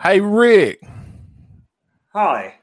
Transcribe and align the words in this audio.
Hey, 0.00 0.20
Rick. 0.20 0.82
Hi. 2.12 2.54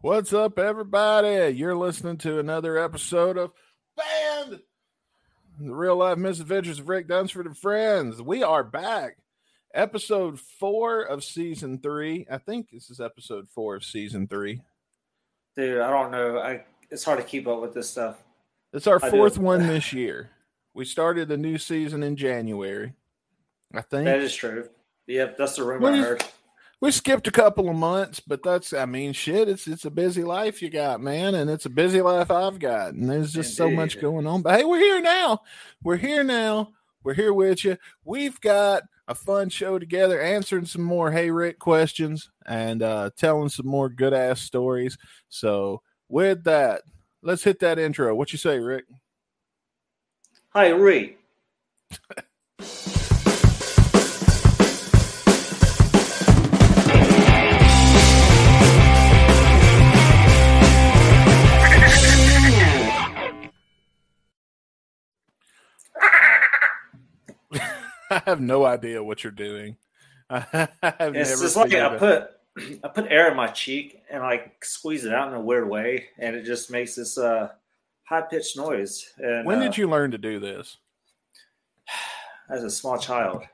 What's 0.00 0.32
up, 0.32 0.58
everybody? 0.58 1.54
You're 1.54 1.76
listening 1.76 2.16
to 2.18 2.38
another 2.38 2.78
episode 2.78 3.36
of 3.36 3.52
Band, 3.96 4.60
the 5.60 5.74
real 5.74 5.96
life 5.96 6.16
misadventures 6.16 6.78
of 6.78 6.88
Rick 6.88 7.08
Dunsford 7.08 7.44
and 7.46 7.56
friends. 7.56 8.22
We 8.22 8.42
are 8.42 8.64
back. 8.64 9.18
Episode 9.74 10.40
four 10.40 11.02
of 11.02 11.22
season 11.22 11.78
three. 11.78 12.26
I 12.30 12.38
think 12.38 12.70
this 12.70 12.88
is 12.90 12.98
episode 12.98 13.48
four 13.50 13.76
of 13.76 13.84
season 13.84 14.26
three. 14.26 14.62
Dude, 15.56 15.80
I 15.80 15.90
don't 15.90 16.10
know. 16.10 16.38
I 16.38 16.64
it's 16.90 17.04
hard 17.04 17.18
to 17.18 17.24
keep 17.24 17.46
up 17.46 17.60
with 17.60 17.74
this 17.74 17.90
stuff. 17.90 18.16
It's 18.72 18.86
our 18.86 18.98
I 19.02 19.10
fourth 19.10 19.34
do. 19.34 19.42
one 19.42 19.66
this 19.66 19.92
year. 19.92 20.30
We 20.72 20.86
started 20.86 21.28
the 21.28 21.36
new 21.36 21.58
season 21.58 22.02
in 22.02 22.16
January. 22.16 22.94
I 23.74 23.82
think 23.82 24.06
That 24.06 24.20
is 24.20 24.34
true. 24.34 24.68
Yep, 25.10 25.38
that's 25.38 25.56
the 25.56 25.64
rumor 25.64 25.90
I 25.90 25.96
heard. 25.96 26.24
we 26.80 26.92
skipped 26.92 27.26
a 27.26 27.32
couple 27.32 27.68
of 27.68 27.74
months, 27.74 28.20
but 28.20 28.44
that's 28.44 28.72
I 28.72 28.86
mean 28.86 29.12
shit, 29.12 29.48
it's 29.48 29.66
it's 29.66 29.84
a 29.84 29.90
busy 29.90 30.22
life 30.22 30.62
you 30.62 30.70
got, 30.70 31.00
man, 31.00 31.34
and 31.34 31.50
it's 31.50 31.66
a 31.66 31.70
busy 31.70 32.00
life 32.00 32.30
I've 32.30 32.60
got. 32.60 32.94
And 32.94 33.10
there's 33.10 33.32
just 33.32 33.56
so 33.56 33.68
much 33.68 34.00
going 34.00 34.24
on. 34.28 34.42
But 34.42 34.56
hey, 34.56 34.64
we're 34.64 34.78
here 34.78 35.02
now. 35.02 35.40
We're 35.82 35.96
here 35.96 36.22
now. 36.22 36.70
We're 37.02 37.14
here 37.14 37.32
with 37.34 37.64
you. 37.64 37.76
We've 38.04 38.40
got 38.40 38.84
a 39.08 39.16
fun 39.16 39.48
show 39.48 39.80
together, 39.80 40.20
answering 40.20 40.66
some 40.66 40.82
more 40.82 41.10
Hey 41.10 41.32
Rick 41.32 41.58
questions 41.58 42.30
and 42.46 42.80
uh 42.80 43.10
telling 43.16 43.48
some 43.48 43.66
more 43.66 43.88
good 43.88 44.14
ass 44.14 44.40
stories. 44.40 44.96
So 45.28 45.82
with 46.08 46.44
that, 46.44 46.82
let's 47.20 47.42
hit 47.42 47.58
that 47.60 47.80
intro. 47.80 48.14
What 48.14 48.30
you 48.30 48.38
say, 48.38 48.60
Rick? 48.60 48.84
Hi, 50.50 50.68
Reed. 50.68 51.16
I 68.12 68.22
have 68.26 68.40
no 68.40 68.64
idea 68.64 69.02
what 69.02 69.22
you're 69.22 69.30
doing. 69.30 69.76
I 70.30 70.40
have 70.82 71.14
It's 71.16 71.40
just 71.40 71.56
like 71.56 71.72
I 71.74 71.96
put 71.96 72.30
I 72.84 72.88
put 72.88 73.06
air 73.10 73.30
in 73.30 73.36
my 73.36 73.46
cheek 73.48 74.02
and 74.10 74.22
like 74.22 74.64
squeeze 74.64 75.04
it 75.04 75.14
out 75.14 75.28
in 75.28 75.34
a 75.34 75.40
weird 75.40 75.68
way, 75.68 76.06
and 76.18 76.34
it 76.34 76.44
just 76.44 76.70
makes 76.70 76.96
this 76.96 77.16
uh 77.16 77.50
high 78.04 78.22
pitched 78.22 78.56
noise. 78.56 79.12
And 79.18 79.46
When 79.46 79.58
uh, 79.58 79.62
did 79.62 79.78
you 79.78 79.88
learn 79.88 80.10
to 80.10 80.18
do 80.18 80.40
this? 80.40 80.76
as 82.50 82.64
a 82.64 82.70
small 82.70 82.98
child? 82.98 83.44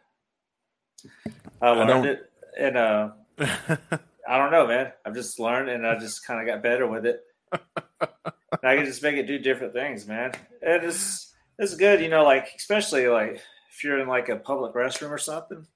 I 1.60 1.74
don't- 1.74 1.88
learned 1.88 2.06
it, 2.06 2.30
and 2.58 2.76
uh, 2.76 3.10
I 3.38 4.38
don't 4.38 4.50
know, 4.50 4.66
man. 4.66 4.92
I've 5.04 5.14
just 5.14 5.38
learned, 5.38 5.68
and 5.68 5.86
I 5.86 5.98
just 5.98 6.26
kind 6.26 6.40
of 6.40 6.46
got 6.46 6.62
better 6.62 6.86
with 6.86 7.06
it. 7.06 7.22
I 7.52 8.74
can 8.76 8.86
just 8.86 9.02
make 9.02 9.16
it 9.16 9.26
do 9.26 9.38
different 9.38 9.72
things, 9.72 10.06
man. 10.06 10.32
And 10.62 10.84
it's 10.84 11.34
it's 11.58 11.74
good, 11.74 12.00
you 12.00 12.08
know, 12.08 12.24
like 12.24 12.48
especially 12.56 13.06
like 13.08 13.40
if 13.76 13.84
you're 13.84 14.00
in 14.00 14.08
like 14.08 14.30
a 14.30 14.36
public 14.36 14.72
restroom 14.74 15.10
or 15.10 15.18
something, 15.18 15.66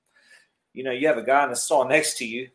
you 0.73 0.83
know, 0.85 0.91
you 0.91 1.07
have 1.07 1.19
a 1.19 1.23
guy 1.23 1.45
in 1.45 1.51
the 1.51 1.57
stall 1.57 1.87
next 1.87 2.17
to 2.17 2.25
you, 2.25 2.49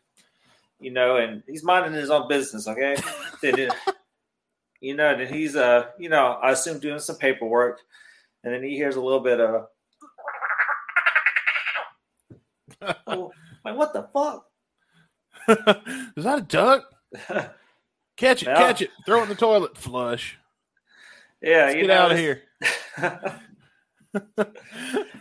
you 0.80 0.90
know, 0.90 1.16
and 1.18 1.44
he's 1.46 1.62
minding 1.62 1.92
his 1.92 2.10
own 2.10 2.28
business, 2.28 2.66
okay? 2.66 2.96
Then 3.42 3.70
you 4.80 4.94
know, 4.94 5.16
then 5.16 5.32
he's 5.32 5.54
uh, 5.56 5.86
you 5.98 6.08
know, 6.08 6.32
I 6.42 6.50
assume 6.50 6.80
doing 6.80 6.98
some 6.98 7.16
paperwork, 7.16 7.78
and 8.42 8.52
then 8.52 8.62
he 8.62 8.76
hears 8.76 8.96
a 8.96 9.00
little 9.00 9.20
bit 9.20 9.40
of, 9.40 9.66
oh, 13.06 13.30
like 13.64 13.76
what 13.76 13.92
the 13.92 14.08
fuck? 14.12 14.46
Is 16.16 16.24
that 16.24 16.38
a 16.38 16.42
duck? 16.42 16.84
Catch 18.16 18.42
it, 18.42 18.46
catch 18.46 18.80
it, 18.80 18.90
throw 19.04 19.20
it 19.20 19.24
in 19.24 19.28
the 19.28 19.34
toilet, 19.34 19.76
flush. 19.76 20.38
yeah, 21.42 21.66
Let's 21.66 21.74
you 21.74 21.80
get 21.82 21.88
know, 21.88 21.94
out 21.94 22.12
of 22.12 22.18
here. 22.18 22.42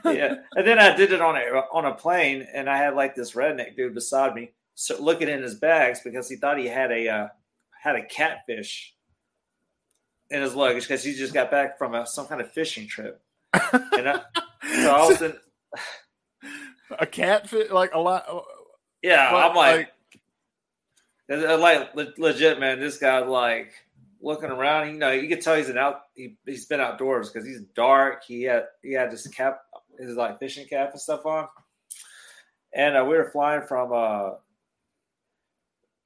Yeah, 0.06 0.35
and 0.56 0.68
then 0.68 0.79
I 0.79 0.96
did 0.96 1.12
it 1.12 1.22
on 1.22 1.35
a 1.35 1.41
on 1.73 1.85
a 1.85 1.94
plane, 1.94 2.47
and 2.53 2.69
I 2.69 2.78
had 2.78 2.96
like 2.96 3.16
this 3.16 3.34
redneck 3.34 3.75
dude 3.75 3.94
beside 3.94 4.34
me, 4.34 4.51
so 4.75 5.01
looking 5.01 5.29
in 5.29 5.41
his 5.41 5.56
bags 5.56 6.01
because 6.03 6.29
he 6.29 6.35
thought 6.35 6.57
he 6.57 6.68
had 6.68 6.91
a 6.91 7.07
uh, 7.07 7.28
had 7.81 7.95
a 7.95 8.06
catfish 8.06 8.94
in 10.29 10.41
his 10.41 10.56
luggage 10.56 10.84
because 10.84 11.03
he 11.03 11.13
just 11.13 11.34
got 11.34 11.51
back 11.51 11.78
from 11.78 11.94
a, 11.95 12.06
some 12.06 12.28
kind 12.28 12.41
of 12.41 12.51
fishing 12.51 12.88
trip, 12.88 13.22
and 13.72 14.09
I, 14.09 14.22
so 14.84 14.95
I 14.95 15.07
was 15.07 15.22
in, 15.22 15.34
a 17.00 17.06
catfish, 17.06 17.72
like 17.72 17.94
a 17.94 18.00
lot. 18.00 18.25
yeah, 19.01 19.31
But, 19.31 19.50
I'm 19.50 19.56
like, 19.56 19.91
uh, 21.31 21.57
like 21.57 22.18
legit, 22.18 22.59
man. 22.59 22.79
This 22.79 22.97
guy 22.97 23.19
like 23.19 23.74
looking 24.25 24.50
around. 24.50 24.88
You 24.90 24.97
know, 24.97 25.12
you 25.12 25.30
can 25.30 25.40
tell 25.40 25.56
he's 25.56 25.69
an 25.69 25.78
out. 25.78 26.02
He, 26.16 26.36
he's 26.46 26.66
been 26.66 26.81
outdoors 26.81 27.30
because 27.30 27.47
he's 27.47 27.62
dark. 27.75 28.25
He 28.25 28.41
had 28.44 28.66
he 28.81 28.91
had 28.91 29.12
this 29.12 29.28
cap, 29.28 29.62
his 29.97 30.18
like 30.18 30.40
fishing 30.40 30.68
cap 30.68 30.91
and 30.91 31.00
stuff 31.00 31.25
on. 31.25 31.47
And 32.74 32.97
uh, 32.97 33.06
we 33.06 33.16
were 33.16 33.30
flying 33.31 33.62
from, 33.62 33.94
uh, 33.94 34.31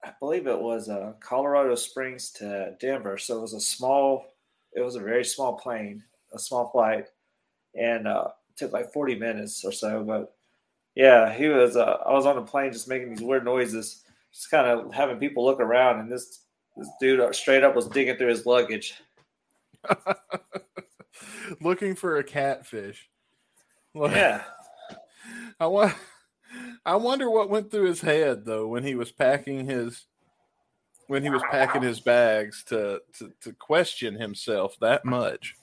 I 0.03 0.11
believe 0.19 0.45
it 0.45 0.61
was 0.61 0.87
uh, 0.87 1.13
Colorado 1.19 1.73
Springs 1.73 2.29
to 2.33 2.75
Denver. 2.79 3.17
So 3.17 3.37
it 3.37 3.41
was 3.41 3.53
a 3.55 3.59
small, 3.59 4.35
it 4.73 4.81
was 4.81 4.95
a 4.95 4.99
very 4.99 5.25
small 5.25 5.57
plane, 5.57 6.03
a 6.31 6.37
small 6.37 6.69
flight, 6.69 7.07
and 7.73 8.07
uh, 8.07 8.27
took 8.55 8.73
like 8.73 8.93
forty 8.93 9.15
minutes 9.15 9.63
or 9.63 9.71
so. 9.71 10.03
But 10.03 10.35
yeah, 10.93 11.33
he 11.33 11.47
was. 11.47 11.77
Uh, 11.77 11.97
I 12.05 12.11
was 12.11 12.25
on 12.25 12.35
the 12.35 12.41
plane 12.41 12.73
just 12.73 12.89
making 12.89 13.09
these 13.09 13.23
weird 13.23 13.45
noises 13.45 14.03
just 14.31 14.51
kind 14.51 14.67
of 14.67 14.93
having 14.93 15.17
people 15.17 15.43
look 15.43 15.59
around, 15.59 16.01
and 16.01 16.11
this 16.11 16.41
this 16.79 16.89
dude 16.99 17.35
straight 17.35 17.63
up 17.63 17.75
was 17.75 17.87
digging 17.87 18.15
through 18.15 18.29
his 18.29 18.45
luggage. 18.45 18.93
looking 21.61 21.95
for 21.95 22.17
a 22.17 22.23
catfish. 22.23 23.09
Like, 23.93 24.15
Yeah, 24.15 24.43
I 25.59 25.67
want. 25.67 25.93
I 26.85 26.95
wonder 26.95 27.29
what 27.29 27.49
went 27.49 27.69
through 27.69 27.85
his 27.85 28.01
head 28.01 28.45
though 28.45 28.67
when 28.67 28.83
he 28.83 28.95
was 28.95 29.11
packing 29.11 29.65
his 29.65 30.05
when 31.07 31.23
he 31.23 31.29
was 31.29 31.43
packing 31.51 31.81
his 31.81 31.99
bags 31.99 32.63
to 32.65 33.01
to, 33.17 33.31
to 33.41 33.53
question 33.53 34.15
himself 34.15 34.77
that 34.81 35.05
much. 35.05 35.55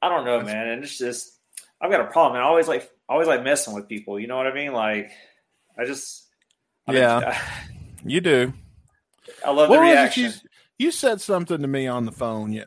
I 0.00 0.08
don't 0.08 0.24
know, 0.24 0.40
man, 0.42 0.68
and 0.68 0.84
it's 0.84 0.98
just 0.98 1.40
I've 1.80 1.90
got 1.90 2.00
a 2.00 2.10
problem. 2.10 2.40
I 2.40 2.44
always 2.44 2.68
like 2.68 2.90
always 3.08 3.28
like 3.28 3.42
messing 3.42 3.74
with 3.74 3.88
people. 3.88 4.18
You 4.18 4.26
know 4.26 4.36
what 4.36 4.46
I 4.46 4.54
mean? 4.54 4.72
Like 4.72 5.10
I 5.78 5.84
just 5.84 6.28
I 6.86 6.92
mean, 6.92 7.00
Yeah. 7.00 7.42
You 8.04 8.20
do. 8.20 8.52
I, 9.44 9.50
love 9.50 9.68
What 9.68 9.76
the 9.76 9.82
reaction. 9.82 10.24
you, 10.24 10.30
you 10.78 10.90
said 10.90 11.20
something 11.20 11.60
to 11.60 11.68
me 11.68 11.86
on 11.86 12.04
the 12.04 12.12
phone. 12.12 12.62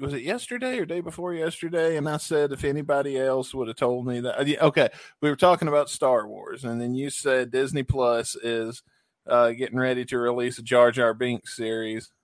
Was 0.00 0.12
it 0.12 0.22
yesterday 0.22 0.78
or 0.78 0.84
day 0.84 1.00
before 1.00 1.32
yesterday? 1.34 1.96
And 1.96 2.08
I 2.08 2.18
said 2.18 2.52
if 2.52 2.64
anybody 2.64 3.18
else 3.18 3.54
would 3.54 3.68
have 3.68 3.76
told 3.76 4.06
me 4.06 4.20
that. 4.20 4.60
Okay, 4.60 4.88
we 5.20 5.30
were 5.30 5.36
talking 5.36 5.68
about 5.68 5.88
Star 5.88 6.26
Wars, 6.26 6.64
and 6.64 6.80
then 6.80 6.94
you 6.94 7.10
said 7.10 7.50
Disney 7.50 7.82
Plus 7.82 8.36
is 8.36 8.82
uh, 9.26 9.50
getting 9.52 9.78
ready 9.78 10.04
to 10.06 10.18
release 10.18 10.58
a 10.58 10.62
Jar 10.62 10.90
Jar 10.90 11.14
Binks 11.14 11.56
series. 11.56 12.10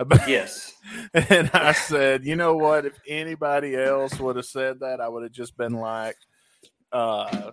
About, 0.00 0.28
Yes, 0.28 0.74
and 1.12 1.50
I 1.52 1.72
said, 1.72 2.24
you 2.24 2.36
know 2.36 2.54
what? 2.56 2.86
If 2.86 2.96
anybody 3.08 3.74
else 3.74 4.16
would 4.20 4.36
have 4.36 4.46
said 4.46 4.78
that, 4.78 5.00
I 5.00 5.08
would 5.08 5.24
have 5.24 5.32
just 5.32 5.56
been 5.56 5.72
like, 5.72 6.14
uh, 6.92 7.50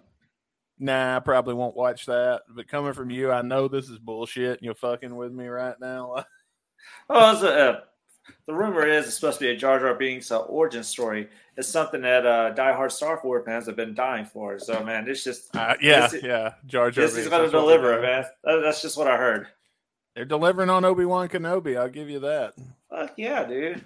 nah, 0.80 1.18
I 1.18 1.19
probably 1.19 1.53
won't 1.53 1.75
watch 1.75 2.06
that. 2.06 2.41
But 2.50 2.68
coming 2.68 2.94
from 2.94 3.09
you, 3.09 3.31
I 3.31 3.41
know 3.41 3.68
this 3.68 3.90
is 3.90 4.00
bullshit. 4.00 4.53
And 4.58 4.62
you're 4.62 4.75
fucking 4.75 5.16
with 5.16 5.31
me 5.31 5.47
right 5.47 5.75
now. 5.80 6.25
oh, 7.09 7.46
a, 7.46 7.50
uh, 7.50 7.80
the 8.47 8.53
rumor 8.53 8.88
is 8.88 9.06
it's 9.06 9.16
supposed 9.16 9.40
to 9.40 9.46
be 9.46 9.52
a 9.52 9.56
Jar 9.56 9.80
Jar 9.80 9.94
Binks 9.96 10.31
uh, 10.31 10.40
origin 10.40 10.84
story. 10.84 11.30
It's 11.58 11.68
something 11.68 12.02
that 12.02 12.25
uh, 12.25 12.53
diehard 12.56 12.91
Star 12.91 13.19
Wars 13.24 13.44
fans 13.46 13.66
have 13.68 13.75
been 13.75 13.94
dying 13.94 14.25
for. 14.25 14.59
So 14.59 14.84
man, 14.84 15.08
it's 15.08 15.24
just 15.24 15.56
Uh, 15.56 15.75
yeah, 15.81 16.08
This 16.08 16.24
yeah. 16.24 16.53
Jar 16.66 16.92
Jar. 16.92 17.06
this 17.06 17.16
is 17.18 17.28
going 17.28 17.44
to 17.44 17.51
that's 17.51 17.54
what 17.54 17.68
they're 17.68 17.78
deliver 17.80 18.01
man. 18.01 18.25
That- 18.44 18.62
that's 18.63 18.81
just 18.81 18.98
what 18.98 19.07
I 19.07 19.18
heard. 19.18 19.48
They're 20.16 20.25
delivering 20.25 20.69
on 20.69 20.86
Obi 20.86 21.04
Wan 21.06 21.28
Kenobi. 21.28 21.78
I'll 21.78 21.89
give 21.89 22.10
you 22.10 22.19
that. 22.19 22.54
Fuck 22.89 23.13
yeah, 23.18 23.44
dude. 23.45 23.83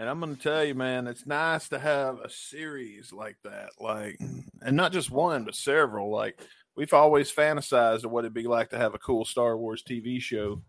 And 0.00 0.08
I'm 0.08 0.18
going 0.18 0.34
to 0.34 0.42
tell 0.42 0.64
you, 0.64 0.74
man, 0.74 1.06
it's 1.06 1.26
nice 1.26 1.68
to 1.68 1.78
have 1.78 2.20
a 2.20 2.30
series 2.30 3.12
like 3.12 3.36
that. 3.44 3.68
Like, 3.78 4.18
and 4.62 4.74
not 4.74 4.92
just 4.92 5.10
one, 5.10 5.44
but 5.44 5.54
several. 5.54 6.10
Like, 6.10 6.40
we've 6.74 6.94
always 6.94 7.30
fantasized 7.30 8.04
of 8.04 8.10
what 8.10 8.24
it'd 8.24 8.32
be 8.32 8.44
like 8.44 8.70
to 8.70 8.78
have 8.78 8.94
a 8.94 8.98
cool 8.98 9.26
Star 9.26 9.58
Wars 9.58 9.82
TV 9.86 10.18
show 10.18 10.62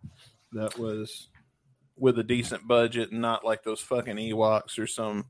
that 0.51 0.77
was 0.77 1.29
with 1.97 2.19
a 2.19 2.25
decent 2.25 2.67
budget 2.67 3.11
and 3.11 3.21
not 3.21 3.45
like 3.45 3.63
those 3.63 3.79
fucking 3.79 4.17
Ewoks 4.17 4.77
or 4.77 4.85
some 4.85 5.27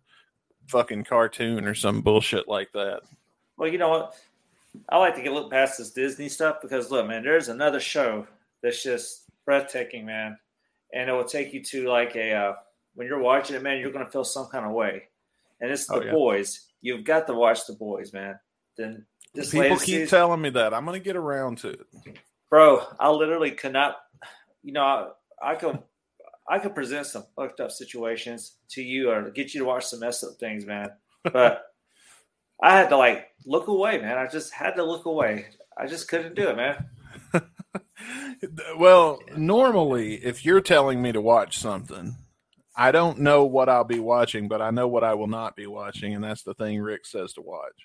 fucking 0.66 1.04
cartoon 1.04 1.68
or 1.68 1.76
some 1.76 2.02
bullshit 2.02 2.48
like 2.48 2.72
that. 2.74 3.02
Well, 3.56 3.70
you 3.70 3.78
know 3.78 3.90
what? 3.90 4.16
I 4.90 4.98
like 4.98 5.14
to 5.14 5.22
get 5.22 5.32
look 5.32 5.52
past 5.52 5.78
this 5.78 5.92
Disney 5.92 6.28
stuff 6.28 6.58
because 6.60 6.90
look, 6.90 7.06
man, 7.06 7.22
there's 7.22 7.50
another 7.50 7.80
show 7.80 8.26
that's 8.64 8.82
just 8.82 9.26
breathtaking, 9.46 10.08
man, 10.08 10.40
and 10.92 11.08
it 11.08 11.14
will 11.14 11.24
take 11.24 11.54
you 11.54 11.64
to 11.66 11.88
like 11.88 12.16
a 12.16 12.34
uh, 12.34 12.54
when 12.96 13.08
you're 13.08 13.20
watching 13.20 13.56
it, 13.56 13.62
man, 13.64 13.80
you're 13.80 13.92
gonna 13.92 14.10
feel 14.10 14.24
some 14.24 14.48
kind 14.48 14.66
of 14.66 14.72
way, 14.72 15.04
and 15.60 15.72
it's 15.72 15.88
the 15.88 15.96
Oh, 15.96 16.02
yeah. 16.02 16.12
boys. 16.12 16.68
You've 16.82 17.04
got 17.04 17.28
to 17.28 17.34
watch 17.34 17.66
the 17.68 17.74
boys, 17.74 18.12
man. 18.14 18.40
Then 18.78 19.06
this 19.36 19.52
People 19.52 19.78
keep 19.78 19.86
season- 19.86 20.08
telling 20.08 20.42
me 20.42 20.50
that. 20.52 20.74
I'm 20.74 20.84
going 20.86 21.00
to 21.00 21.04
get 21.04 21.16
around 21.16 21.60
to 21.60 21.70
it. 21.70 21.80
bro. 22.50 22.84
I 23.00 23.10
literally 23.12 23.52
cannot. 23.52 23.98
You 24.64 24.74
know, 24.74 24.82
I, 25.42 25.52
I 25.52 25.56
could, 25.56 25.78
I 26.50 26.58
could 26.60 26.74
present 26.74 27.06
some 27.06 27.24
fucked 27.36 27.60
up 27.60 27.72
situations 27.72 28.56
to 28.72 28.82
you 28.82 29.12
or 29.12 29.30
get 29.30 29.54
you 29.54 29.60
to 29.62 29.66
watch 29.68 29.86
some 29.86 30.00
messed 30.00 30.24
up 30.24 30.32
things, 30.40 30.66
man. 30.66 30.90
But 31.24 31.64
I 32.64 32.76
had 32.78 32.90
to 32.90 32.98
like 32.98 33.28
look 33.46 33.68
away, 33.68 34.00
man. 34.00 34.18
I 34.18 34.26
just 34.28 34.52
had 34.52 34.72
to 34.78 34.84
look 34.84 35.06
away. 35.06 35.46
I 35.78 35.86
just 35.86 36.08
couldn't 36.08 36.36
do 36.36 36.50
it, 36.50 36.56
man. 36.58 36.90
well, 38.78 39.20
normally, 39.38 40.16
if 40.16 40.44
you're 40.46 40.62
telling 40.62 41.02
me 41.02 41.12
to 41.12 41.22
watch 41.22 41.58
something, 41.58 42.16
I 42.82 42.92
don't 42.92 43.20
know 43.20 43.46
what 43.46 43.70
I'll 43.70 43.84
be 43.84 44.00
watching, 44.00 44.48
but 44.48 44.60
I 44.60 44.72
know 44.72 44.88
what 44.88 45.04
I 45.04 45.14
will 45.14 45.28
not 45.28 45.56
be 45.56 45.68
watching, 45.68 46.16
and 46.16 46.24
that's 46.24 46.42
the 46.42 46.56
thing 46.56 46.82
Rick 46.82 47.06
says 47.06 47.34
to 47.34 47.42
watch. 47.42 47.76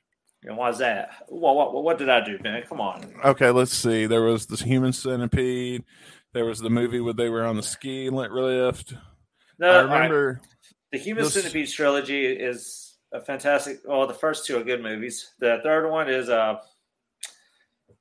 And 0.42 0.56
why's 0.56 0.78
that? 0.78 1.10
Well, 1.28 1.54
what, 1.54 1.84
what 1.84 1.98
did 1.98 2.08
I 2.08 2.24
do, 2.24 2.38
man? 2.42 2.62
Come 2.66 2.80
on. 2.80 3.12
Okay, 3.22 3.50
let's 3.50 3.74
see. 3.74 4.06
There 4.06 4.22
was 4.22 4.46
this 4.46 4.62
human 4.62 4.94
centipede. 4.94 5.84
There 6.32 6.46
was 6.46 6.60
the 6.60 6.70
movie 6.70 7.00
where 7.00 7.12
they 7.12 7.28
were 7.28 7.44
on 7.44 7.56
the 7.56 7.62
ski 7.62 8.08
lift. 8.08 8.94
No, 9.58 9.68
I 9.68 9.84
right. 9.84 9.94
remember. 9.96 10.40
The 10.92 10.98
Human 10.98 11.24
This- 11.24 11.34
Centipede 11.34 11.68
trilogy 11.68 12.24
is 12.24 12.96
a 13.12 13.20
fantastic. 13.20 13.80
Well, 13.84 14.06
the 14.06 14.14
first 14.14 14.46
two 14.46 14.56
are 14.56 14.64
good 14.64 14.82
movies. 14.82 15.34
The 15.40 15.60
third 15.62 15.90
one 15.90 16.08
is, 16.08 16.30
uh, 16.30 16.60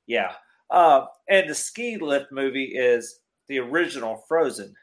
yeah, 0.06 0.32
uh, 0.70 1.04
and 1.28 1.50
the 1.50 1.54
ski 1.54 1.98
lift 1.98 2.32
movie 2.32 2.74
is 2.74 3.20
the 3.48 3.58
original 3.58 4.24
Frozen 4.28 4.74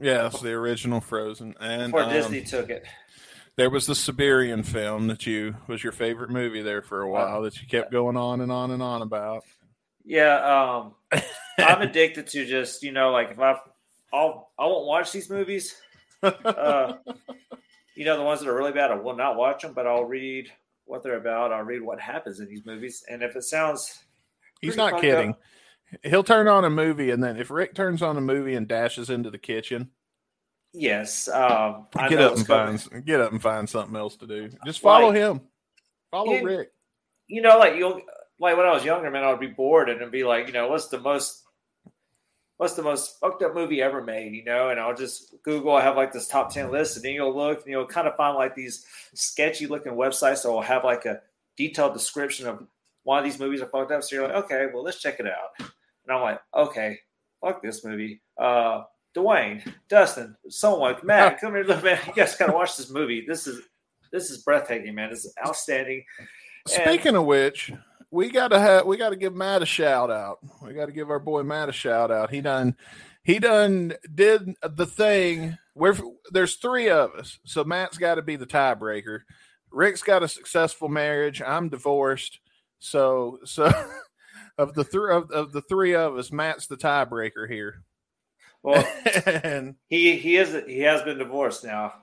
Yes, 0.00 0.40
the 0.40 0.52
original 0.52 1.00
Frozen, 1.00 1.54
and 1.60 1.92
before 1.92 2.04
um, 2.06 2.12
Disney 2.12 2.42
took 2.42 2.70
it. 2.70 2.86
there 3.56 3.70
was 3.70 3.86
the 3.86 3.94
Siberian 3.94 4.62
film 4.62 5.08
that 5.08 5.26
you 5.26 5.56
was 5.66 5.82
your 5.82 5.92
favorite 5.92 6.30
movie 6.30 6.62
there 6.62 6.82
for 6.82 7.00
a 7.00 7.10
while 7.10 7.42
that 7.42 7.60
you 7.60 7.66
kept 7.66 7.90
going 7.90 8.16
on 8.16 8.40
and 8.40 8.52
on 8.52 8.70
and 8.70 8.82
on 8.82 9.02
about. 9.02 9.42
Yeah, 10.04 10.36
um, 10.36 10.94
I'm 11.58 11.82
addicted 11.82 12.28
to 12.28 12.46
just 12.46 12.82
you 12.82 12.92
know 12.92 13.10
like 13.10 13.32
if 13.32 13.40
I, 13.40 13.56
I'll 14.12 14.50
I 14.58 14.66
won't 14.66 14.86
watch 14.86 15.12
these 15.12 15.28
movies. 15.28 15.74
Uh, 16.22 16.94
you 17.94 18.04
know 18.04 18.16
the 18.16 18.22
ones 18.22 18.40
that 18.40 18.48
are 18.48 18.56
really 18.56 18.72
bad, 18.72 18.90
I 18.90 18.94
will 18.94 19.16
not 19.16 19.36
watch 19.36 19.62
them, 19.62 19.72
but 19.72 19.86
I'll 19.86 20.04
read 20.04 20.48
what 20.84 21.02
they're 21.02 21.16
about. 21.16 21.52
I'll 21.52 21.64
read 21.64 21.82
what 21.82 22.00
happens 22.00 22.40
in 22.40 22.48
these 22.48 22.64
movies, 22.64 23.04
and 23.08 23.22
if 23.22 23.36
it 23.36 23.42
sounds 23.44 23.98
He's 24.60 24.76
not 24.76 25.00
kidding. 25.00 25.30
up- 25.30 25.40
He'll 26.02 26.24
turn 26.24 26.48
on 26.48 26.64
a 26.64 26.70
movie, 26.70 27.10
and 27.10 27.22
then 27.22 27.36
if 27.38 27.50
Rick 27.50 27.74
turns 27.74 28.02
on 28.02 28.16
a 28.16 28.20
movie 28.20 28.54
and 28.54 28.68
dashes 28.68 29.08
into 29.10 29.30
the 29.30 29.38
kitchen, 29.38 29.90
Yes, 30.74 31.28
um, 31.28 31.86
I 31.96 32.08
get 32.10 32.20
up 32.20 32.36
and 32.36 32.46
coming. 32.46 32.76
find 32.78 33.04
get 33.06 33.20
up 33.22 33.32
and 33.32 33.40
find 33.40 33.68
something 33.68 33.96
else 33.96 34.16
to 34.16 34.26
do. 34.26 34.50
Just 34.66 34.80
follow 34.80 35.08
Like- 35.08 35.16
him. 35.16 35.40
Follow. 36.10 36.40
Rick. 36.42 36.72
You 37.26 37.40
know, 37.42 37.58
like 37.58 37.76
you'll 37.76 38.02
like 38.38 38.56
when 38.56 38.66
I 38.66 38.72
was 38.72 38.84
younger, 38.84 39.10
man, 39.10 39.24
I 39.24 39.30
would 39.30 39.40
be 39.40 39.46
bored 39.46 39.88
and 39.88 40.12
be 40.12 40.24
like, 40.24 40.46
you 40.46 40.52
know, 40.52 40.68
what's 40.68 40.88
the 40.88 41.00
most 41.00 41.42
what's 42.58 42.74
the 42.74 42.82
most 42.82 43.18
fucked 43.20 43.42
up 43.42 43.54
movie 43.54 43.80
ever 43.80 44.02
made, 44.02 44.34
you 44.34 44.44
know? 44.44 44.68
And 44.70 44.78
I'll 44.80 44.94
just 44.94 45.34
Google, 45.42 45.74
I 45.74 45.80
have 45.82 45.96
like 45.96 46.12
this 46.12 46.28
top 46.28 46.52
ten 46.52 46.70
list, 46.70 46.96
and 46.96 47.04
then 47.04 47.12
you'll 47.14 47.34
look 47.34 47.62
and 47.62 47.70
you'll 47.70 47.86
kind 47.86 48.06
of 48.08 48.16
find 48.16 48.36
like 48.36 48.54
these 48.54 48.84
sketchy 49.14 49.66
looking 49.66 49.92
websites 49.92 50.42
that 50.42 50.50
will 50.50 50.60
have 50.62 50.84
like 50.84 51.04
a 51.06 51.20
detailed 51.56 51.94
description 51.94 52.46
of 52.46 52.66
why 53.04 53.22
these 53.22 53.38
movies 53.38 53.62
are 53.62 53.66
fucked 53.68 53.90
up. 53.92 54.02
So 54.02 54.16
you're 54.16 54.26
like, 54.28 54.44
okay, 54.44 54.66
well 54.72 54.82
let's 54.82 55.00
check 55.00 55.18
it 55.20 55.26
out. 55.26 55.70
And 56.08 56.16
I'm 56.16 56.22
like, 56.22 56.40
okay, 56.56 56.98
fuck 57.44 57.62
this 57.62 57.84
movie. 57.84 58.22
Uh 58.40 58.82
Dwayne, 59.16 59.62
Dustin, 59.88 60.36
someone, 60.48 60.96
Matt, 61.02 61.40
come 61.40 61.54
here, 61.54 61.64
look, 61.64 61.82
man. 61.82 61.98
You 62.06 62.12
guys 62.14 62.36
gotta 62.36 62.52
watch 62.52 62.76
this 62.76 62.90
movie. 62.90 63.24
This 63.26 63.46
is 63.46 63.60
this 64.12 64.30
is 64.30 64.42
breathtaking, 64.42 64.94
man. 64.94 65.10
This 65.10 65.24
is 65.24 65.34
outstanding. 65.44 66.04
And- 66.18 66.28
Speaking 66.84 67.16
of 67.16 67.24
which, 67.24 67.72
we 68.10 68.30
gotta 68.30 68.58
have 68.58 68.86
we 68.86 68.96
gotta 68.96 69.16
give 69.16 69.34
Matt 69.34 69.62
a 69.62 69.66
shout 69.66 70.10
out. 70.10 70.38
We 70.62 70.72
gotta 70.72 70.92
give 70.92 71.10
our 71.10 71.18
boy 71.18 71.42
Matt 71.42 71.68
a 71.68 71.72
shout 71.72 72.10
out. 72.10 72.30
He 72.30 72.40
done 72.40 72.76
he 73.22 73.38
done 73.38 73.94
did 74.14 74.54
the 74.62 74.86
thing 74.86 75.58
where 75.74 75.94
there's 76.30 76.56
three 76.56 76.88
of 76.88 77.12
us, 77.14 77.38
so 77.44 77.62
Matt's 77.64 77.98
got 77.98 78.14
to 78.16 78.22
be 78.22 78.36
the 78.36 78.46
tiebreaker. 78.46 79.20
Rick's 79.70 80.02
got 80.02 80.22
a 80.22 80.28
successful 80.28 80.88
marriage. 80.88 81.42
I'm 81.42 81.68
divorced, 81.68 82.40
so 82.78 83.38
so 83.44 83.70
of 84.58 84.74
the 84.74 84.84
three 84.84 85.12
of, 85.14 85.30
of 85.30 85.52
the 85.52 85.62
three 85.62 85.94
of 85.94 86.16
us, 86.18 86.30
Matt's 86.32 86.66
the 86.66 86.76
tiebreaker 86.76 87.48
here. 87.48 87.82
Well, 88.62 88.84
and 89.44 89.76
he 89.88 90.16
he 90.16 90.36
is 90.36 90.56
he 90.66 90.80
has 90.80 91.02
been 91.02 91.18
divorced 91.18 91.64
now. 91.64 91.94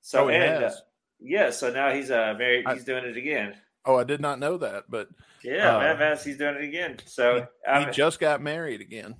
So 0.00 0.24
Oh, 0.24 0.28
he 0.28 0.36
and, 0.36 0.62
has? 0.64 0.76
uh, 0.76 0.80
yeah, 1.20 1.50
so 1.50 1.70
now 1.70 1.92
he's 1.92 2.10
uh 2.10 2.34
married. 2.38 2.64
I- 2.66 2.74
He's 2.74 2.84
doing 2.84 3.04
it 3.04 3.16
again. 3.16 3.54
oh, 3.84 3.96
I 3.96 4.04
did 4.04 4.20
not 4.20 4.38
know 4.38 4.56
that, 4.58 4.84
but 4.88 5.08
Yeah, 5.44 5.76
Uh, 5.76 5.80
man, 5.80 5.98
man, 5.98 6.18
he's 6.24 6.38
doing 6.38 6.56
it 6.56 6.64
again. 6.64 6.96
So 7.04 7.40
he 7.66 7.70
I, 7.70 7.90
just 7.90 8.20
got 8.20 8.40
married 8.42 8.80
again. 8.80 9.14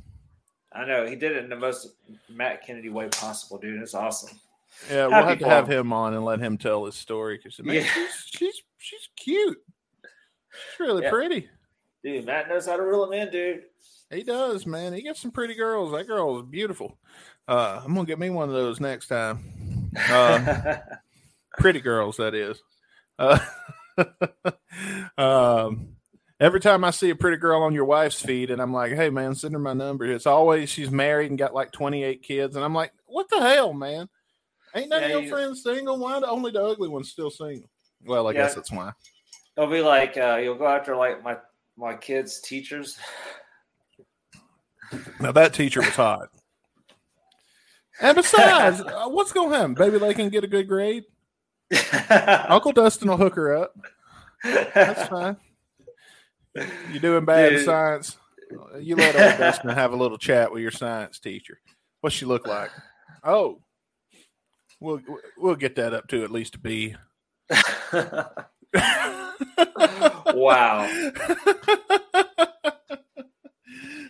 I 0.72 0.84
know 0.86 1.04
he 1.06 1.16
did 1.16 1.32
it 1.32 1.42
in 1.44 1.50
the 1.50 1.56
most 1.56 1.88
Matt 2.28 2.64
Kennedy 2.64 2.88
way 2.90 3.08
possible, 3.08 3.58
dude. 3.58 3.82
It's 3.82 3.94
awesome. 3.94 4.38
Yeah, 4.90 5.08
we'll 5.08 5.24
have 5.26 5.38
to 5.40 5.48
have 5.48 5.66
him. 5.68 5.80
him 5.80 5.92
on 5.92 6.14
and 6.14 6.24
let 6.24 6.38
him 6.40 6.56
tell 6.56 6.86
his 6.86 6.94
story 6.94 7.36
because 7.36 7.58
Yeah. 7.62 7.82
she's, 7.82 8.24
she's 8.26 8.62
she's 8.78 9.08
cute. 9.16 9.58
She's 10.02 10.80
really 10.80 11.02
Yeah. 11.02 11.10
pretty. 11.10 11.48
Dude, 12.02 12.24
Matt 12.24 12.48
knows 12.48 12.66
how 12.66 12.76
to 12.76 12.82
reel 12.82 13.04
him 13.04 13.12
in, 13.12 13.30
dude. 13.30 13.62
He 14.10 14.22
does, 14.22 14.66
man. 14.66 14.92
He 14.92 15.02
gets 15.02 15.20
some 15.20 15.30
pretty 15.30 15.54
girls. 15.54 15.92
That 15.92 16.06
girl 16.06 16.38
is 16.40 16.46
beautiful. 16.46 16.98
Uh, 17.46 17.80
I'm 17.84 17.94
gonna 17.94 18.06
get 18.06 18.18
me 18.18 18.30
one 18.30 18.48
of 18.48 18.54
those 18.54 18.80
next 18.80 19.08
time. 19.08 19.90
Uh, 20.08 20.76
pretty 21.58 21.80
girls, 21.80 22.16
that 22.16 22.34
is. 22.34 22.60
Uh, 23.18 23.38
um, 25.18 25.88
every 26.38 26.60
time 26.60 26.84
I 26.84 26.90
see 26.90 27.10
a 27.10 27.14
pretty 27.14 27.36
girl 27.36 27.62
on 27.62 27.74
your 27.74 27.84
wife's 27.84 28.20
feed, 28.20 28.50
and 28.50 28.60
I'm 28.62 28.72
like, 28.72 28.92
"Hey, 28.92 29.10
man, 29.10 29.34
send 29.34 29.52
her 29.54 29.60
my 29.60 29.74
number." 29.74 30.06
It's 30.06 30.26
always 30.26 30.68
she's 30.70 30.90
married 30.90 31.30
and 31.30 31.38
got 31.38 31.54
like 31.54 31.72
28 31.72 32.22
kids, 32.22 32.56
and 32.56 32.64
I'm 32.64 32.74
like, 32.74 32.92
"What 33.06 33.28
the 33.28 33.40
hell, 33.40 33.72
man? 33.72 34.08
Ain't 34.74 34.88
none 34.88 35.00
Yeah, 35.02 35.06
of 35.06 35.12
your 35.12 35.22
you- 35.22 35.30
friends 35.30 35.62
single? 35.62 35.98
Why 35.98 36.20
the 36.20 36.28
only 36.28 36.50
the 36.52 36.62
ugly 36.64 36.88
one's 36.88 37.10
still 37.10 37.30
single?" 37.30 37.68
Well, 38.04 38.26
I 38.28 38.32
Yeah. 38.32 38.42
guess 38.44 38.54
that's 38.54 38.72
why. 38.72 38.92
It'll 39.56 39.68
be 39.70 39.82
like 39.82 40.16
uh, 40.16 40.40
you'll 40.42 40.54
go 40.56 40.66
after 40.66 40.96
like 40.96 41.22
my 41.22 41.36
my 41.80 41.94
kids' 41.94 42.40
teachers. 42.40 42.98
Now 45.18 45.32
that 45.32 45.54
teacher 45.54 45.80
was 45.80 45.96
hot. 45.96 46.28
And 48.00 48.16
besides, 48.16 48.80
uh, 48.86 49.08
what's 49.08 49.32
going 49.32 49.50
to 49.50 49.56
happen? 49.56 49.74
Baby, 49.74 49.98
they 49.98 50.14
can 50.14 50.28
get 50.28 50.44
a 50.44 50.48
good 50.48 50.68
grade. 50.68 51.04
Uncle 52.48 52.72
Dustin 52.72 53.08
will 53.08 53.16
hook 53.16 53.34
her 53.34 53.56
up. 53.56 53.74
That's 54.44 55.08
fine. 55.08 55.36
You're 56.54 57.00
doing 57.00 57.24
bad 57.24 57.52
in 57.54 57.64
science. 57.64 58.16
You 58.80 58.96
let 58.96 59.14
Uncle 59.14 59.38
Dustin 59.38 59.70
have 59.70 59.92
a 59.92 59.96
little 59.96 60.18
chat 60.18 60.52
with 60.52 60.62
your 60.62 60.72
science 60.72 61.18
teacher. 61.18 61.60
What's 62.00 62.16
she 62.16 62.26
look 62.26 62.46
like? 62.46 62.70
Oh, 63.22 63.60
we'll 64.80 65.00
we'll 65.38 65.54
get 65.54 65.76
that 65.76 65.94
up 65.94 66.08
to 66.08 66.24
at 66.24 66.30
least 66.30 66.56
a 66.56 66.58
B. 66.58 66.96
wow. 70.34 70.88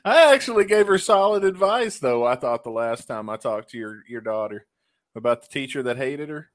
I 0.05 0.33
actually 0.35 0.65
gave 0.65 0.87
her 0.87 0.99
solid 0.99 1.45
advice, 1.45 1.99
though. 1.99 2.27
I 2.27 2.37
thought 2.37 2.65
the 2.65 2.71
last 2.71 3.07
time 3.07 3.29
I 3.29 3.37
talked 3.37 3.71
to 3.71 3.79
your 3.79 4.03
your 4.09 4.21
daughter 4.21 4.67
about 5.15 5.43
the 5.43 5.49
teacher 5.49 5.83
that 5.85 5.97
hated 5.97 6.29
her. 6.29 6.51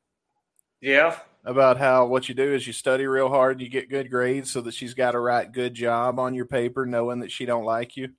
Yeah. 0.82 1.18
about 1.46 1.78
how 1.78 2.06
what 2.06 2.28
you 2.28 2.36
do 2.36 2.54
is 2.54 2.68
you 2.68 2.74
study 2.74 3.06
real 3.06 3.30
hard, 3.30 3.54
and 3.54 3.62
you 3.62 3.70
get 3.70 3.90
good 3.90 4.10
grades, 4.10 4.52
so 4.52 4.62
that 4.62 4.74
she's 4.74 4.94
got 4.94 5.12
to 5.12 5.20
write 5.20 5.52
good 5.52 5.74
job 5.74 6.20
on 6.20 6.34
your 6.34 6.46
paper, 6.46 6.86
knowing 6.86 7.20
that 7.20 7.32
she 7.32 7.46
don't 7.46 7.66
like 7.66 7.96
you. 7.96 8.10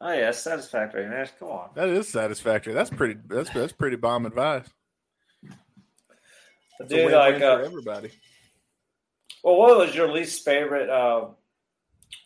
Oh 0.00 0.12
yeah, 0.12 0.30
satisfactory, 0.30 1.08
man. 1.08 1.28
Come 1.38 1.48
on. 1.48 1.70
That 1.74 1.88
is 1.88 2.08
satisfactory. 2.08 2.72
That's 2.72 2.90
pretty. 2.90 3.20
That's 3.26 3.50
that's 3.50 3.72
pretty 3.72 3.96
bomb 3.96 4.26
advice. 4.26 4.68
A 6.80 6.84
Dude, 6.84 7.12
like, 7.12 7.38
for 7.38 7.44
uh, 7.44 7.64
everybody. 7.64 8.10
Well, 9.42 9.56
what 9.56 9.78
was 9.78 9.94
your 9.94 10.10
least 10.10 10.44
favorite? 10.44 10.88
Uh, 10.88 11.28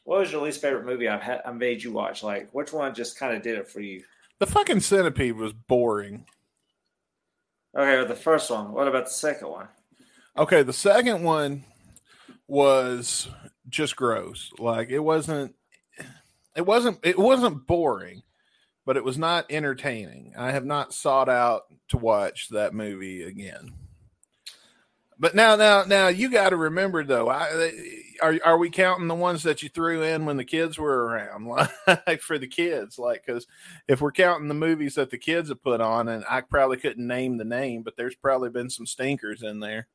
what 0.04 0.20
was 0.20 0.32
your 0.32 0.42
least 0.42 0.60
favorite 0.60 0.86
movie 0.86 1.08
I've 1.08 1.22
had? 1.22 1.42
I 1.44 1.52
made 1.52 1.82
you 1.82 1.92
watch. 1.92 2.22
Like, 2.22 2.48
which 2.52 2.72
one 2.72 2.94
just 2.94 3.18
kind 3.18 3.36
of 3.36 3.42
did 3.42 3.58
it 3.58 3.68
for 3.68 3.80
you? 3.80 4.02
The 4.38 4.46
fucking 4.46 4.80
centipede 4.80 5.36
was 5.36 5.52
boring. 5.52 6.26
Okay, 7.76 7.96
well, 7.96 8.06
the 8.06 8.14
first 8.14 8.50
one. 8.50 8.72
What 8.72 8.88
about 8.88 9.06
the 9.06 9.10
second 9.10 9.48
one? 9.48 9.68
Okay, 10.36 10.62
the 10.62 10.72
second 10.72 11.22
one 11.22 11.64
was 12.46 13.28
just 13.68 13.96
gross. 13.96 14.50
Like 14.58 14.90
it 14.90 15.00
wasn't. 15.00 15.54
It 16.56 16.66
wasn't. 16.66 16.98
It 17.02 17.18
wasn't 17.18 17.66
boring, 17.66 18.22
but 18.84 18.96
it 18.96 19.04
was 19.04 19.18
not 19.18 19.46
entertaining. 19.50 20.34
I 20.36 20.52
have 20.52 20.64
not 20.64 20.92
sought 20.94 21.28
out 21.28 21.62
to 21.88 21.96
watch 21.96 22.48
that 22.50 22.74
movie 22.74 23.22
again. 23.22 23.72
But 25.24 25.34
now, 25.34 25.56
now, 25.56 25.84
now, 25.84 26.08
you 26.08 26.28
got 26.28 26.50
to 26.50 26.56
remember 26.58 27.02
though. 27.02 27.30
I 27.30 27.70
are 28.20 28.38
are 28.44 28.58
we 28.58 28.68
counting 28.68 29.08
the 29.08 29.14
ones 29.14 29.42
that 29.44 29.62
you 29.62 29.70
threw 29.70 30.02
in 30.02 30.26
when 30.26 30.36
the 30.36 30.44
kids 30.44 30.76
were 30.76 31.06
around, 31.06 31.46
like 32.06 32.20
for 32.20 32.36
the 32.36 32.46
kids? 32.46 32.98
Like, 32.98 33.24
because 33.24 33.46
if 33.88 34.02
we're 34.02 34.12
counting 34.12 34.48
the 34.48 34.54
movies 34.54 34.96
that 34.96 35.08
the 35.08 35.16
kids 35.16 35.48
have 35.48 35.62
put 35.62 35.80
on, 35.80 36.08
and 36.08 36.26
I 36.28 36.42
probably 36.42 36.76
couldn't 36.76 37.06
name 37.06 37.38
the 37.38 37.44
name, 37.46 37.80
but 37.84 37.96
there's 37.96 38.14
probably 38.14 38.50
been 38.50 38.68
some 38.68 38.84
stinkers 38.84 39.42
in 39.42 39.60
there. 39.60 39.86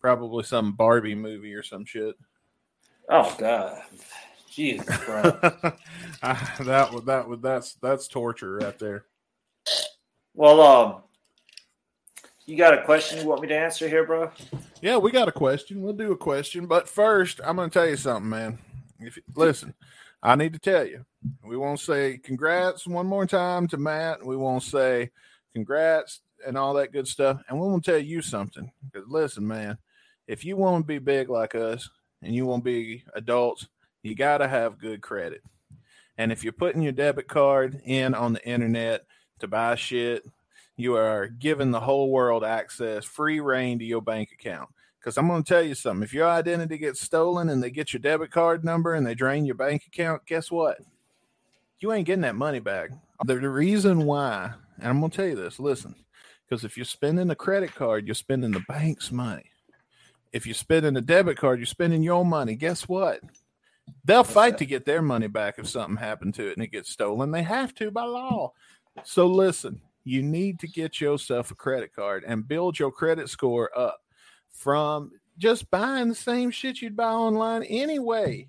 Probably 0.00 0.44
some 0.44 0.74
Barbie 0.76 1.16
movie 1.16 1.54
or 1.54 1.64
some 1.64 1.84
shit. 1.84 2.14
Oh 3.08 3.34
God, 3.40 3.82
Jesus, 4.52 4.86
bro. 5.04 5.36
I, 6.22 6.48
that 6.60 6.92
would 6.92 7.06
that 7.06 7.28
would 7.28 7.42
that's 7.42 7.74
that's 7.82 8.06
torture 8.06 8.58
right 8.58 8.78
there. 8.78 9.06
well, 10.32 10.60
um, 10.60 11.02
you 12.50 12.56
got 12.56 12.74
a 12.74 12.82
question 12.82 13.20
you 13.20 13.28
want 13.28 13.42
me 13.42 13.48
to 13.48 13.56
answer 13.56 13.88
here, 13.88 14.04
bro? 14.04 14.28
Yeah, 14.82 14.96
we 14.96 15.12
got 15.12 15.28
a 15.28 15.32
question. 15.32 15.82
We'll 15.82 15.92
do 15.92 16.10
a 16.10 16.16
question, 16.16 16.66
but 16.66 16.88
first, 16.88 17.40
I'm 17.44 17.54
going 17.54 17.70
to 17.70 17.72
tell 17.72 17.88
you 17.88 17.96
something, 17.96 18.28
man. 18.28 18.58
If 18.98 19.20
listen, 19.36 19.72
I 20.20 20.34
need 20.34 20.52
to 20.54 20.58
tell 20.58 20.84
you, 20.84 21.04
we 21.44 21.56
won't 21.56 21.78
say 21.78 22.18
congrats 22.18 22.88
one 22.88 23.06
more 23.06 23.24
time 23.24 23.68
to 23.68 23.76
Matt. 23.76 24.26
We 24.26 24.36
won't 24.36 24.64
say 24.64 25.10
congrats 25.52 26.22
and 26.44 26.58
all 26.58 26.74
that 26.74 26.92
good 26.92 27.06
stuff, 27.06 27.40
and 27.48 27.60
we 27.60 27.68
want 27.68 27.84
to 27.84 27.92
tell 27.92 28.00
you 28.00 28.20
something. 28.20 28.72
Because 28.84 29.08
listen, 29.08 29.46
man, 29.46 29.78
if 30.26 30.44
you 30.44 30.56
want 30.56 30.82
to 30.82 30.88
be 30.88 30.98
big 30.98 31.30
like 31.30 31.54
us 31.54 31.88
and 32.20 32.34
you 32.34 32.46
want 32.46 32.64
to 32.64 32.70
be 32.70 33.04
adults, 33.14 33.68
you 34.02 34.16
got 34.16 34.38
to 34.38 34.48
have 34.48 34.80
good 34.80 35.02
credit. 35.02 35.42
And 36.18 36.32
if 36.32 36.42
you're 36.42 36.52
putting 36.52 36.82
your 36.82 36.92
debit 36.92 37.28
card 37.28 37.80
in 37.84 38.12
on 38.12 38.32
the 38.32 38.44
internet 38.44 39.06
to 39.38 39.46
buy 39.46 39.76
shit, 39.76 40.24
you 40.80 40.96
are 40.96 41.28
giving 41.28 41.70
the 41.70 41.80
whole 41.80 42.10
world 42.10 42.44
access, 42.44 43.04
free 43.04 43.40
rein 43.40 43.78
to 43.78 43.84
your 43.84 44.02
bank 44.02 44.32
account. 44.32 44.70
Because 44.98 45.16
I'm 45.16 45.28
going 45.28 45.42
to 45.42 45.48
tell 45.48 45.62
you 45.62 45.74
something. 45.74 46.02
If 46.02 46.12
your 46.12 46.28
identity 46.28 46.76
gets 46.76 47.00
stolen 47.00 47.48
and 47.48 47.62
they 47.62 47.70
get 47.70 47.92
your 47.92 48.00
debit 48.00 48.30
card 48.30 48.64
number 48.64 48.94
and 48.94 49.06
they 49.06 49.14
drain 49.14 49.46
your 49.46 49.54
bank 49.54 49.86
account, 49.86 50.26
guess 50.26 50.50
what? 50.50 50.78
You 51.78 51.92
ain't 51.92 52.06
getting 52.06 52.22
that 52.22 52.36
money 52.36 52.58
back. 52.58 52.90
The, 53.24 53.36
the 53.36 53.48
reason 53.48 54.04
why, 54.04 54.52
and 54.78 54.88
I'm 54.88 55.00
going 55.00 55.10
to 55.10 55.16
tell 55.16 55.26
you 55.26 55.36
this 55.36 55.58
listen, 55.58 55.94
because 56.46 56.64
if 56.64 56.76
you're 56.76 56.84
spending 56.84 57.30
a 57.30 57.34
credit 57.34 57.74
card, 57.74 58.06
you're 58.06 58.14
spending 58.14 58.50
the 58.50 58.64
bank's 58.68 59.10
money. 59.10 59.44
If 60.32 60.46
you're 60.46 60.54
spending 60.54 60.96
a 60.96 61.00
debit 61.00 61.38
card, 61.38 61.58
you're 61.58 61.66
spending 61.66 62.02
your 62.02 62.24
money. 62.24 62.54
Guess 62.54 62.88
what? 62.88 63.20
They'll 64.04 64.24
fight 64.24 64.58
to 64.58 64.66
get 64.66 64.84
their 64.84 65.02
money 65.02 65.28
back 65.28 65.58
if 65.58 65.68
something 65.68 65.96
happened 65.96 66.34
to 66.34 66.48
it 66.48 66.56
and 66.56 66.62
it 66.62 66.72
gets 66.72 66.90
stolen. 66.90 67.30
They 67.30 67.42
have 67.42 67.74
to 67.76 67.90
by 67.90 68.04
law. 68.04 68.52
So 69.04 69.26
listen, 69.26 69.80
you 70.04 70.22
need 70.22 70.58
to 70.60 70.68
get 70.68 71.00
yourself 71.00 71.50
a 71.50 71.54
credit 71.54 71.94
card 71.94 72.24
and 72.26 72.46
build 72.48 72.78
your 72.78 72.90
credit 72.90 73.28
score 73.28 73.70
up 73.78 74.00
from 74.50 75.10
just 75.38 75.70
buying 75.70 76.08
the 76.08 76.14
same 76.14 76.50
shit 76.50 76.82
you'd 76.82 76.96
buy 76.96 77.12
online 77.12 77.62
anyway. 77.64 78.48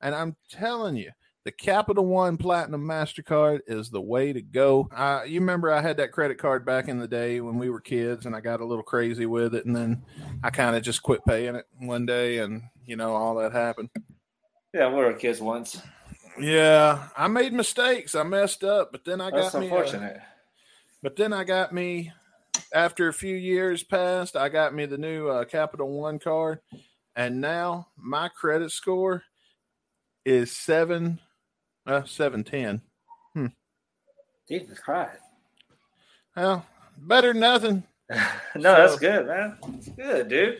And 0.00 0.14
I'm 0.14 0.36
telling 0.50 0.96
you, 0.96 1.10
the 1.44 1.52
Capital 1.52 2.04
One 2.04 2.36
Platinum 2.36 2.82
MasterCard 2.86 3.60
is 3.66 3.88
the 3.88 4.00
way 4.00 4.32
to 4.32 4.42
go. 4.42 4.88
Uh, 4.94 5.22
you 5.26 5.40
remember 5.40 5.72
I 5.72 5.80
had 5.80 5.96
that 5.96 6.12
credit 6.12 6.36
card 6.36 6.66
back 6.66 6.88
in 6.88 6.98
the 6.98 7.08
day 7.08 7.40
when 7.40 7.56
we 7.58 7.70
were 7.70 7.80
kids 7.80 8.26
and 8.26 8.36
I 8.36 8.40
got 8.40 8.60
a 8.60 8.64
little 8.66 8.82
crazy 8.82 9.24
with 9.24 9.54
it. 9.54 9.64
And 9.64 9.74
then 9.74 10.02
I 10.42 10.50
kind 10.50 10.76
of 10.76 10.82
just 10.82 11.02
quit 11.02 11.24
paying 11.26 11.54
it 11.54 11.64
one 11.78 12.04
day 12.04 12.38
and, 12.38 12.62
you 12.84 12.96
know, 12.96 13.14
all 13.14 13.36
that 13.36 13.52
happened. 13.52 13.88
Yeah, 14.74 14.88
we 14.90 14.96
were 14.96 15.14
kids 15.14 15.40
once. 15.40 15.80
Yeah, 16.38 17.08
I 17.16 17.26
made 17.28 17.52
mistakes. 17.54 18.14
I 18.14 18.22
messed 18.24 18.62
up, 18.62 18.92
but 18.92 19.04
then 19.04 19.20
I 19.20 19.30
That's 19.30 19.52
got 19.52 19.60
me. 19.60 19.68
a- 19.68 19.74
unfortunate. 19.74 20.20
But 21.02 21.16
then 21.16 21.32
I 21.32 21.44
got 21.44 21.72
me. 21.72 22.12
After 22.74 23.08
a 23.08 23.14
few 23.14 23.34
years 23.34 23.82
passed, 23.82 24.36
I 24.36 24.50
got 24.50 24.74
me 24.74 24.84
the 24.84 24.98
new 24.98 25.28
uh, 25.28 25.44
Capital 25.44 25.88
One 25.88 26.18
card, 26.18 26.60
and 27.16 27.40
now 27.40 27.88
my 27.96 28.28
credit 28.28 28.72
score 28.72 29.22
is 30.26 30.54
seven, 30.54 31.18
uh, 31.86 32.04
seven 32.04 32.44
ten. 32.44 32.82
Jesus 34.48 34.78
Christ. 34.78 35.20
Well, 36.34 36.64
better 36.96 37.32
than 37.32 37.40
nothing. 37.40 37.82
no, 38.10 38.22
that's 38.56 38.98
good, 38.98 39.26
man. 39.26 39.58
It's 39.76 39.88
good, 39.88 40.28
dude. 40.28 40.58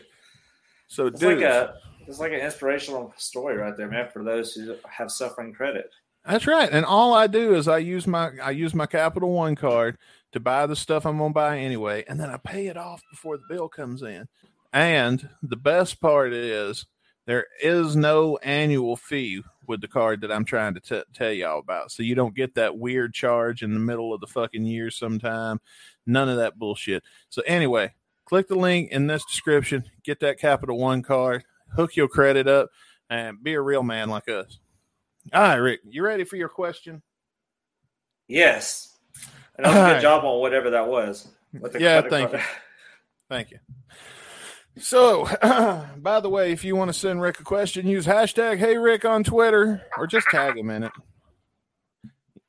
So, 0.87 1.07
It's 1.07 1.19
dude, 1.19 1.39
like 1.39 1.47
a 1.47 1.75
it's 2.07 2.19
like 2.19 2.31
an 2.31 2.39
inspirational 2.39 3.13
story 3.17 3.57
right 3.57 3.75
there, 3.75 3.87
man, 3.87 4.09
for 4.11 4.23
those 4.23 4.53
who 4.53 4.75
have 4.87 5.11
suffering 5.11 5.53
credit. 5.53 5.89
That's 6.25 6.45
right. 6.45 6.69
And 6.71 6.85
all 6.85 7.13
I 7.13 7.27
do 7.27 7.55
is 7.55 7.67
I 7.67 7.79
use 7.79 8.05
my 8.05 8.31
I 8.43 8.51
use 8.51 8.75
my 8.75 8.85
Capital 8.85 9.31
One 9.31 9.55
card 9.55 9.97
to 10.31 10.39
buy 10.39 10.65
the 10.65 10.75
stuff 10.75 11.05
I'm 11.05 11.17
gonna 11.17 11.33
buy 11.33 11.59
anyway, 11.59 12.03
and 12.07 12.19
then 12.19 12.29
I 12.29 12.37
pay 12.37 12.67
it 12.67 12.77
off 12.77 13.01
before 13.11 13.37
the 13.37 13.43
bill 13.49 13.69
comes 13.69 14.01
in. 14.01 14.27
And 14.71 15.29
the 15.41 15.55
best 15.55 15.99
part 15.99 16.33
is 16.33 16.85
there 17.25 17.47
is 17.61 17.95
no 17.95 18.37
annual 18.37 18.95
fee 18.95 19.43
with 19.67 19.81
the 19.81 19.87
card 19.87 20.21
that 20.21 20.31
I'm 20.31 20.45
trying 20.45 20.73
to 20.73 20.79
t- 20.79 21.03
tell 21.13 21.31
y'all 21.31 21.59
about. 21.59 21.91
So 21.91 22.01
you 22.03 22.15
don't 22.15 22.35
get 22.35 22.55
that 22.55 22.77
weird 22.77 23.13
charge 23.13 23.61
in 23.61 23.73
the 23.73 23.79
middle 23.79 24.13
of 24.13 24.19
the 24.19 24.27
fucking 24.27 24.65
year 24.65 24.89
sometime. 24.89 25.59
None 26.05 26.29
of 26.29 26.37
that 26.37 26.57
bullshit. 26.57 27.03
So 27.29 27.43
anyway, 27.45 27.93
click 28.25 28.47
the 28.47 28.55
link 28.55 28.91
in 28.91 29.07
this 29.07 29.23
description, 29.25 29.83
get 30.03 30.19
that 30.21 30.39
Capital 30.39 30.77
One 30.77 31.03
card, 31.03 31.43
hook 31.75 31.95
your 31.95 32.07
credit 32.07 32.47
up, 32.47 32.69
and 33.09 33.41
be 33.43 33.53
a 33.53 33.61
real 33.61 33.83
man 33.83 34.09
like 34.09 34.27
us. 34.27 34.59
All 35.33 35.41
right, 35.41 35.55
Rick, 35.55 35.81
you 35.87 36.03
ready 36.03 36.23
for 36.23 36.35
your 36.35 36.49
question? 36.49 37.03
Yes. 38.27 38.97
And 39.59 39.65
that 39.65 39.69
was 39.71 39.77
a 39.77 39.85
good 39.87 39.93
right. 39.93 40.01
job 40.01 40.23
on 40.23 40.39
whatever 40.39 40.69
that 40.69 40.87
was. 40.87 41.27
Yeah, 41.77 42.01
thank 42.01 42.31
card. 42.31 42.43
Thank 43.27 43.51
you. 43.51 43.59
So, 44.77 45.27
by 45.97 46.21
the 46.21 46.29
way, 46.29 46.53
if 46.53 46.63
you 46.63 46.77
want 46.77 46.87
to 46.87 46.93
send 46.97 47.21
Rick 47.21 47.41
a 47.41 47.43
question, 47.43 47.85
use 47.85 48.05
hashtag 48.05 48.57
Hey 48.57 48.77
Rick 48.77 49.03
on 49.03 49.25
Twitter 49.25 49.81
or 49.97 50.07
just 50.07 50.27
tag 50.31 50.57
him 50.57 50.69
in 50.69 50.83
it 50.83 50.93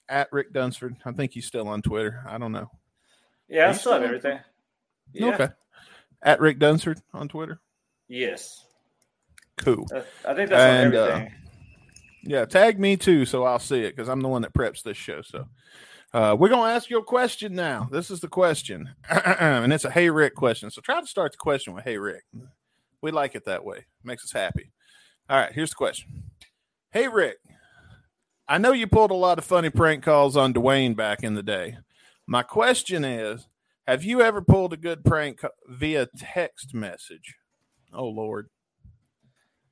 at 0.09 0.29
Rick 0.31 0.53
Dunsford. 0.53 0.95
I 1.05 1.11
think 1.11 1.33
he's 1.33 1.47
still 1.47 1.67
on 1.67 1.83
Twitter. 1.83 2.23
I 2.29 2.39
don't 2.39 2.53
know. 2.53 2.71
Yeah, 3.49 3.71
I 3.71 3.73
still 3.73 3.93
have 3.95 4.05
everything. 4.05 4.39
Yeah. 5.13 5.35
Okay. 5.35 5.49
At 6.23 6.39
Rick 6.39 6.61
Dunsford 6.61 7.01
on 7.13 7.27
Twitter. 7.27 7.59
Yes. 8.07 8.65
Cool. 9.57 9.89
Uh, 9.93 10.03
I 10.25 10.35
think 10.35 10.51
that's 10.51 10.63
And, 10.63 10.95
on 10.95 11.03
uh, 11.03 11.07
everything. 11.07 11.35
Yeah, 12.23 12.45
tag 12.45 12.79
me 12.79 12.97
too, 12.97 13.25
so 13.25 13.43
I'll 13.43 13.59
see 13.59 13.81
it 13.81 13.97
because 13.97 14.09
I'm 14.09 14.21
the 14.21 14.29
one 14.29 14.43
that 14.43 14.55
preps 14.55 14.85
this 14.85 14.97
show. 14.97 15.23
So 15.23 15.49
uh, 16.13 16.37
we're 16.39 16.49
gonna 16.49 16.73
ask 16.73 16.91
you 16.91 16.99
a 16.99 17.05
question 17.05 17.55
now. 17.55 17.89
This 17.91 18.11
is 18.11 18.21
the 18.21 18.29
question, 18.29 18.91
and 19.11 19.73
it's 19.73 19.85
a 19.85 19.91
Hey 19.91 20.11
Rick 20.11 20.35
question. 20.35 20.71
So 20.71 20.81
try 20.81 21.01
to 21.01 21.07
start 21.07 21.33
the 21.33 21.39
question 21.39 21.73
with 21.73 21.85
Hey 21.85 21.99
Rick. 21.99 22.25
We 23.01 23.13
like 23.13 23.35
it 23.35 23.45
that 23.45 23.65
way. 23.65 23.87
Makes 24.03 24.25
us 24.25 24.33
happy. 24.33 24.73
All 25.29 25.39
right, 25.39 25.53
here's 25.53 25.71
the 25.71 25.77
question. 25.77 26.25
Hey 26.91 27.07
Rick, 27.07 27.39
I 28.49 28.59
know 28.59 28.73
you 28.73 28.89
pulled 28.89 29.13
a 29.13 29.15
lot 29.15 29.39
of 29.39 29.45
funny 29.45 29.71
prank 29.71 30.03
calls 30.03 30.37
on 30.37 30.53
Dwayne 30.53 30.97
back 30.97 31.23
in 31.23 31.35
the 31.35 31.43
day. 31.43 31.79
My 32.27 32.43
question 32.43 33.05
is, 33.05 33.47
have 33.87 34.03
you 34.03 34.21
ever 34.21 34.43
pulled 34.43 34.73
a 34.73 34.77
good 34.77 35.05
prank 35.05 35.41
via 35.69 36.09
text 36.19 36.75
message? 36.75 37.37
Oh 37.93 38.09
Lord. 38.09 38.49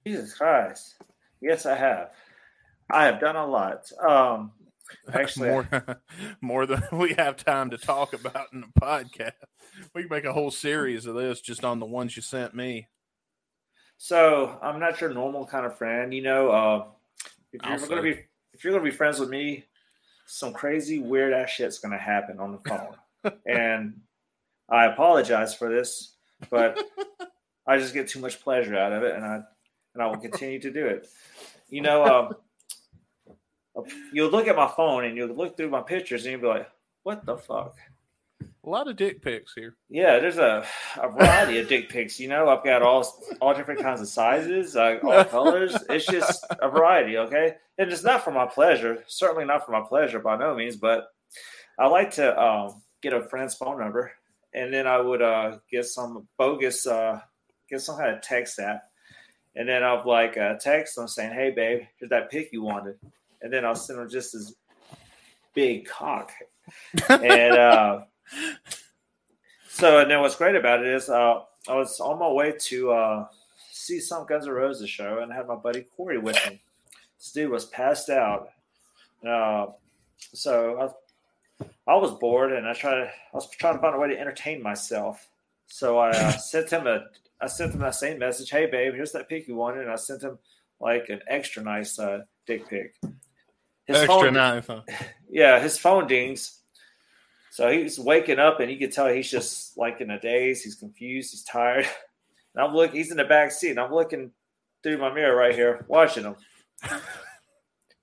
Jesus 0.06 0.34
Christ. 0.34 1.02
Yes, 1.40 1.66
I 1.66 1.74
have. 1.74 2.10
I 2.90 3.04
have 3.04 3.20
done 3.20 3.36
a 3.36 3.46
lot. 3.46 3.90
Um, 4.00 4.52
Actually- 5.12 5.50
more 5.50 5.68
more 6.40 6.66
than 6.66 6.82
we 6.92 7.14
have 7.14 7.36
time 7.36 7.70
to 7.70 7.78
talk 7.78 8.12
about 8.12 8.52
in 8.52 8.60
the 8.62 8.80
podcast. 8.80 9.32
We 9.94 10.02
can 10.02 10.10
make 10.10 10.24
a 10.24 10.32
whole 10.32 10.50
series 10.50 11.06
of 11.06 11.14
this 11.14 11.40
just 11.40 11.64
on 11.64 11.78
the 11.78 11.86
ones 11.86 12.16
you 12.16 12.22
sent 12.22 12.54
me. 12.54 12.88
so 13.96 14.58
I'm 14.62 14.80
not 14.80 15.00
your 15.00 15.12
normal 15.12 15.46
kind 15.46 15.66
of 15.66 15.76
friend. 15.78 16.12
You 16.12 16.22
know, 16.22 16.50
uh, 16.50 16.84
if 17.52 17.62
you're 17.64 17.78
going 17.88 17.96
to 17.96 18.02
be 18.02 18.24
if 18.54 18.64
you're 18.64 18.72
going 18.72 18.84
to 18.84 18.90
be 18.90 18.96
friends 18.96 19.20
with 19.20 19.28
me, 19.30 19.64
some 20.26 20.52
crazy 20.52 20.98
weird 20.98 21.32
ass 21.32 21.50
shit's 21.50 21.78
going 21.78 21.92
to 21.92 21.98
happen 21.98 22.38
on 22.40 22.52
the 22.52 22.68
phone, 22.68 23.32
and 23.46 24.00
I 24.68 24.86
apologize 24.86 25.54
for 25.54 25.68
this, 25.68 26.14
but 26.50 26.78
I 27.66 27.78
just 27.78 27.94
get 27.94 28.08
too 28.08 28.20
much 28.20 28.40
pleasure 28.40 28.76
out 28.76 28.92
of 28.92 29.02
it, 29.04 29.14
and 29.14 29.24
I 29.24 29.42
and 29.94 30.02
I 30.02 30.06
will 30.06 30.18
continue 30.18 30.60
to 30.60 30.70
do 30.70 30.86
it. 30.86 31.08
You 31.70 31.82
know, 31.82 32.04
um, 32.04 32.34
you'll 34.12 34.30
look 34.30 34.48
at 34.48 34.56
my 34.56 34.68
phone 34.68 35.04
and 35.04 35.16
you'll 35.16 35.34
look 35.34 35.56
through 35.56 35.70
my 35.70 35.82
pictures 35.82 36.24
and 36.24 36.32
you'll 36.32 36.40
be 36.40 36.46
like, 36.46 36.68
"What 37.02 37.24
the 37.24 37.36
fuck." 37.36 37.76
A 38.64 38.68
lot 38.68 38.88
of 38.88 38.96
dick 38.96 39.22
pics 39.22 39.54
here. 39.54 39.76
Yeah, 39.88 40.18
there's 40.18 40.36
a, 40.36 40.64
a 41.00 41.08
variety 41.08 41.58
of 41.58 41.68
dick 41.68 41.88
pics. 41.88 42.20
You 42.20 42.28
know, 42.28 42.48
I've 42.48 42.64
got 42.64 42.82
all 42.82 43.06
all 43.40 43.54
different 43.54 43.80
kinds 43.80 44.00
of 44.00 44.08
sizes, 44.08 44.76
uh, 44.76 44.98
all 45.02 45.24
colors. 45.36 45.76
It's 45.88 46.06
just 46.06 46.44
a 46.60 46.68
variety, 46.68 47.16
okay? 47.16 47.54
And 47.78 47.90
it's 47.90 48.04
not 48.04 48.24
for 48.24 48.30
my 48.30 48.46
pleasure. 48.46 49.04
Certainly 49.06 49.46
not 49.46 49.64
for 49.64 49.72
my 49.72 49.82
pleasure 49.88 50.18
by 50.18 50.36
no 50.36 50.54
means. 50.54 50.76
But 50.76 51.06
I 51.78 51.86
like 51.86 52.10
to 52.12 52.38
um, 52.40 52.82
get 53.00 53.12
a 53.12 53.22
friend's 53.22 53.54
phone 53.54 53.78
number, 53.78 54.12
and 54.52 54.72
then 54.72 54.86
I 54.86 55.00
would 55.00 55.22
uh, 55.22 55.58
get 55.70 55.86
some 55.86 56.28
bogus, 56.36 56.86
uh, 56.86 57.20
get 57.70 57.80
some 57.80 57.96
kind 57.96 58.14
of 58.14 58.22
text 58.22 58.58
app, 58.58 58.82
and 59.54 59.68
then 59.68 59.82
I'll 59.82 60.02
like 60.04 60.36
uh, 60.36 60.54
text 60.54 60.96
them 60.96 61.08
saying, 61.08 61.32
"Hey, 61.32 61.50
babe, 61.50 61.82
here's 61.98 62.10
that 62.10 62.30
pic 62.30 62.50
you 62.52 62.62
wanted," 62.62 62.96
and 63.42 63.52
then 63.52 63.64
I'll 63.64 63.74
send 63.74 64.00
him 64.00 64.08
just 64.08 64.32
this 64.32 64.54
big 65.54 65.86
cock, 65.86 66.32
and. 67.08 67.54
uh 67.54 68.00
so 69.78 70.00
and 70.00 70.10
then 70.10 70.20
what's 70.20 70.34
great 70.34 70.56
about 70.56 70.80
it 70.80 70.88
is 70.88 71.08
uh, 71.08 71.40
I 71.68 71.76
was 71.76 72.00
on 72.00 72.18
my 72.18 72.28
way 72.28 72.52
to 72.58 72.90
uh, 72.90 73.26
see 73.70 74.00
some 74.00 74.26
Guns 74.26 74.46
N' 74.46 74.52
Roses 74.52 74.90
show 74.90 75.20
and 75.20 75.32
I 75.32 75.36
had 75.36 75.46
my 75.46 75.54
buddy 75.54 75.86
Corey 75.96 76.18
with 76.18 76.34
me. 76.50 76.60
This 77.16 77.30
dude 77.30 77.50
was 77.50 77.66
passed 77.66 78.10
out. 78.10 78.50
Uh, 79.24 79.66
so 80.34 80.92
I, 81.60 81.64
I 81.86 81.94
was 81.96 82.10
bored 82.18 82.52
and 82.52 82.66
I 82.66 82.72
tried 82.72 83.04
I 83.04 83.10
was 83.32 83.48
trying 83.50 83.74
to 83.74 83.80
find 83.80 83.94
a 83.94 83.98
way 83.98 84.08
to 84.08 84.18
entertain 84.18 84.60
myself. 84.60 85.28
So 85.68 85.98
I 85.98 86.10
uh, 86.10 86.32
sent 86.38 86.70
him 86.70 86.88
a 86.88 87.04
I 87.40 87.46
sent 87.46 87.72
him 87.72 87.80
that 87.80 87.94
same 87.94 88.18
message. 88.18 88.50
Hey 88.50 88.66
babe, 88.66 88.94
here's 88.94 89.12
that 89.12 89.28
pic 89.28 89.46
you 89.46 89.54
wanted. 89.54 89.82
And 89.82 89.92
I 89.92 89.96
sent 89.96 90.22
him 90.24 90.38
like 90.80 91.08
an 91.08 91.20
extra 91.28 91.62
nice 91.62 92.00
uh, 92.00 92.22
dick 92.46 92.68
pic. 92.68 92.96
His 93.88 93.96
extra 93.96 94.62
huh? 94.66 94.82
Yeah, 95.30 95.58
his 95.58 95.78
phone 95.78 96.06
dings. 96.06 96.60
So 97.50 97.70
he's 97.70 97.98
waking 97.98 98.38
up, 98.38 98.60
and 98.60 98.70
you 98.70 98.78
can 98.78 98.90
tell 98.90 99.08
he's 99.08 99.30
just 99.30 99.76
like 99.76 100.00
in 100.00 100.10
a 100.10 100.20
daze. 100.20 100.62
He's 100.62 100.76
confused. 100.76 101.32
He's 101.32 101.42
tired. 101.42 101.86
And 102.54 102.64
I'm 102.64 102.74
looking. 102.74 102.96
He's 102.96 103.10
in 103.10 103.18
the 103.18 103.24
back 103.24 103.52
seat, 103.52 103.70
and 103.70 103.78
I'm 103.78 103.92
looking 103.92 104.32
through 104.82 104.96
my 104.98 105.12
mirror 105.12 105.36
right 105.36 105.54
here, 105.54 105.84
watching 105.86 106.24
him. 106.24 106.34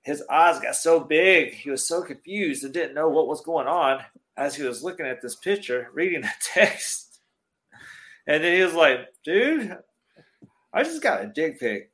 His 0.02 0.22
eyes 0.30 0.60
got 0.60 0.76
so 0.76 1.00
big. 1.00 1.52
He 1.52 1.68
was 1.68 1.84
so 1.84 2.00
confused 2.00 2.62
and 2.62 2.72
didn't 2.72 2.94
know 2.94 3.08
what 3.08 3.26
was 3.26 3.40
going 3.40 3.66
on 3.66 4.02
as 4.36 4.54
he 4.54 4.62
was 4.62 4.84
looking 4.84 5.04
at 5.04 5.20
this 5.20 5.34
picture, 5.34 5.90
reading 5.92 6.20
the 6.20 6.30
text. 6.40 7.18
And 8.28 8.42
then 8.42 8.56
he 8.56 8.62
was 8.62 8.72
like, 8.72 9.08
dude, 9.24 9.76
I 10.72 10.84
just 10.84 11.02
got 11.02 11.24
a 11.24 11.26
dick 11.26 11.58
pic. 11.58 11.90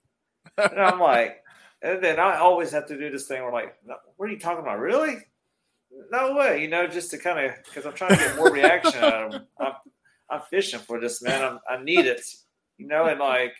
And 0.58 0.78
I'm 0.78 1.00
like, 1.00 1.41
and 1.82 2.02
then 2.02 2.18
I 2.18 2.38
always 2.38 2.70
have 2.70 2.86
to 2.86 2.98
do 2.98 3.10
this 3.10 3.26
thing 3.26 3.42
where 3.42 3.52
like, 3.52 3.74
what 4.16 4.28
are 4.28 4.32
you 4.32 4.38
talking 4.38 4.62
about? 4.62 4.78
Really? 4.78 5.16
No 6.10 6.34
way, 6.34 6.62
you 6.62 6.68
know, 6.68 6.86
just 6.86 7.10
to 7.10 7.18
kind 7.18 7.38
of 7.38 7.52
because 7.64 7.84
I'm 7.84 7.92
trying 7.92 8.10
to 8.10 8.16
get 8.16 8.36
more 8.36 8.50
reaction 8.50 9.02
out 9.04 9.14
of 9.14 9.32
him. 9.32 9.46
I'm, 9.60 9.72
I'm 10.30 10.40
fishing 10.50 10.80
for 10.80 11.00
this 11.00 11.22
man. 11.22 11.42
I'm, 11.42 11.58
I 11.68 11.82
need 11.82 12.06
it, 12.06 12.22
you 12.78 12.86
know, 12.86 13.06
and 13.06 13.20
like, 13.20 13.54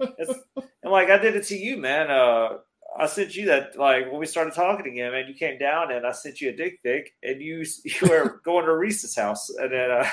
it's, 0.00 0.34
and 0.54 0.92
like 0.92 1.10
I 1.10 1.18
did 1.18 1.34
it 1.34 1.46
to 1.46 1.56
you, 1.56 1.78
man. 1.78 2.10
Uh, 2.10 2.58
I 2.96 3.06
sent 3.06 3.34
you 3.34 3.46
that 3.46 3.76
like 3.76 4.10
when 4.10 4.20
we 4.20 4.26
started 4.26 4.54
talking 4.54 4.86
again, 4.86 5.12
man. 5.12 5.26
You 5.26 5.34
came 5.34 5.58
down 5.58 5.92
and 5.92 6.06
I 6.06 6.12
sent 6.12 6.40
you 6.40 6.50
a 6.50 6.56
dick 6.56 6.82
pic, 6.82 7.12
and 7.22 7.40
you 7.40 7.64
you 7.84 8.08
were 8.08 8.40
going 8.44 8.66
to 8.66 8.76
Reese's 8.76 9.16
house, 9.16 9.50
and 9.50 9.72
then. 9.72 9.90
Uh, 9.90 10.08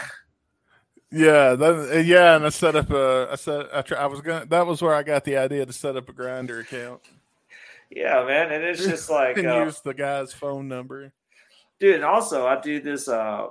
yeah, 1.12 1.54
that, 1.56 2.04
yeah, 2.06 2.36
and 2.36 2.46
I 2.46 2.50
set 2.50 2.76
up 2.76 2.90
a. 2.92 3.30
I 3.32 3.36
said 3.36 3.68
I, 3.74 3.84
I 3.96 4.06
was 4.08 4.22
gonna. 4.22 4.46
That 4.46 4.68
was 4.68 4.82
where 4.82 4.94
I 4.94 5.04
got 5.04 5.24
the 5.24 5.38
idea 5.38 5.66
to 5.66 5.74
set 5.74 5.96
up 5.96 6.10
a 6.10 6.14
Grindr 6.14 6.62
account. 6.62 7.02
Yeah, 7.90 8.26
man, 8.26 8.52
and 8.52 8.64
it's 8.64 8.86
just 8.86 9.10
like 9.10 9.38
and 9.38 9.48
uh, 9.48 9.64
use 9.66 9.80
the 9.82 9.94
guy's 9.94 10.34
phone 10.34 10.68
number, 10.68 11.12
dude. 11.80 11.96
And 11.96 12.04
also, 12.04 12.46
I 12.46 12.60
do 12.60 12.82
this. 12.82 13.08
uh 13.08 13.48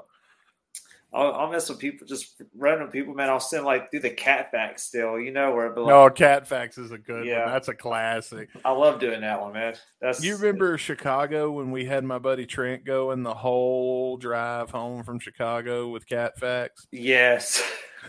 I'll, 1.12 1.32
I'll, 1.32 1.50
mess 1.50 1.68
with 1.68 1.78
people, 1.78 2.06
just 2.06 2.42
random 2.54 2.88
people, 2.88 3.14
man. 3.14 3.30
I'll 3.30 3.40
send 3.40 3.64
like 3.64 3.90
do 3.90 4.00
the 4.00 4.10
cat 4.10 4.50
facts 4.50 4.82
still, 4.82 5.18
you 5.18 5.30
know, 5.30 5.54
where 5.54 5.68
like, 5.68 5.88
no 5.88 6.10
cat 6.10 6.46
facts 6.46 6.78
is 6.78 6.90
a 6.90 6.98
good 6.98 7.26
yeah. 7.26 7.44
one. 7.44 7.52
That's 7.52 7.68
a 7.68 7.74
classic. 7.74 8.48
I 8.64 8.72
love 8.72 9.00
doing 9.00 9.20
that 9.22 9.40
one, 9.40 9.52
man. 9.52 9.74
That's 10.00 10.22
you 10.22 10.36
remember 10.36 10.76
Chicago 10.78 11.50
when 11.52 11.70
we 11.70 11.84
had 11.84 12.04
my 12.04 12.18
buddy 12.18 12.44
Trent 12.44 12.84
going 12.84 13.22
the 13.22 13.34
whole 13.34 14.16
drive 14.16 14.70
home 14.70 15.04
from 15.04 15.18
Chicago 15.18 15.88
with 15.88 16.06
cat 16.06 16.38
facts? 16.38 16.86
Yes. 16.90 17.62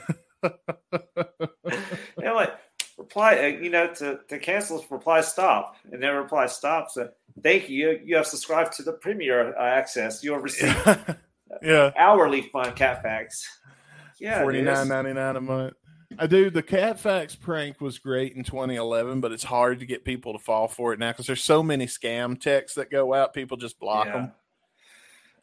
and 0.44 0.54
like 2.18 2.54
reply, 2.98 3.38
uh, 3.38 3.62
you 3.62 3.70
know, 3.70 3.94
to 3.94 4.20
to 4.28 4.40
cancel 4.40 4.84
reply 4.90 5.22
stop, 5.22 5.76
and 5.92 6.02
then 6.02 6.14
reply 6.16 6.48
stop. 6.48 6.90
So 6.92 7.10
thank 7.42 7.70
you. 7.70 8.00
You 8.04 8.18
have 8.18 8.28
subscribed 8.28 8.74
to 8.74 8.84
the 8.84 8.94
Premier 8.94 9.56
uh, 9.56 9.64
access. 9.64 10.24
You'll 10.24 10.40
receive 10.40 10.76
yeah 11.62 11.92
hourly 11.98 12.44
fun 12.44 12.74
cat 12.74 13.02
facts. 13.02 13.48
Yeah, 14.20 14.42
forty 14.42 14.62
nine 14.62 14.88
ninety 14.88 15.14
nine 15.14 15.36
a 15.36 15.42
month. 15.42 15.74
I 16.18 16.28
do. 16.28 16.50
The 16.50 16.64
cat 16.64 17.00
facts 17.00 17.36
prank 17.36 17.82
was 17.82 18.00
great 18.00 18.34
in 18.36 18.44
2011, 18.44 19.20
but 19.20 19.32
it's 19.32 19.44
hard 19.44 19.80
to 19.80 19.86
get 19.86 20.06
people 20.06 20.34
to 20.34 20.40
fall 20.40 20.68
for 20.68 20.94
it 20.94 21.00
now 21.00 21.12
because 21.12 21.28
there's 21.28 21.44
so 21.44 21.62
many 21.62 21.86
scam 21.86 22.40
texts 22.40 22.76
that 22.76 22.90
go 22.90 23.14
out. 23.14 23.34
People 23.34 23.58
just 23.58 23.80
block 23.80 24.08
yeah. 24.08 24.14
them. 24.14 24.32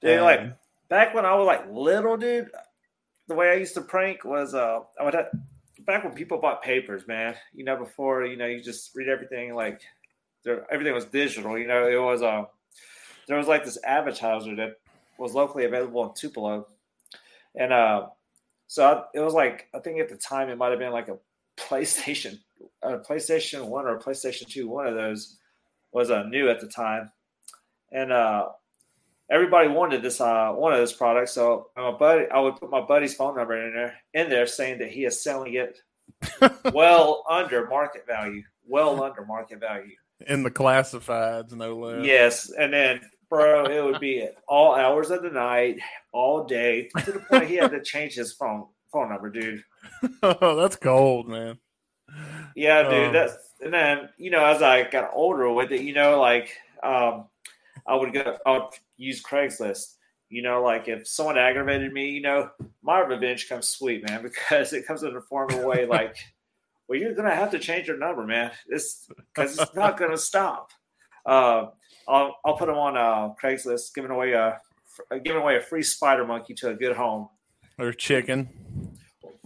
Dude, 0.00 0.18
um, 0.18 0.25
like 0.25 0.56
back 0.88 1.14
when 1.14 1.26
I 1.26 1.35
was 1.35 1.47
like 1.47 1.71
little, 1.71 2.16
dude, 2.16 2.50
the 3.28 3.35
way 3.35 3.50
I 3.50 3.54
used 3.54 3.75
to 3.75 3.83
prank 3.83 4.25
was 4.25 4.54
uh, 4.54 4.80
I 4.99 5.04
would 5.04 5.14
have, 5.14 5.28
back 5.80 6.02
when 6.02 6.14
people 6.14 6.38
bought 6.38 6.62
papers, 6.62 7.06
man. 7.06 7.35
You 7.52 7.64
know, 7.64 7.76
before 7.76 8.25
you 8.25 8.37
know, 8.37 8.47
you 8.47 8.62
just 8.62 8.94
read 8.94 9.09
everything 9.09 9.54
like 9.54 9.83
there, 10.44 10.66
everything 10.73 10.94
was 10.94 11.06
digital. 11.06 11.59
You 11.59 11.66
know, 11.66 11.87
it 11.87 12.02
was 12.02 12.23
uh, 12.23 12.44
there 13.28 13.37
was 13.37 13.49
like 13.49 13.64
this 13.64 13.78
advertiser 13.85 14.57
that 14.57 14.77
was 15.18 15.35
locally 15.35 15.64
available 15.64 16.05
in 16.05 16.14
Tupelo, 16.14 16.66
and 17.55 17.72
uh, 17.72 18.07
so 18.66 18.85
I, 18.85 19.18
it 19.18 19.20
was 19.20 19.35
like 19.35 19.68
I 19.74 19.79
think 19.79 20.00
at 20.00 20.09
the 20.09 20.16
time 20.16 20.48
it 20.48 20.59
might 20.59 20.70
have 20.70 20.79
been 20.79 20.92
like 20.92 21.09
a 21.09 21.18
PlayStation, 21.57 22.38
a 22.83 22.98
PlayStation 22.98 23.66
One 23.66 23.87
or 23.87 23.96
a 23.96 24.00
PlayStation 24.00 24.46
Two. 24.46 24.68
One 24.68 24.87
of 24.87 24.94
those 24.94 25.38
was 25.92 26.11
uh, 26.11 26.24
new 26.24 26.48
at 26.50 26.61
the 26.61 26.68
time, 26.68 27.11
and 27.92 28.12
uh, 28.12 28.48
everybody 29.31 29.68
wanted 29.68 30.03
this 30.03 30.20
uh, 30.20 30.53
one 30.53 30.72
of 30.72 30.79
those 30.79 30.92
products. 30.92 31.33
So 31.33 31.68
my 31.77 31.92
buddy, 31.92 32.27
I 32.31 32.40
would 32.40 32.57
put 32.57 32.70
my 32.70 32.83
buddy's 32.83 33.14
phone 33.14 33.37
number 33.37 33.66
in 33.66 33.74
there, 33.74 33.94
in 34.12 34.31
there, 34.31 34.46
saying 34.46 34.79
that 34.79 34.90
he 34.90 35.05
is 35.05 35.22
selling 35.22 35.55
it 35.55 35.79
well 36.72 37.24
under 37.29 37.66
market 37.68 38.07
value, 38.07 38.42
well 38.66 39.03
under 39.03 39.24
market 39.24 39.61
value 39.61 39.94
in 40.27 40.42
the 40.42 40.50
classifieds, 40.50 41.53
no 41.53 41.77
less. 41.77 42.05
Yes, 42.05 42.50
and 42.50 42.72
then 42.72 43.00
bro, 43.35 43.64
it 43.66 43.85
would 43.85 44.01
be 44.01 44.23
at 44.23 44.37
all 44.49 44.75
hours 44.75 45.11
of 45.11 45.23
the 45.23 45.31
night, 45.31 45.79
all 46.12 46.44
day, 46.44 46.88
to 47.05 47.12
the 47.12 47.20
point 47.20 47.47
he 47.47 47.57
had 47.57 47.70
to 47.73 47.83
change 47.83 48.14
his 48.14 48.33
phone 48.33 48.66
phone 48.92 49.11
number, 49.11 49.29
dude. 49.29 49.64
oh, 50.23 50.57
that's 50.61 50.77
cold, 50.77 51.29
man. 51.29 51.59
Yeah, 52.55 52.85
dude. 52.85 53.09
Um, 53.09 53.12
that's 53.12 53.35
and 53.61 53.75
then 53.75 54.09
you 54.16 54.31
know, 54.31 54.44
as 54.44 54.62
I 54.62 54.88
got 54.88 55.11
older 55.12 55.51
with 55.51 55.73
it, 55.73 55.83
you 55.83 55.92
know, 55.92 56.20
like 56.20 56.57
um, 56.83 57.27
I 57.87 57.97
would 57.97 58.12
go, 58.12 58.38
I 58.47 58.53
would 58.53 58.68
use 58.97 59.23
Craigslist. 59.23 59.94
You 60.31 60.42
know, 60.42 60.62
like 60.62 60.88
if 60.88 61.07
someone 61.07 61.38
aggravated 61.38 61.92
me, 61.92 62.11
you 62.11 62.23
know, 62.23 62.51
my 62.83 63.01
revenge 63.01 63.49
comes 63.49 63.68
sweet, 63.68 64.09
man, 64.09 64.23
because 64.49 64.73
it 64.73 64.87
comes 64.87 65.03
in 65.03 65.14
a 65.16 65.20
form 65.20 65.51
of 65.51 65.64
way 65.64 65.87
like, 65.87 66.16
well, 66.88 66.99
you're 66.99 67.14
gonna 67.14 67.35
have 67.35 67.51
to 67.51 67.59
change 67.59 67.88
your 67.88 67.99
number, 67.99 68.25
man. 68.25 68.53
It's 68.68 69.09
because 69.16 69.59
it's 69.59 69.75
not 69.75 69.97
gonna 69.97 70.18
stop. 70.18 70.70
Uh, 71.27 71.66
I'll 72.08 72.36
I'll 72.44 72.56
put 72.56 72.66
them 72.66 72.76
on 72.76 72.96
uh, 72.96 73.34
Craigslist, 73.40 73.94
giving 73.94 74.10
away 74.10 74.32
a 74.32 74.60
giving 75.24 75.40
away 75.40 75.56
a 75.56 75.60
free 75.60 75.82
spider 75.82 76.26
monkey 76.26 76.54
to 76.54 76.70
a 76.70 76.74
good 76.74 76.96
home 76.96 77.28
or 77.78 77.92
chicken. 77.92 78.48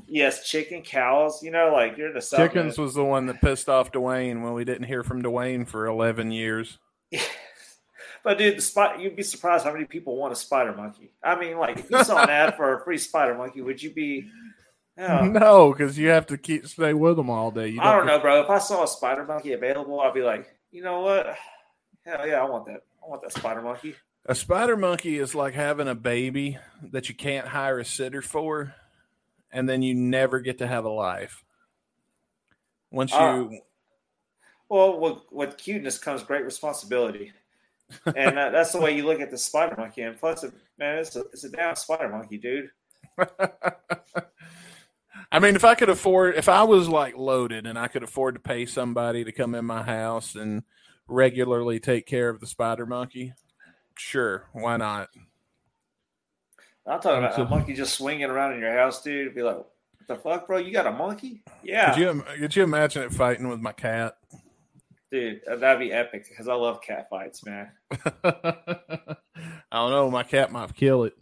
Yes, 0.07 0.49
chicken, 0.49 0.83
cows. 0.83 1.43
You 1.43 1.51
know, 1.51 1.71
like 1.73 1.97
you're 1.97 2.13
the 2.13 2.23
South 2.23 2.41
chickens 2.41 2.79
was 2.79 2.95
the 2.95 3.05
one 3.05 3.27
that 3.27 3.41
pissed 3.41 3.69
off 3.69 3.93
Dwayne 3.93 4.43
when 4.43 4.55
we 4.55 4.65
didn't 4.65 4.85
hear 4.85 5.03
from 5.03 5.23
Dwayne 5.23 5.67
for 5.67 5.87
eleven 5.87 6.31
years. 6.31 6.79
but 8.25 8.39
dude, 8.39 8.57
the 8.57 8.63
spot 8.63 9.01
you'd 9.01 9.17
be 9.17 9.23
surprised 9.23 9.65
how 9.65 9.73
many 9.73 9.85
people 9.85 10.17
want 10.17 10.33
a 10.33 10.37
spider 10.37 10.75
monkey. 10.75 11.11
I 11.23 11.39
mean, 11.39 11.59
like 11.59 11.79
if 11.79 11.91
you 11.91 12.03
saw 12.05 12.23
an 12.23 12.31
ad 12.31 12.57
for 12.57 12.79
a 12.79 12.85
free 12.85 12.99
spider 12.99 13.35
monkey, 13.35 13.61
would 13.61 13.83
you 13.83 13.93
be? 13.93 14.29
No, 14.99 15.73
because 15.73 15.97
you 15.97 16.09
have 16.09 16.27
to 16.27 16.37
keep 16.37 16.67
stay 16.67 16.93
with 16.93 17.17
them 17.17 17.31
all 17.31 17.53
day. 17.53 17.69
You 17.69 17.77
don't 17.77 17.87
I 17.87 17.97
don't 17.97 18.07
know, 18.07 18.19
bro. 18.19 18.43
If 18.43 18.51
I 18.51 18.59
saw 18.59 18.83
a 18.83 18.89
spider 18.89 19.25
monkey 19.25 19.53
available, 19.53 20.01
I'd 20.01 20.13
be 20.13 20.23
like, 20.23 20.53
you 20.73 20.83
know 20.83 21.03
what? 21.03 21.37
Hell 22.09 22.27
yeah, 22.27 22.41
I 22.41 22.45
want 22.45 22.65
that. 22.67 22.85
I 23.05 23.09
want 23.09 23.23
that 23.23 23.33
spider 23.33 23.61
monkey. 23.61 23.95
A 24.25 24.35
spider 24.35 24.77
monkey 24.77 25.19
is 25.19 25.35
like 25.35 25.53
having 25.55 25.89
a 25.89 25.95
baby 25.95 26.59
that 26.91 27.09
you 27.09 27.15
can't 27.15 27.47
hire 27.47 27.79
a 27.79 27.85
sitter 27.85 28.23
for, 28.23 28.75
and 29.53 29.69
then 29.69 29.83
you 29.83 29.95
never 29.95 30.41
get 30.41 30.59
to 30.59 30.67
have 30.67 30.87
a 30.87 30.91
life. 30.91 31.45
Once 32.91 33.13
you, 33.13 33.19
uh, 33.19 33.49
well, 34.71 34.99
with, 34.99 35.19
with, 35.31 35.59
cuteness 35.59 35.99
comes 35.99 36.23
great 36.23 36.45
responsibility, 36.47 37.33
and 38.07 38.39
that, 38.39 38.53
that's 38.53 38.73
the 38.73 38.81
way 38.81 38.97
you 38.97 39.05
look 39.05 39.21
at 39.21 39.31
the 39.31 39.37
spider 39.37 39.75
monkey. 39.77 40.03
And 40.03 40.19
plus, 40.19 40.45
it, 40.45 40.55
man, 40.79 40.99
it's 40.99 41.15
a 41.15 41.21
it's 41.33 41.45
a 41.45 41.51
damn 41.51 41.77
spider 41.77 42.09
monkey, 42.09 42.39
dude. 42.39 42.71
I 45.31 45.41
mean, 45.41 45.57
if 45.57 45.65
I 45.65 45.75
could 45.75 45.91
afford, 45.91 46.37
if 46.37 46.49
I 46.49 46.63
was 46.63 46.89
like 46.89 47.19
loaded 47.19 47.67
and 47.67 47.79
I 47.79 47.89
could 47.89 48.03
afford 48.03 48.35
to 48.37 48.41
pay 48.41 48.65
somebody 48.65 49.25
to 49.25 49.33
come 49.33 49.55
in 49.55 49.67
my 49.67 49.83
house 49.83 50.35
and 50.35 50.63
regularly 51.09 51.81
take 51.81 52.07
care 52.07 52.29
of 52.29 52.41
the 52.41 52.47
spider 52.47 52.87
monkey, 52.87 53.33
sure, 53.97 54.45
why 54.53 54.77
not? 54.77 55.09
I'm 56.87 57.01
talking 57.01 57.19
about 57.19 57.39
a 57.39 57.45
monkey 57.45 57.75
just 57.75 57.95
swinging 57.95 58.31
around 58.31 58.55
in 58.55 58.61
your 58.61 58.73
house, 58.73 59.03
dude. 59.03 59.35
Be 59.35 59.43
like, 59.43 59.59
the 60.09 60.17
fuck, 60.17 60.47
bro? 60.47 60.59
You 60.59 60.73
got 60.73 60.87
a 60.87 60.93
monkey? 60.93 61.43
Yeah. 61.63 61.95
Could 61.95 62.01
you, 62.01 62.25
could 62.39 62.57
you 62.57 62.63
imagine 62.65 63.03
it 63.03 63.13
fighting 63.13 63.49
with 63.49 63.61
my 63.61 63.73
cat? 63.73 64.17
Dude, 65.11 65.41
that'd 65.47 65.79
be 65.79 65.93
epic 65.93 66.27
because 66.29 66.49
I 66.49 66.55
love 66.55 66.83
cat 66.83 67.09
fights, 67.09 67.45
man. 67.45 67.71
I 68.25 69.17
don't 69.73 69.91
know. 69.91 70.11
My 70.11 70.23
cat 70.23 70.51
might 70.51 70.75
kill 70.75 71.05
it. 71.05 71.15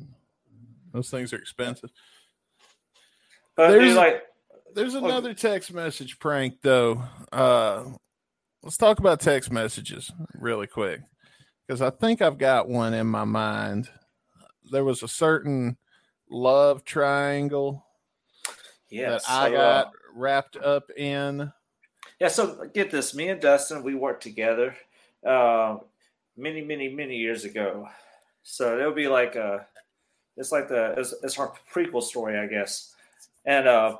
Those 0.93 1.11
things 1.11 1.33
are 1.33 1.37
expensive. 1.37 1.91
But 3.57 3.71
there's 3.71 3.97
like, 3.97 4.23
there's 4.75 4.95
another 4.95 5.35
text 5.35 5.73
message 5.73 6.19
prank 6.19 6.61
though. 6.63 7.03
Uh, 7.33 7.85
let's 8.67 8.77
talk 8.77 8.99
about 8.99 9.21
text 9.21 9.53
messages 9.53 10.11
really 10.35 10.67
quick 10.67 11.01
because 11.65 11.81
I 11.81 11.91
think 11.91 12.21
I've 12.21 12.37
got 12.37 12.69
one 12.69 12.95
in 12.95 13.07
my 13.07 13.23
mind. 13.23 13.89
There 14.73 14.83
was 14.83 15.05
a 15.05 15.09
certain 15.09 15.77
love 16.29 16.85
triangle 16.85 17.87
yes, 18.91 19.25
that 19.25 19.33
I 19.33 19.47
so, 19.47 19.53
got 19.53 19.87
uh, 19.87 19.91
wrapped 20.17 20.57
up 20.57 20.91
in. 20.97 21.53
Yeah, 22.19 22.27
so 22.27 22.69
get 22.75 22.91
this. 22.91 23.15
Me 23.15 23.29
and 23.29 23.41
Dustin, 23.41 23.85
we 23.85 23.95
worked 23.95 24.25
together 24.25 24.77
uh, 25.25 25.77
many, 26.37 26.61
many, 26.61 26.89
many 26.89 27.19
years 27.19 27.45
ago. 27.45 27.87
So 28.43 28.77
it'll 28.77 28.93
be 28.93 29.07
like 29.07 29.37
a, 29.37 29.65
it's 30.37 30.51
like 30.51 30.67
the, 30.67 30.93
it's, 30.99 31.15
it's 31.23 31.39
our 31.39 31.53
prequel 31.73 32.03
story, 32.03 32.37
I 32.37 32.49
guess. 32.49 32.97
And 33.45 33.69
uh, 33.69 33.99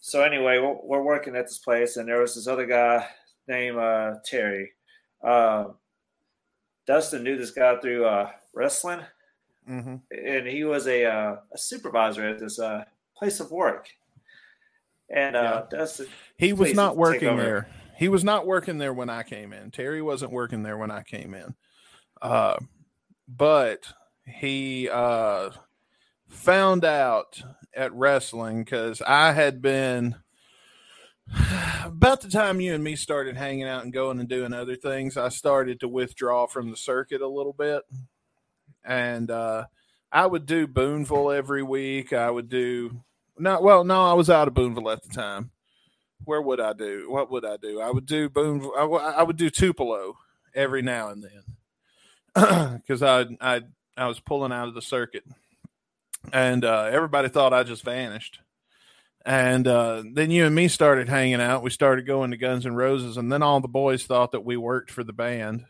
so 0.00 0.22
anyway, 0.22 0.60
we're, 0.60 0.78
we're 0.80 1.02
working 1.02 1.34
at 1.34 1.48
this 1.48 1.58
place, 1.58 1.96
and 1.96 2.08
there 2.08 2.20
was 2.20 2.36
this 2.36 2.46
other 2.46 2.66
guy 2.66 3.04
named 3.48 3.78
uh, 3.78 4.14
Terry. 4.24 4.72
Uh, 5.22 5.66
Dustin 6.86 7.24
knew 7.24 7.36
this 7.36 7.50
guy 7.50 7.76
through 7.78 8.04
uh, 8.06 8.30
wrestling, 8.54 9.00
Mm-hmm. 9.68 9.96
and 10.12 10.46
he 10.46 10.62
was 10.62 10.86
a, 10.86 11.04
uh, 11.06 11.36
a 11.52 11.58
supervisor 11.58 12.24
at 12.28 12.38
this 12.38 12.60
uh, 12.60 12.84
place 13.16 13.40
of 13.40 13.50
work. 13.50 13.88
And 15.10 15.34
uh, 15.34 15.64
Dustin, 15.68 16.06
He 16.38 16.52
was 16.52 16.72
not 16.72 16.96
working 16.96 17.36
there. 17.36 17.68
He 17.96 18.08
was 18.08 18.22
not 18.22 18.46
working 18.46 18.78
there 18.78 18.94
when 18.94 19.10
I 19.10 19.24
came 19.24 19.52
in. 19.52 19.72
Terry 19.72 20.02
wasn't 20.02 20.30
working 20.30 20.62
there 20.62 20.76
when 20.76 20.92
I 20.92 21.02
came 21.02 21.34
in. 21.34 21.56
Uh, 22.22 22.58
but 23.26 23.92
he 24.24 24.88
uh, 24.88 25.50
found 26.28 26.84
out 26.84 27.42
at 27.74 27.92
wrestling 27.92 28.62
because 28.62 29.02
I 29.02 29.32
had 29.32 29.60
been 29.60 30.14
about 31.84 32.20
the 32.20 32.28
time 32.28 32.60
you 32.60 32.74
and 32.74 32.84
me 32.84 32.96
started 32.96 33.36
hanging 33.36 33.68
out 33.68 33.84
and 33.84 33.92
going 33.92 34.20
and 34.20 34.28
doing 34.28 34.52
other 34.52 34.76
things. 34.76 35.16
I 35.16 35.28
started 35.28 35.80
to 35.80 35.88
withdraw 35.88 36.46
from 36.46 36.70
the 36.70 36.76
circuit 36.76 37.20
a 37.20 37.28
little 37.28 37.52
bit, 37.52 37.82
and 38.84 39.30
uh, 39.30 39.64
I 40.12 40.26
would 40.26 40.46
do 40.46 40.66
Boonville 40.66 41.32
every 41.32 41.62
week. 41.62 42.12
I 42.12 42.30
would 42.30 42.48
do 42.48 43.02
not 43.38 43.62
well. 43.62 43.84
No, 43.84 44.04
I 44.04 44.14
was 44.14 44.30
out 44.30 44.48
of 44.48 44.54
Boonville 44.54 44.90
at 44.90 45.02
the 45.02 45.10
time 45.10 45.50
where 46.24 46.40
would 46.42 46.60
I 46.60 46.72
do? 46.72 47.10
What 47.10 47.30
would 47.30 47.44
I 47.44 47.56
do? 47.56 47.80
I 47.80 47.90
would 47.90 48.06
do 48.06 48.28
Boone. 48.28 48.70
I, 48.76 48.82
w- 48.82 49.02
I 49.02 49.22
would 49.22 49.36
do 49.36 49.50
Tupelo 49.50 50.16
every 50.54 50.82
now 50.82 51.08
and 51.10 51.24
then 52.34 52.80
because 52.86 53.02
I 53.02 53.26
I 53.40 53.62
I 53.96 54.06
was 54.06 54.20
pulling 54.20 54.52
out 54.52 54.68
of 54.68 54.74
the 54.74 54.82
circuit, 54.82 55.24
and 56.32 56.64
uh, 56.64 56.88
everybody 56.92 57.28
thought 57.28 57.52
I 57.52 57.62
just 57.62 57.84
vanished. 57.84 58.40
And 59.26 59.66
uh, 59.66 60.04
then 60.12 60.30
you 60.30 60.46
and 60.46 60.54
me 60.54 60.68
started 60.68 61.08
hanging 61.08 61.40
out. 61.40 61.64
We 61.64 61.70
started 61.70 62.06
going 62.06 62.30
to 62.30 62.36
Guns 62.36 62.64
N' 62.64 62.76
Roses, 62.76 63.16
and 63.16 63.30
then 63.30 63.42
all 63.42 63.60
the 63.60 63.66
boys 63.66 64.04
thought 64.04 64.30
that 64.32 64.44
we 64.44 64.56
worked 64.56 64.92
for 64.92 65.02
the 65.02 65.12
band 65.12 65.64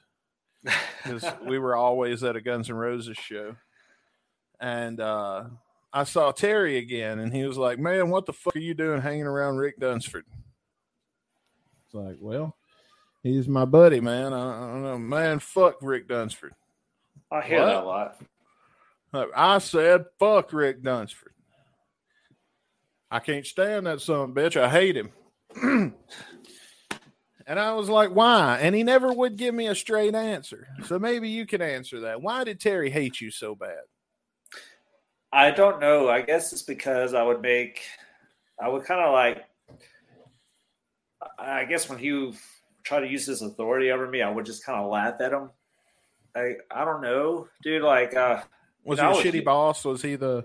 because 1.02 1.24
we 1.42 1.58
were 1.58 1.74
always 1.74 2.22
at 2.22 2.36
a 2.36 2.42
Guns 2.42 2.68
N' 2.68 2.76
Roses 2.76 3.16
show. 3.16 3.56
And 4.60 5.00
uh, 5.00 5.44
I 5.90 6.04
saw 6.04 6.32
Terry 6.32 6.76
again, 6.76 7.18
and 7.18 7.32
he 7.34 7.44
was 7.44 7.56
like, 7.56 7.78
"Man, 7.78 8.10
what 8.10 8.26
the 8.26 8.34
fuck 8.34 8.54
are 8.56 8.60
you 8.60 8.74
doing 8.74 9.00
hanging 9.00 9.26
around 9.26 9.56
Rick 9.56 9.80
Dunsford?" 9.80 10.26
It's 11.86 11.94
like, 11.94 12.16
well, 12.20 12.56
he's 13.22 13.48
my 13.48 13.64
buddy, 13.64 14.00
man. 14.00 14.34
I, 14.34 14.56
I 14.56 14.66
don't 14.72 14.82
know, 14.82 14.98
man. 14.98 15.38
Fuck 15.38 15.76
Rick 15.80 16.08
Dunsford. 16.08 16.52
I 17.30 17.40
hear 17.40 17.60
What? 17.60 17.66
that 17.66 17.82
a 17.82 17.86
lot. 17.86 19.30
I 19.34 19.58
said, 19.58 20.04
fuck 20.18 20.52
Rick 20.52 20.82
Dunsford. 20.82 21.32
I 23.16 23.20
can't 23.20 23.46
stand 23.46 23.87
that 23.87 24.02
son 24.02 24.35
bitch. 24.35 24.61
I 24.61 24.68
hate 24.68 24.94
him. 24.94 25.11
and 27.46 27.59
I 27.59 27.72
was 27.72 27.88
like, 27.88 28.11
why? 28.11 28.59
And 28.61 28.74
he 28.74 28.83
never 28.83 29.11
would 29.11 29.38
give 29.38 29.55
me 29.55 29.68
a 29.68 29.74
straight 29.74 30.14
answer. 30.14 30.68
So 30.85 30.98
maybe 30.98 31.31
you 31.31 31.46
can 31.46 31.62
answer 31.62 32.00
that. 32.00 32.20
Why 32.20 32.44
did 32.44 32.61
Terry 32.61 32.90
hate 32.90 33.22
you 33.22 33.31
so 33.31 33.55
bad? 33.55 33.81
I 35.33 35.50
don't 35.50 35.81
know. 35.81 36.11
I 36.11 36.20
guess 36.20 36.52
it's 36.52 36.61
because 36.61 37.14
I 37.14 37.22
would 37.22 37.40
make, 37.40 37.81
I 38.62 38.68
would 38.68 38.85
kind 38.85 39.00
of 39.00 39.14
like, 39.14 39.44
I 41.38 41.64
guess 41.64 41.88
when 41.88 41.98
he 41.98 42.35
tried 42.85 43.00
to 43.00 43.09
use 43.09 43.24
his 43.24 43.40
authority 43.40 43.92
over 43.92 44.07
me, 44.07 44.20
I 44.20 44.29
would 44.29 44.44
just 44.44 44.62
kind 44.62 44.79
of 44.79 44.90
laugh 44.90 45.22
at 45.22 45.33
him. 45.33 45.48
I 46.37 46.57
I 46.70 46.85
don't 46.85 47.00
know, 47.00 47.48
dude. 47.62 47.83
Like, 47.83 48.14
uh, 48.14 48.42
Was 48.85 48.98
he 49.00 49.07
a 49.07 49.09
shitty 49.09 49.44
boss? 49.44 49.87
Was 49.87 50.02
he 50.02 50.16
the 50.16 50.44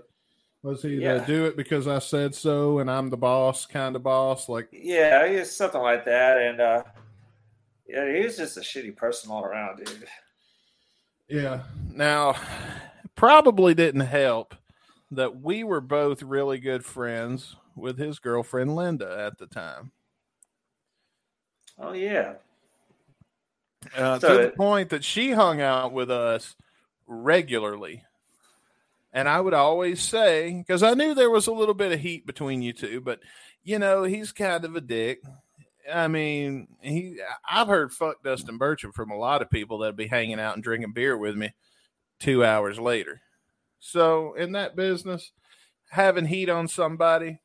was 0.62 0.82
he 0.82 0.96
Yeah. 0.96 1.18
the 1.18 1.26
do 1.26 1.44
it 1.46 1.56
because 1.56 1.86
I 1.88 1.98
said 1.98 2.34
so 2.34 2.78
and 2.78 2.90
I'm 2.90 3.10
the 3.10 3.16
boss 3.16 3.66
kind 3.66 3.96
of 3.96 4.02
boss? 4.02 4.48
Like 4.48 4.68
yeah, 4.72 5.24
it's 5.24 5.50
something 5.50 5.80
like 5.80 6.04
that. 6.04 6.38
And 6.38 6.60
uh, 6.60 6.82
yeah, 7.88 8.12
he 8.12 8.24
was 8.24 8.36
just 8.36 8.56
a 8.56 8.60
shitty 8.60 8.96
person 8.96 9.30
all 9.30 9.44
around, 9.44 9.84
dude. 9.84 10.06
Yeah. 11.28 11.62
Now, 11.90 12.36
probably 13.16 13.74
didn't 13.74 14.00
help 14.02 14.54
that 15.10 15.40
we 15.40 15.64
were 15.64 15.80
both 15.80 16.22
really 16.22 16.58
good 16.58 16.84
friends 16.84 17.56
with 17.76 17.98
his 17.98 18.18
girlfriend 18.18 18.76
Linda 18.76 19.18
at 19.26 19.38
the 19.38 19.46
time. 19.46 19.92
Oh 21.78 21.92
yeah, 21.92 22.34
Uh, 23.96 24.18
So 24.18 24.36
to 24.38 24.44
the 24.44 24.50
point 24.50 24.90
that 24.90 25.02
she 25.04 25.32
hung 25.32 25.60
out 25.60 25.92
with 25.92 26.10
us 26.10 26.54
regularly. 27.06 28.04
And 29.12 29.28
I 29.28 29.40
would 29.40 29.54
always 29.54 30.00
say, 30.00 30.54
because 30.54 30.82
I 30.82 30.94
knew 30.94 31.14
there 31.14 31.30
was 31.30 31.46
a 31.46 31.52
little 31.52 31.74
bit 31.74 31.92
of 31.92 32.00
heat 32.00 32.26
between 32.26 32.62
you 32.62 32.72
two, 32.72 33.00
but 33.00 33.20
you 33.62 33.78
know, 33.78 34.04
he's 34.04 34.32
kind 34.32 34.64
of 34.64 34.74
a 34.74 34.80
dick. 34.80 35.22
I 35.92 36.08
mean, 36.08 36.68
he 36.80 37.18
I've 37.48 37.68
heard 37.68 37.92
fuck 37.92 38.22
Dustin 38.22 38.58
Burcham 38.58 38.94
from 38.94 39.10
a 39.10 39.18
lot 39.18 39.42
of 39.42 39.50
people 39.50 39.78
that'd 39.78 39.96
be 39.96 40.06
hanging 40.06 40.40
out 40.40 40.54
and 40.54 40.62
drinking 40.62 40.92
beer 40.92 41.16
with 41.16 41.36
me 41.36 41.52
two 42.20 42.44
hours 42.44 42.78
later. 42.78 43.20
So 43.80 44.34
in 44.34 44.52
that 44.52 44.76
business, 44.76 45.32
having 45.90 46.24
heat 46.24 46.48
on 46.48 46.68
somebody, 46.68 47.40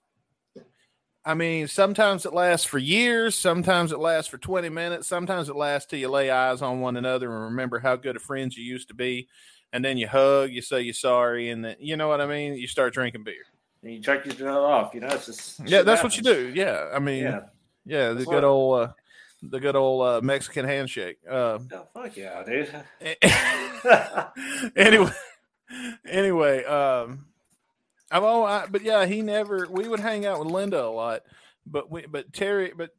I 1.26 1.34
mean, 1.34 1.68
sometimes 1.68 2.26
it 2.26 2.34
lasts 2.34 2.66
for 2.66 2.78
years, 2.78 3.36
sometimes 3.36 3.92
it 3.92 4.00
lasts 4.00 4.30
for 4.30 4.38
20 4.38 4.70
minutes, 4.70 5.08
sometimes 5.08 5.50
it 5.50 5.58
lasts 5.58 5.90
till 5.90 6.00
you 6.00 6.10
lay 6.10 6.30
eyes 6.30 6.62
on 6.62 6.80
one 6.80 6.96
another 6.96 7.30
and 7.30 7.46
remember 7.46 7.80
how 7.80 7.98
good 7.98 8.16
of 8.16 8.22
friends 8.22 8.56
you 8.56 8.64
used 8.64 8.88
to 8.90 8.94
be. 8.94 9.28
And 9.74 9.84
then 9.84 9.98
you 9.98 10.08
hug, 10.08 10.52
you 10.52 10.62
say 10.62 10.82
you're 10.82 10.94
sorry, 10.94 11.50
and 11.50 11.64
then 11.64 11.76
you 11.80 11.98
know 11.98 12.08
what 12.08 12.22
I 12.22 12.26
mean? 12.26 12.56
You 12.56 12.68
start 12.68 12.94
drinking 12.94 13.24
beer. 13.24 13.44
and 13.84 13.94
you 13.94 14.00
jerk 14.00 14.26
yourself 14.26 14.58
off. 14.58 14.94
You 14.94 15.02
know, 15.02 15.08
it's 15.08 15.26
just 15.26 15.60
Yeah, 15.66 15.82
that's 15.82 16.02
what 16.04 16.16
you 16.18 16.24
do. 16.24 16.52
Yeah. 16.56 16.90
I 16.94 17.00
mean, 17.00 17.24
Yeah. 17.24 17.42
yeah, 17.86 18.14
the 18.14 18.26
good 18.26 18.44
old 18.44 18.80
uh, 18.82 18.94
the 19.44 19.60
good 19.60 19.76
old 19.76 20.02
uh, 20.08 20.22
Mexican 20.22 20.66
handshake. 20.66 21.18
Uh, 21.30 21.60
Oh 21.72 21.88
fuck 21.94 22.16
yeah, 22.18 22.44
dude. 22.44 22.74
anyway, 24.76 25.12
anyway, 26.08 26.64
um, 26.64 27.26
I've 28.10 28.24
all, 28.24 28.46
I, 28.46 28.66
but 28.68 28.82
yeah, 28.84 29.06
he 29.06 29.22
never. 29.22 29.68
We 29.70 29.88
would 29.88 30.00
hang 30.00 30.26
out 30.26 30.40
with 30.40 30.48
Linda 30.50 30.84
a 30.84 30.88
lot, 30.88 31.22
but 31.66 31.92
we, 31.92 32.06
but 32.06 32.32
Terry, 32.34 32.72
but 32.76 32.92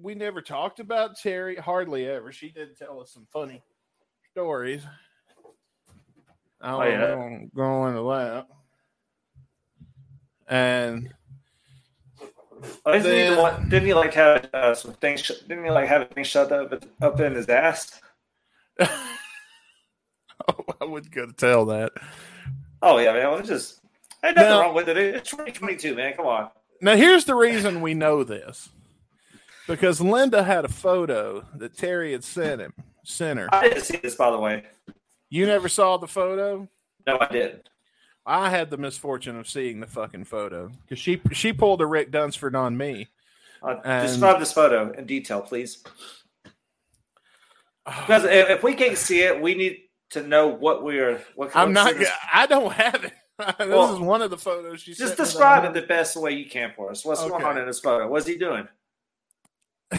we 0.00 0.14
never 0.14 0.40
talked 0.40 0.80
about 0.80 1.16
Terry 1.18 1.56
hardly 1.56 2.06
ever. 2.08 2.32
She 2.32 2.50
did 2.50 2.76
tell 2.78 3.00
us 3.00 3.10
some 3.12 3.26
funny 3.32 3.62
stories. 4.32 4.82
I 6.60 6.70
don't 6.70 6.80
Oh, 6.80 6.84
yeah. 6.84 6.98
know, 6.98 7.48
go 7.54 7.86
into 7.86 8.02
that. 8.02 8.46
And 10.48 11.14
Oh, 12.84 12.92
he 12.92 12.98
the 12.98 13.08
Then- 13.08 13.38
one- 13.38 13.68
didn't 13.68 13.86
he 13.86 13.94
like 13.94 14.14
have 14.14 14.48
uh, 14.52 14.74
some 14.74 14.92
things? 14.94 15.20
sh- 15.22 15.30
Didn't 15.46 15.64
he 15.64 15.70
like 15.70 15.86
have 15.86 16.10
things 16.10 16.26
shut 16.26 16.50
up 16.50 16.82
up 17.00 17.20
in 17.20 17.34
his 17.34 17.48
ass? 17.48 18.00
oh, 18.80 19.04
I 20.80 20.84
wouldn't 20.84 21.12
go 21.14 21.26
to 21.26 21.32
tell 21.32 21.66
that. 21.66 21.92
Oh 22.82 22.98
yeah, 22.98 23.12
man. 23.12 23.38
It's 23.40 23.48
just 23.48 23.80
ain't 24.24 24.36
nothing 24.36 24.50
Now- 24.50 24.60
wrong 24.62 24.74
with 24.74 24.88
it. 24.88 24.96
It's 24.96 25.30
2022, 25.30 25.94
man. 25.94 26.14
Come 26.14 26.26
on. 26.26 26.50
Now, 26.80 26.94
here's 26.96 27.24
the 27.24 27.34
reason 27.34 27.80
we 27.80 27.94
know 27.94 28.22
this 28.24 28.68
because 29.66 30.00
Linda 30.00 30.42
had 30.44 30.64
a 30.64 30.68
photo 30.68 31.44
that 31.56 31.76
Terry 31.76 32.12
had 32.12 32.22
sent 32.24 32.60
him, 32.60 32.72
sent 33.04 33.38
her. 33.40 33.48
I 33.52 33.68
didn't 33.68 33.84
see 33.84 33.96
this, 33.98 34.14
by 34.14 34.30
the 34.30 34.38
way. 34.38 34.64
You 35.30 35.46
never 35.46 35.68
saw 35.68 35.96
the 35.96 36.08
photo? 36.08 36.68
No, 37.06 37.18
I 37.20 37.28
didn't. 37.28 37.68
I 38.24 38.50
had 38.50 38.70
the 38.70 38.76
misfortune 38.76 39.38
of 39.38 39.48
seeing 39.48 39.80
the 39.80 39.86
fucking 39.86 40.24
photo 40.24 40.70
because 40.82 40.98
she 40.98 41.20
she 41.32 41.52
pulled 41.52 41.80
a 41.80 41.86
Rick 41.86 42.10
Dunsford 42.10 42.54
on 42.54 42.76
me. 42.76 43.08
Uh, 43.62 43.76
And- 43.84 44.06
describe 44.06 44.38
this 44.38 44.52
photo 44.52 44.92
in 44.92 45.06
detail, 45.06 45.40
please. 45.40 45.82
Because 47.84 48.24
if, 48.24 48.50
if 48.50 48.62
we 48.62 48.74
can't 48.74 48.98
see 48.98 49.22
it, 49.22 49.40
we 49.40 49.54
need 49.54 49.78
to 50.10 50.22
know 50.22 50.48
what 50.48 50.84
we 50.84 50.98
are. 50.98 51.22
What 51.34 51.56
I'm 51.56 51.72
not. 51.72 51.94
I 52.32 52.46
don't 52.46 52.72
have 52.72 53.02
it. 53.04 53.12
this 53.58 53.68
Well, 53.68 53.94
is 53.94 54.00
one 54.00 54.20
of 54.20 54.30
the 54.30 54.36
photos 54.36 54.82
she 54.82 54.90
Just 54.90 55.00
sent 55.00 55.10
me 55.10 55.16
that 55.16 55.24
describe 55.24 55.64
it 55.64 55.72
the 55.72 55.86
best 55.86 56.16
way 56.16 56.32
you 56.32 56.48
can 56.50 56.72
for 56.76 56.90
us. 56.90 57.04
What's 57.04 57.22
going 57.22 57.44
on 57.44 57.56
in 57.56 57.66
this 57.66 57.80
photo? 57.80 58.08
What's 58.08 58.26
he 58.26 58.36
doing? 58.36 58.68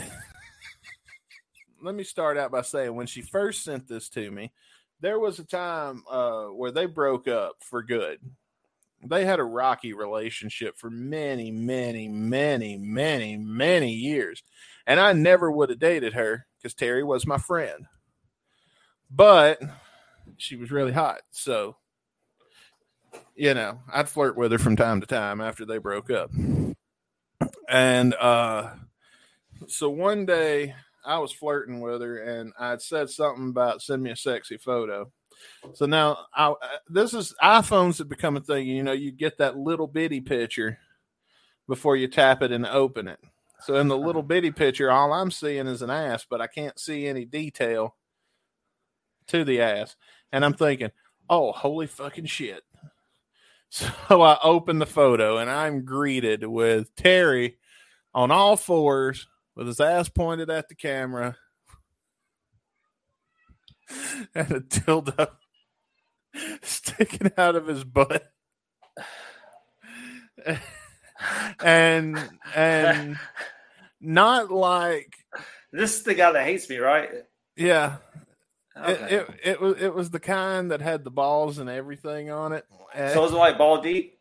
let 1.82 1.96
me 1.96 2.04
start 2.04 2.38
out 2.38 2.52
by 2.52 2.62
saying 2.62 2.94
when 2.94 3.08
she 3.08 3.22
first 3.22 3.64
sent 3.64 3.88
this 3.88 4.10
to 4.10 4.30
me, 4.30 4.52
there 5.02 5.20
was 5.20 5.40
a 5.40 5.46
time 5.46 6.04
uh, 6.10 6.46
where 6.46 6.72
they 6.72 6.86
broke 6.86 7.28
up 7.28 7.56
for 7.62 7.82
good. 7.84 8.20
They 9.06 9.24
had 9.24 9.40
a 9.40 9.46
rocky 9.46 9.94
relationship 9.94 10.78
for 10.78 10.90
many, 10.90 11.52
many, 11.52 12.10
many, 12.10 12.78
many, 12.78 13.38
many 13.38 13.94
years. 13.94 14.44
And 14.86 15.00
I 15.00 15.14
never 15.14 15.50
would 15.50 15.70
have 15.70 15.80
dated 15.80 16.14
her 16.14 16.46
because 16.58 16.74
Terry 16.74 17.04
was 17.04 17.26
my 17.26 17.38
friend. 17.38 17.86
But 19.10 19.60
she 20.38 20.58
was 20.58 20.72
really 20.72 20.92
hot. 20.92 21.22
So, 21.32 21.78
you 23.36 23.54
know, 23.54 23.80
I'd 23.92 24.10
flirt 24.10 24.36
with 24.36 24.52
her 24.52 24.60
from 24.60 24.76
time 24.76 25.00
to 25.00 25.08
time 25.08 25.40
after 25.40 25.66
they 25.66 25.78
broke 25.78 26.12
up. 26.12 26.32
And 27.70 28.14
uh, 28.16 28.72
so 29.68 29.90
one 29.90 30.26
day 30.26 30.76
I 31.06 31.20
was 31.20 31.32
flirting 31.32 31.80
with 31.82 32.02
her 32.02 32.20
and 32.20 32.54
I'd 32.60 32.82
said 32.82 33.10
something 33.10 33.50
about 33.50 33.82
send 33.82 34.04
me 34.04 34.12
a 34.12 34.16
sexy 34.16 34.58
photo. 34.58 35.12
So 35.74 35.86
now 35.86 36.26
I, 36.34 36.50
uh, 36.50 36.56
this 36.90 37.14
is 37.14 37.34
iPhones 37.42 37.98
have 38.00 38.10
become 38.10 38.38
a 38.38 38.42
thing. 38.42 38.68
You 38.68 38.84
know, 38.84 38.92
you 38.92 39.12
get 39.12 39.38
that 39.38 39.58
little 39.58 39.88
bitty 39.88 40.22
picture 40.22 40.78
before 41.68 41.96
you 41.96 42.08
tap 42.08 42.42
it 42.42 42.52
and 42.52 42.66
open 42.66 43.08
it. 43.08 43.20
So 43.62 43.76
in 43.76 43.88
the 43.88 43.96
uh-huh. 43.96 44.06
little 44.06 44.24
bitty 44.24 44.52
picture, 44.52 44.92
all 44.92 45.14
I'm 45.14 45.32
seeing 45.32 45.68
is 45.68 45.82
an 45.82 45.90
ass, 45.90 46.26
but 46.30 46.42
I 46.42 46.48
can't 46.48 46.80
see 46.80 47.08
any 47.08 47.26
detail 47.26 47.96
to 49.28 49.44
the 49.44 49.62
ass. 49.62 49.96
And 50.32 50.44
I'm 50.44 50.54
thinking, 50.54 50.92
oh, 51.30 51.52
holy 51.52 51.88
fucking 51.88 52.26
shit. 52.26 52.64
So 53.72 54.24
I 54.24 54.40
open 54.44 54.80
the 54.80 54.88
photo 54.88 55.38
and 55.38 55.48
I'm 55.48 55.86
greeted 55.86 56.44
with 56.44 56.96
Terry 56.96 57.60
on 58.16 58.32
all 58.32 58.58
fours 58.58 59.28
with 59.60 59.68
his 59.68 59.82
ass 59.82 60.08
pointed 60.08 60.50
at 60.50 60.70
the 60.70 60.76
camera 60.76 61.36
and 64.34 64.52
a 64.52 64.62
dildo 64.62 65.32
sticking 66.62 67.32
out 67.38 67.58
of 67.58 67.68
his 67.68 67.84
butt. 67.84 68.24
and 71.62 72.18
and 72.56 73.20
not 74.00 74.50
like 74.50 75.14
this 75.74 75.98
is 75.98 76.04
the 76.04 76.14
guy 76.14 76.32
that 76.32 76.46
hates 76.46 76.70
me, 76.70 76.78
right? 76.78 77.10
yeah 77.58 77.98
Okay. 78.78 78.94
it, 78.94 79.12
it, 79.12 79.40
it 79.44 79.62
was 79.62 79.82
it 79.82 79.94
was 79.94 80.10
the 80.10 80.22
kind 80.22 80.72
that 80.72 80.80
had 80.80 81.04
the 81.04 81.12
balls 81.12 81.58
and 81.58 81.70
everything 81.70 82.32
on 82.32 82.54
it 82.54 82.66
so 82.96 83.26
it 83.26 83.32
like 83.34 83.58
ball 83.58 83.82
deep? 83.82 84.18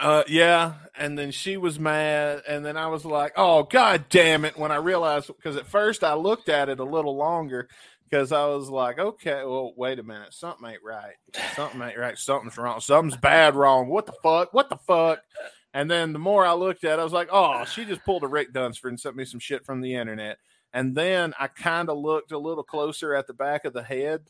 Uh, 0.00 0.22
yeah, 0.28 0.74
and 0.96 1.18
then 1.18 1.30
she 1.30 1.58
was 1.58 1.78
mad, 1.78 2.42
and 2.48 2.64
then 2.64 2.78
I 2.78 2.86
was 2.86 3.04
like, 3.04 3.34
"Oh 3.36 3.64
God 3.64 4.06
damn 4.08 4.46
it!" 4.46 4.56
When 4.56 4.72
I 4.72 4.76
realized, 4.76 5.26
because 5.26 5.56
at 5.56 5.66
first 5.66 6.02
I 6.02 6.14
looked 6.14 6.48
at 6.48 6.70
it 6.70 6.80
a 6.80 6.84
little 6.84 7.16
longer, 7.16 7.68
because 8.08 8.32
I 8.32 8.46
was 8.46 8.70
like, 8.70 8.98
"Okay, 8.98 9.44
well, 9.44 9.74
wait 9.76 9.98
a 9.98 10.02
minute, 10.02 10.32
something 10.32 10.66
ain't 10.70 10.82
right. 10.82 11.16
Something 11.54 11.82
ain't 11.82 11.98
right. 11.98 12.16
Something's 12.16 12.56
wrong. 12.56 12.80
Something's 12.80 13.18
bad 13.18 13.54
wrong. 13.54 13.88
What 13.88 14.06
the 14.06 14.14
fuck? 14.22 14.54
What 14.54 14.70
the 14.70 14.78
fuck?" 14.78 15.20
And 15.74 15.90
then 15.90 16.14
the 16.14 16.18
more 16.18 16.46
I 16.46 16.54
looked 16.54 16.82
at, 16.84 16.98
it, 16.98 17.02
I 17.02 17.04
was 17.04 17.12
like, 17.12 17.28
"Oh, 17.30 17.66
she 17.66 17.84
just 17.84 18.02
pulled 18.04 18.24
a 18.24 18.28
Rick 18.28 18.54
Dunsford 18.54 18.92
and 18.92 18.98
sent 18.98 19.16
me 19.16 19.26
some 19.26 19.38
shit 19.40 19.66
from 19.66 19.82
the 19.82 19.94
internet." 19.94 20.38
And 20.72 20.96
then 20.96 21.34
I 21.38 21.48
kind 21.48 21.90
of 21.90 21.98
looked 21.98 22.32
a 22.32 22.38
little 22.38 22.64
closer 22.64 23.14
at 23.14 23.26
the 23.26 23.34
back 23.34 23.66
of 23.66 23.74
the 23.74 23.82
head, 23.82 24.22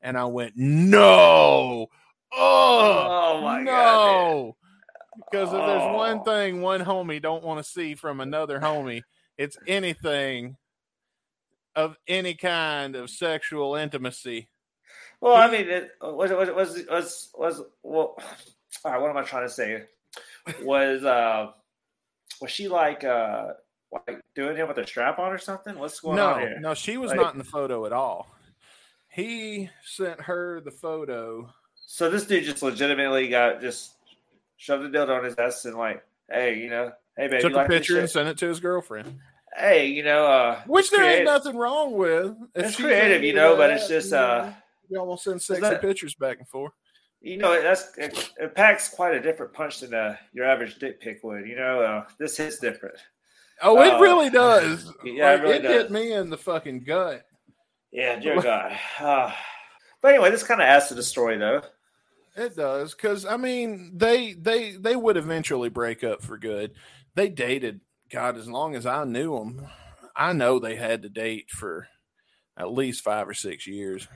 and 0.00 0.16
I 0.16 0.26
went, 0.26 0.52
"No." 0.56 1.88
Oh, 2.36 3.06
Oh, 3.10 3.40
my 3.42 3.60
no. 3.62 3.72
God, 3.72 4.54
Because 5.16 5.48
if 5.52 5.58
there's 5.58 5.94
one 5.96 6.22
thing 6.24 6.60
one 6.60 6.80
homie 6.80 7.20
don't 7.22 7.44
want 7.44 7.64
to 7.64 7.70
see 7.70 7.94
from 7.94 8.20
another 8.20 8.58
homie, 8.60 9.02
it's 9.38 9.56
anything 9.66 10.56
of 11.76 11.96
any 12.06 12.34
kind 12.34 12.96
of 12.96 13.10
sexual 13.10 13.74
intimacy. 13.76 14.48
Well, 15.20 15.34
I 15.36 15.50
mean, 15.50 15.68
it 15.68 15.90
was 16.00 16.30
was 16.30 16.50
was 16.50 16.84
was 16.88 17.30
was 17.36 17.62
well. 17.82 18.16
All 18.84 18.92
right, 18.92 19.00
what 19.00 19.10
am 19.10 19.16
I 19.16 19.22
trying 19.22 19.46
to 19.46 19.52
say? 19.52 19.84
Was 20.62 21.04
uh 21.04 21.52
was 22.40 22.50
she 22.50 22.68
like 22.68 23.04
uh 23.04 23.52
like 24.06 24.20
doing 24.34 24.56
him 24.56 24.68
with 24.68 24.78
a 24.78 24.86
strap 24.86 25.18
on 25.18 25.32
or 25.32 25.38
something? 25.38 25.78
What's 25.78 26.00
going 26.00 26.18
on 26.18 26.40
No, 26.40 26.46
here? 26.46 26.60
no, 26.60 26.74
she 26.74 26.96
was 26.96 27.10
Like- 27.10 27.20
not 27.20 27.32
in 27.32 27.38
the 27.38 27.44
photo 27.44 27.86
at 27.86 27.92
all. 27.92 28.28
He 29.08 29.70
sent 29.84 30.20
her 30.22 30.60
the 30.60 30.72
photo. 30.72 31.48
So 31.86 32.10
this 32.10 32.26
dude 32.26 32.44
just 32.44 32.62
legitimately 32.62 33.28
got 33.28 33.60
just 33.60 33.92
shoved 34.56 34.84
a 34.84 34.88
dildo 34.90 35.18
on 35.18 35.24
his 35.24 35.34
ass 35.36 35.64
and 35.64 35.76
like, 35.76 36.04
hey, 36.30 36.56
you 36.58 36.70
know, 36.70 36.92
hey 37.16 37.28
baby, 37.28 37.42
took 37.42 37.52
a 37.52 37.56
like 37.56 37.68
picture 37.68 37.98
and 37.98 38.08
sent 38.10 38.28
it 38.28 38.38
to 38.38 38.48
his 38.48 38.60
girlfriend. 38.60 39.18
Hey, 39.56 39.86
you 39.86 40.02
know, 40.02 40.26
uh, 40.26 40.60
Which 40.66 40.90
there 40.90 41.04
ain't 41.04 41.24
nothing 41.26 41.56
wrong 41.56 41.92
with. 41.92 42.34
If 42.54 42.66
It's 42.66 42.76
creative, 42.76 43.22
you 43.22 43.34
know, 43.34 43.56
but 43.56 43.70
it's 43.70 43.86
just 43.88 44.10
you 44.10 44.16
uh, 44.16 44.52
want 44.90 45.20
to 45.20 45.22
send 45.22 45.42
sexy 45.42 45.60
that- 45.60 45.80
pictures 45.80 46.14
back 46.14 46.38
and 46.38 46.48
forth. 46.48 46.72
you 47.20 47.36
know, 47.36 47.60
that's 47.62 47.96
it, 47.96 48.30
it 48.38 48.54
packs 48.54 48.88
quite 48.88 49.14
a 49.14 49.20
different 49.20 49.52
punch 49.52 49.80
than 49.80 49.94
uh, 49.94 50.16
your 50.32 50.44
average 50.46 50.78
dick 50.80 51.00
pic 51.00 51.22
would. 51.22 51.46
You 51.46 51.56
know, 51.56 51.80
uh, 51.80 52.04
this 52.18 52.36
hits 52.36 52.58
different. 52.58 52.96
Oh, 53.62 53.80
it 53.80 53.92
Uh, 53.94 54.00
really 54.00 54.28
does. 54.30 54.92
yeah, 55.04 55.34
it 55.34 55.42
really 55.42 55.54
it 55.54 55.64
hit 55.64 55.90
me 55.92 56.12
in 56.12 56.30
the 56.30 56.36
fucking 56.36 56.80
gut. 56.80 57.24
Yeah, 57.92 58.18
dear 58.18 58.40
God. 58.42 58.76
Uh, 58.98 59.30
but 60.02 60.14
anyway, 60.14 60.30
this 60.32 60.42
kind 60.42 60.60
of 60.60 60.66
adds 60.66 60.88
to 60.88 60.94
the 60.94 61.02
story, 61.04 61.38
though. 61.38 61.62
It 62.36 62.56
does 62.56 62.94
because 62.94 63.24
I 63.24 63.36
mean 63.36 63.92
they 63.96 64.32
they 64.32 64.72
they 64.72 64.96
would 64.96 65.16
eventually 65.16 65.68
break 65.68 66.02
up 66.02 66.22
for 66.22 66.36
good. 66.36 66.72
They 67.14 67.28
dated 67.28 67.80
God 68.10 68.36
as 68.36 68.48
long 68.48 68.74
as 68.74 68.86
I 68.86 69.04
knew 69.04 69.38
them. 69.38 69.66
I 70.16 70.32
know 70.32 70.58
they 70.58 70.76
had 70.76 71.02
to 71.02 71.08
date 71.08 71.50
for 71.50 71.86
at 72.56 72.72
least 72.72 73.02
five 73.02 73.28
or 73.28 73.34
six 73.34 73.66
years, 73.66 74.06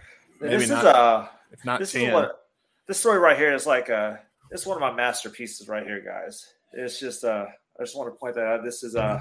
Maybe 0.41 0.57
this 0.59 0.69
not 0.69 0.79
is 0.79 0.85
uh 0.85 1.29
if 1.53 1.65
not 1.65 1.81
this 1.81 1.93
ten. 1.93 2.09
is 2.09 2.13
what 2.15 2.45
this 2.87 3.01
story 3.01 3.19
right 3.19 3.37
here 3.37 3.55
is 3.55 3.67
like 3.67 3.91
uh 3.91 4.17
it's 4.51 4.67
one 4.67 4.77
of 4.77 4.81
my 4.81 4.93
masterpieces 4.93 5.69
right 5.69 5.85
here, 5.85 6.01
guys. 6.01 6.47
It's 6.73 6.99
just 6.99 7.25
uh 7.25 7.47
I 7.79 7.83
just 7.83 7.97
want 7.97 8.13
to 8.13 8.19
point 8.19 8.35
that 8.35 8.47
out. 8.47 8.65
This 8.65 8.83
is 8.83 8.97
uh 8.97 9.21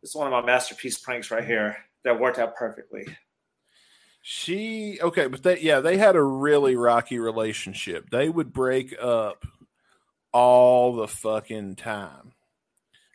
this 0.00 0.10
is 0.10 0.16
one 0.16 0.26
of 0.26 0.32
my 0.32 0.44
masterpiece 0.44 0.98
pranks 0.98 1.30
right 1.30 1.44
here 1.44 1.76
that 2.04 2.18
worked 2.18 2.38
out 2.38 2.56
perfectly. 2.56 3.06
She 4.24 5.00
okay, 5.02 5.26
but 5.26 5.42
they 5.42 5.60
yeah 5.60 5.80
they 5.80 5.98
had 5.98 6.14
a 6.14 6.22
really 6.22 6.76
rocky 6.76 7.18
relationship. 7.18 8.08
They 8.10 8.28
would 8.28 8.52
break 8.52 8.94
up 9.00 9.44
all 10.32 10.94
the 10.94 11.08
fucking 11.08 11.74
time. 11.76 12.32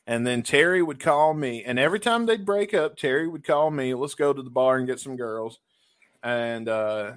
And 0.05 0.27
then 0.27 0.43
Terry 0.43 0.81
would 0.81 0.99
call 0.99 1.33
me, 1.33 1.63
and 1.63 1.79
every 1.79 1.99
time 1.99 2.25
they'd 2.25 2.45
break 2.45 2.73
up, 2.73 2.97
Terry 2.97 3.27
would 3.27 3.45
call 3.45 3.71
me. 3.71 3.93
Let's 3.93 4.15
go 4.15 4.33
to 4.33 4.41
the 4.41 4.49
bar 4.49 4.77
and 4.77 4.87
get 4.87 4.99
some 4.99 5.15
girls. 5.15 5.59
And 6.21 6.67
uh, 6.67 7.13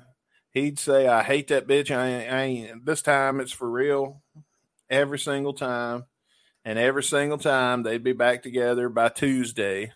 he'd 0.53 0.79
say, 0.79 1.09
"I 1.09 1.25
hate 1.25 1.49
that 1.49 1.67
bitch. 1.67 1.91
I 1.91 2.07
ain't, 2.07 2.33
I 2.33 2.43
ain't. 2.43 2.87
This 2.87 3.03
time 3.03 3.41
it's 3.41 3.53
for 3.53 3.69
real. 3.69 4.23
Every 4.89 5.19
single 5.19 5.53
time, 5.53 6.05
and 6.65 6.79
every 6.79 7.03
single 7.03 7.39
time 7.39 7.83
they'd 7.83 8.05
be 8.05 8.13
back 8.13 8.43
together 8.43 8.89
by 8.89 9.09
Tuesday. 9.09 9.93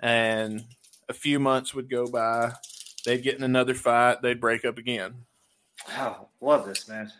And 0.00 0.64
a 1.08 1.12
few 1.12 1.38
months 1.38 1.74
would 1.74 1.90
go 1.90 2.06
by. 2.06 2.52
They'd 3.04 3.22
get 3.22 3.36
in 3.36 3.42
another 3.42 3.74
fight. 3.74 4.22
They'd 4.22 4.40
break 4.40 4.64
up 4.64 4.78
again. 4.78 5.14
Oh, 5.90 6.28
love 6.40 6.66
this, 6.66 6.88
man. 6.88 7.12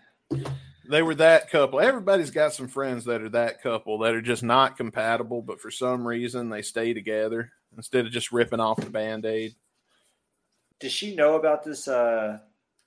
They 0.88 1.02
were 1.02 1.14
that 1.16 1.50
couple. 1.50 1.80
Everybody's 1.80 2.30
got 2.30 2.54
some 2.54 2.68
friends 2.68 3.04
that 3.04 3.22
are 3.22 3.28
that 3.30 3.62
couple 3.62 3.98
that 3.98 4.14
are 4.14 4.22
just 4.22 4.42
not 4.42 4.76
compatible, 4.76 5.42
but 5.42 5.60
for 5.60 5.70
some 5.70 6.06
reason 6.06 6.48
they 6.48 6.62
stay 6.62 6.92
together 6.92 7.52
instead 7.76 8.06
of 8.06 8.12
just 8.12 8.32
ripping 8.32 8.60
off 8.60 8.78
the 8.78 8.90
band 8.90 9.24
aid. 9.24 9.54
Did 10.80 10.90
she 10.90 11.14
know 11.14 11.36
about 11.36 11.64
this 11.64 11.86
uh 11.86 12.38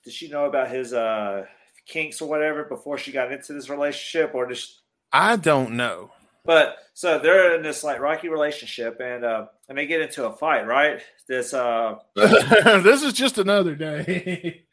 did 0.04 0.12
she 0.12 0.28
know 0.28 0.44
about 0.44 0.70
his 0.70 0.92
uh 0.92 1.46
kinks 1.86 2.20
or 2.20 2.28
whatever 2.28 2.64
before 2.64 2.98
she 2.98 3.12
got 3.12 3.32
into 3.32 3.54
this 3.54 3.70
relationship 3.70 4.34
or 4.34 4.46
just 4.46 4.82
I 5.12 5.36
don't 5.36 5.72
know. 5.72 6.10
But 6.46 6.78
so 6.94 7.18
they're 7.18 7.56
in 7.56 7.62
this 7.62 7.82
like 7.84 8.00
rocky 8.00 8.28
relationship, 8.28 9.00
and 9.00 9.24
uh, 9.24 9.46
and 9.68 9.76
they 9.76 9.86
get 9.86 10.00
into 10.00 10.26
a 10.26 10.32
fight, 10.32 10.66
right? 10.66 11.00
This 11.28 11.52
uh, 11.52 11.96
this 12.14 13.02
is 13.02 13.12
just 13.12 13.38
another 13.38 13.74
day. 13.74 14.64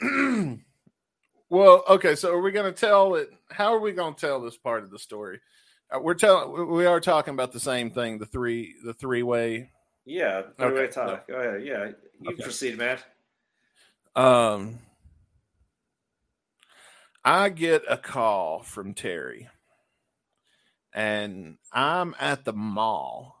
well, 1.48 1.84
okay, 1.88 2.14
so 2.14 2.32
are 2.34 2.40
we 2.40 2.52
going 2.52 2.72
to 2.72 2.78
tell 2.78 3.14
it? 3.14 3.30
How 3.50 3.74
are 3.74 3.80
we 3.80 3.92
going 3.92 4.14
to 4.14 4.20
tell 4.20 4.40
this 4.40 4.56
part 4.56 4.84
of 4.84 4.90
the 4.90 4.98
story? 4.98 5.40
Uh, 5.90 6.00
we're 6.00 6.14
telling. 6.14 6.70
We 6.70 6.86
are 6.86 7.00
talking 7.00 7.34
about 7.34 7.52
the 7.52 7.60
same 7.60 7.90
thing. 7.90 8.18
The 8.18 8.26
three. 8.26 8.74
The 8.84 8.92
three 8.94 9.22
way. 9.22 9.70
yeah, 10.04 10.42
three 10.58 10.72
way 10.72 10.80
Okay, 10.82 10.92
talk. 10.92 11.26
Go 11.28 11.34
ahead, 11.34 11.64
yeah, 11.64 11.90
you 12.20 12.32
Okay. 12.32 12.42
proceed, 12.42 12.76
man. 12.78 12.98
Um, 14.14 14.78
I 17.24 17.48
get 17.48 17.82
a 17.88 17.96
call 17.96 18.60
from 18.62 18.94
Terry, 18.94 19.48
and 20.96 21.58
I'm 21.74 22.16
at 22.18 22.46
the 22.46 22.54
mall, 22.54 23.36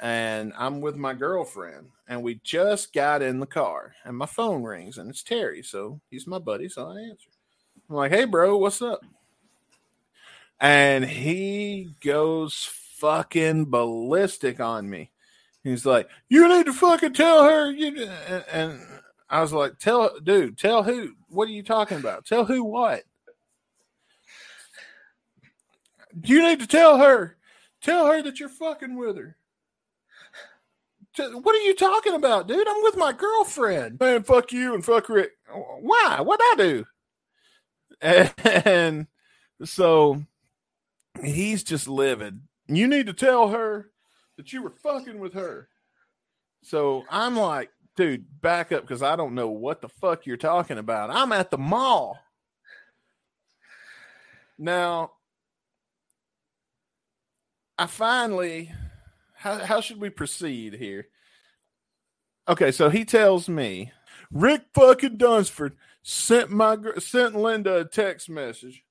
and 0.00 0.52
I'm 0.58 0.80
with 0.80 0.96
my 0.96 1.14
girlfriend, 1.14 1.90
and 2.08 2.22
we 2.22 2.40
just 2.42 2.92
got 2.92 3.22
in 3.22 3.38
the 3.38 3.46
car, 3.46 3.94
and 4.04 4.16
my 4.16 4.26
phone 4.26 4.64
rings, 4.64 4.98
and 4.98 5.08
it's 5.08 5.22
Terry, 5.22 5.62
so 5.62 6.00
he's 6.10 6.26
my 6.26 6.40
buddy, 6.40 6.68
so 6.68 6.88
I 6.88 6.98
answer. 6.98 7.30
I'm 7.88 7.96
like, 7.96 8.10
"Hey, 8.10 8.24
bro, 8.24 8.56
what's 8.56 8.82
up?" 8.82 9.04
And 10.60 11.04
he 11.04 11.94
goes 12.00 12.64
fucking 12.64 13.70
ballistic 13.70 14.58
on 14.58 14.90
me. 14.90 15.12
He's 15.62 15.86
like, 15.86 16.08
"You 16.28 16.48
need 16.48 16.66
to 16.66 16.72
fucking 16.72 17.12
tell 17.14 17.44
her." 17.44 17.70
You 17.70 18.10
and, 18.50 18.80
I 19.30 19.42
was 19.42 19.52
like, 19.52 19.78
"Tell, 19.78 20.18
dude, 20.20 20.58
tell 20.58 20.82
who? 20.82 21.14
What 21.28 21.48
are 21.48 21.52
you 21.52 21.62
talking 21.62 21.98
about? 21.98 22.26
Tell 22.26 22.44
who 22.44 22.64
what? 22.64 23.04
You 26.24 26.42
need 26.42 26.60
to 26.60 26.66
tell 26.66 26.98
her. 26.98 27.36
Tell 27.80 28.06
her 28.06 28.22
that 28.22 28.40
you're 28.40 28.48
fucking 28.48 28.96
with 28.96 29.16
her." 29.16 29.36
What 31.16 31.56
are 31.56 31.62
you 31.62 31.74
talking 31.74 32.14
about, 32.14 32.46
dude? 32.46 32.68
I'm 32.68 32.82
with 32.82 32.96
my 32.96 33.12
girlfriend. 33.12 33.98
Man, 33.98 34.22
fuck 34.22 34.52
you 34.52 34.74
and 34.74 34.84
fuck 34.84 35.08
Rick. 35.08 35.32
Why? 35.50 36.20
What'd 36.20 36.46
I 36.52 36.54
do? 36.56 36.84
And 38.00 39.08
so 39.64 40.22
he's 41.20 41.64
just 41.64 41.88
livid. 41.88 42.40
You 42.68 42.86
need 42.86 43.06
to 43.06 43.12
tell 43.12 43.48
her 43.48 43.90
that 44.36 44.52
you 44.52 44.62
were 44.62 44.70
fucking 44.70 45.18
with 45.18 45.34
her. 45.34 45.68
So 46.62 47.04
I'm 47.10 47.36
like, 47.36 47.70
dude, 47.96 48.40
back 48.40 48.70
up 48.70 48.82
because 48.82 49.02
I 49.02 49.16
don't 49.16 49.34
know 49.34 49.48
what 49.48 49.80
the 49.80 49.88
fuck 49.88 50.24
you're 50.24 50.36
talking 50.36 50.78
about. 50.78 51.10
I'm 51.10 51.32
at 51.32 51.50
the 51.50 51.58
mall. 51.58 52.16
Now, 54.56 55.12
I 57.78 57.86
finally, 57.86 58.72
how 59.34 59.58
how 59.58 59.80
should 59.80 60.00
we 60.00 60.10
proceed 60.10 60.74
here? 60.74 61.06
Okay, 62.48 62.72
so 62.72 62.88
he 62.88 63.04
tells 63.04 63.48
me 63.48 63.92
Rick 64.32 64.62
fucking 64.74 65.16
Dunsford 65.16 65.76
sent 66.02 66.50
my 66.50 66.76
sent 66.98 67.36
Linda 67.36 67.78
a 67.78 67.84
text 67.84 68.28
message, 68.28 68.82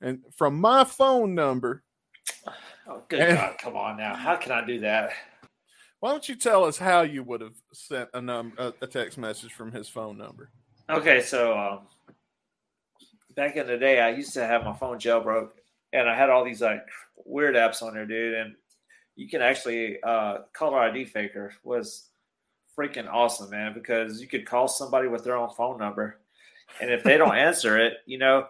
and 0.00 0.22
from 0.36 0.60
my 0.60 0.84
phone 0.84 1.34
number. 1.34 1.82
Oh, 2.86 3.02
good 3.08 3.20
And- 3.20 3.36
God! 3.38 3.56
Come 3.58 3.76
on 3.76 3.96
now. 3.96 4.14
How 4.14 4.36
can 4.36 4.52
I 4.52 4.64
do 4.66 4.80
that? 4.80 5.10
Why 6.00 6.10
don't 6.10 6.28
you 6.28 6.34
tell 6.34 6.64
us 6.64 6.76
how 6.76 7.00
you 7.00 7.22
would 7.22 7.40
have 7.40 7.54
sent 7.72 8.10
a 8.12 8.20
num 8.20 8.52
a, 8.58 8.72
a 8.82 8.86
text 8.86 9.16
message 9.16 9.52
from 9.52 9.72
his 9.72 9.88
phone 9.88 10.18
number? 10.18 10.50
Okay, 10.90 11.22
so 11.22 11.56
um, 11.58 11.80
back 13.36 13.56
in 13.56 13.66
the 13.66 13.78
day, 13.78 14.00
I 14.00 14.10
used 14.10 14.34
to 14.34 14.46
have 14.46 14.64
my 14.64 14.74
phone 14.74 14.98
jailbroken, 14.98 15.48
and 15.94 16.08
I 16.10 16.14
had 16.14 16.28
all 16.28 16.44
these 16.44 16.60
like 16.60 16.86
weird 17.24 17.54
apps 17.54 17.82
on 17.82 17.94
there, 17.94 18.06
dude. 18.06 18.34
And 18.34 18.54
you 19.16 19.28
can 19.28 19.42
actually 19.42 20.02
uh, 20.02 20.38
caller 20.52 20.78
ID 20.80 21.04
faker 21.06 21.52
was 21.62 22.08
freaking 22.76 23.08
awesome, 23.10 23.50
man, 23.50 23.74
because 23.74 24.20
you 24.20 24.26
could 24.26 24.46
call 24.46 24.68
somebody 24.68 25.08
with 25.08 25.24
their 25.24 25.36
own 25.36 25.50
phone 25.50 25.78
number, 25.78 26.20
and 26.80 26.90
if 26.90 27.02
they 27.02 27.16
don't 27.16 27.36
answer 27.36 27.78
it, 27.78 27.98
you 28.06 28.18
know, 28.18 28.46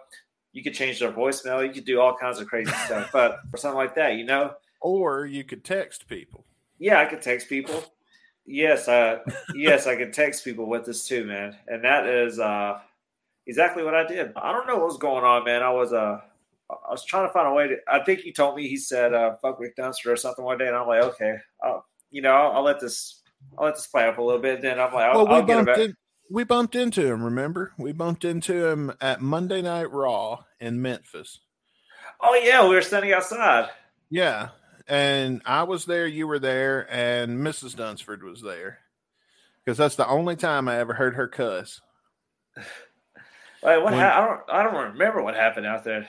you 0.51 0.63
could 0.63 0.73
change 0.73 0.99
their 0.99 1.11
voicemail. 1.11 1.65
You 1.65 1.73
could 1.73 1.85
do 1.85 1.99
all 1.99 2.15
kinds 2.15 2.39
of 2.39 2.47
crazy 2.47 2.71
stuff, 2.85 3.09
but 3.11 3.39
or 3.53 3.57
something 3.57 3.77
like 3.77 3.95
that, 3.95 4.15
you 4.15 4.25
know. 4.25 4.53
Or 4.81 5.25
you 5.25 5.43
could 5.43 5.63
text 5.63 6.07
people. 6.07 6.45
Yeah, 6.79 6.99
I 6.99 7.05
could 7.05 7.21
text 7.21 7.49
people. 7.49 7.83
Yes, 8.45 8.87
uh, 8.87 9.19
yes, 9.55 9.87
I 9.87 9.95
could 9.95 10.13
text 10.13 10.43
people 10.43 10.67
with 10.67 10.85
this 10.85 11.07
too, 11.07 11.25
man. 11.25 11.57
And 11.67 11.83
that 11.83 12.07
is 12.07 12.39
uh, 12.39 12.79
exactly 13.47 13.83
what 13.83 13.95
I 13.95 14.05
did. 14.05 14.31
I 14.35 14.51
don't 14.51 14.67
know 14.67 14.77
what 14.77 14.85
was 14.85 14.97
going 14.97 15.23
on, 15.23 15.43
man. 15.43 15.63
I 15.63 15.71
was 15.71 15.93
uh, 15.93 16.21
I 16.69 16.91
was 16.91 17.05
trying 17.05 17.27
to 17.27 17.33
find 17.33 17.47
a 17.47 17.53
way 17.53 17.67
to. 17.67 17.77
I 17.87 18.03
think 18.03 18.21
he 18.21 18.31
told 18.33 18.55
me 18.55 18.67
he 18.67 18.77
said 18.77 19.13
uh, 19.13 19.35
"fuck 19.41 19.59
Rick 19.59 19.75
Dunsford" 19.75 20.13
or 20.13 20.15
something 20.15 20.43
one 20.43 20.57
day, 20.57 20.67
and 20.67 20.75
I'm 20.75 20.87
like, 20.87 21.03
okay, 21.03 21.35
I'll, 21.63 21.85
you 22.09 22.21
know, 22.21 22.31
I'll, 22.33 22.51
I'll 22.57 22.63
let 22.63 22.79
this, 22.79 23.21
I'll 23.57 23.65
let 23.65 23.75
this 23.75 23.87
play 23.87 24.07
up 24.07 24.17
a 24.17 24.21
little 24.21 24.41
bit. 24.41 24.61
Then 24.61 24.79
I'm 24.79 24.93
like, 24.93 25.05
I'll, 25.05 25.25
well, 25.25 25.27
we 25.27 25.33
I'll 25.35 25.43
get 25.43 25.53
it 25.59 25.65
bumped 25.65 25.79
back. 25.79 25.85
in, 25.89 25.95
we 26.31 26.43
bumped 26.43 26.75
into 26.75 27.05
him. 27.05 27.23
Remember, 27.23 27.71
we 27.77 27.91
bumped 27.91 28.25
into 28.25 28.65
him 28.65 28.93
at 28.99 29.21
Monday 29.21 29.61
Night 29.61 29.91
Raw 29.91 30.39
in 30.59 30.81
Memphis. 30.81 31.39
Oh 32.21 32.33
yeah, 32.43 32.67
we 32.67 32.73
were 32.73 32.81
standing 32.81 33.13
outside. 33.13 33.69
Yeah, 34.09 34.49
and 34.87 35.41
I 35.45 35.63
was 35.63 35.85
there, 35.85 36.07
you 36.07 36.25
were 36.27 36.39
there, 36.39 36.87
and 36.91 37.39
Mrs. 37.39 37.75
Dunsford 37.75 38.23
was 38.23 38.41
there 38.41 38.79
because 39.63 39.77
that's 39.77 39.95
the 39.97 40.07
only 40.07 40.35
time 40.35 40.67
I 40.67 40.77
ever 40.79 40.93
heard 40.93 41.15
her 41.15 41.27
cuss. 41.27 41.81
Like 43.61 43.83
what? 43.83 43.85
When- 43.85 43.93
Ha- 43.95 44.21
I 44.21 44.25
don't, 44.25 44.41
I 44.49 44.63
don't 44.63 44.93
remember 44.93 45.21
what 45.21 45.35
happened 45.35 45.65
out 45.65 45.83
there. 45.83 46.07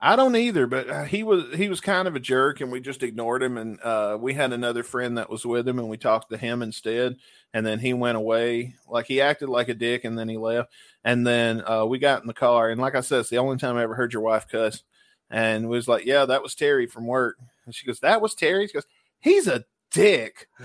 I 0.00 0.14
don't 0.14 0.36
either, 0.36 0.66
but 0.68 0.88
uh, 0.88 1.04
he 1.04 1.24
was 1.24 1.52
he 1.54 1.68
was 1.68 1.80
kind 1.80 2.06
of 2.06 2.14
a 2.14 2.20
jerk, 2.20 2.60
and 2.60 2.70
we 2.70 2.80
just 2.80 3.02
ignored 3.02 3.42
him. 3.42 3.58
And 3.58 3.80
uh, 3.82 4.16
we 4.20 4.32
had 4.32 4.52
another 4.52 4.84
friend 4.84 5.18
that 5.18 5.28
was 5.28 5.44
with 5.44 5.66
him, 5.66 5.78
and 5.80 5.88
we 5.88 5.96
talked 5.96 6.30
to 6.30 6.36
him 6.36 6.62
instead. 6.62 7.16
And 7.52 7.66
then 7.66 7.80
he 7.80 7.94
went 7.94 8.16
away, 8.16 8.74
like 8.86 9.06
he 9.06 9.20
acted 9.20 9.48
like 9.48 9.68
a 9.68 9.74
dick, 9.74 10.04
and 10.04 10.16
then 10.16 10.28
he 10.28 10.36
left. 10.36 10.72
And 11.02 11.26
then 11.26 11.62
uh, 11.68 11.84
we 11.84 11.98
got 11.98 12.20
in 12.22 12.28
the 12.28 12.34
car, 12.34 12.70
and 12.70 12.80
like 12.80 12.94
I 12.94 13.00
said, 13.00 13.20
it's 13.20 13.30
the 13.30 13.38
only 13.38 13.56
time 13.56 13.76
I 13.76 13.82
ever 13.82 13.94
heard 13.94 14.12
your 14.12 14.22
wife 14.22 14.46
cuss. 14.48 14.82
And 15.30 15.68
was 15.68 15.88
like, 15.88 16.06
"Yeah, 16.06 16.24
that 16.26 16.42
was 16.42 16.54
Terry 16.54 16.86
from 16.86 17.06
work." 17.06 17.36
And 17.66 17.74
she 17.74 17.86
goes, 17.86 18.00
"That 18.00 18.22
was 18.22 18.34
Terry." 18.34 18.66
She 18.68 18.74
goes, 18.74 18.86
"He's 19.20 19.48
a 19.48 19.64
dick." 19.90 20.48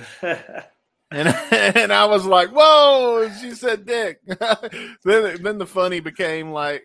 And 1.13 1.27
and 1.51 1.93
I 1.93 2.05
was 2.05 2.25
like, 2.25 2.49
"Whoa!" 2.49 3.29
She 3.39 3.51
said, 3.51 3.85
"Dick." 3.85 4.19
then 5.03 5.43
then 5.43 5.57
the 5.59 5.67
funny 5.67 5.99
became 5.99 6.51
like, 6.51 6.83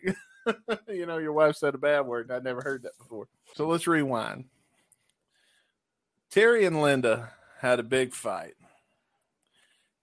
you 0.88 1.06
know, 1.06 1.18
your 1.18 1.32
wife 1.32 1.56
said 1.56 1.74
a 1.74 1.78
bad 1.78 2.02
word. 2.02 2.30
I'd 2.30 2.44
never 2.44 2.62
heard 2.62 2.82
that 2.82 2.96
before. 2.98 3.28
So 3.54 3.66
let's 3.66 3.87
rewind. 3.87 4.44
Terry 6.30 6.64
and 6.64 6.82
Linda 6.82 7.32
had 7.61 7.80
a 7.80 7.84
big 7.84 8.14
fight. 8.14 8.54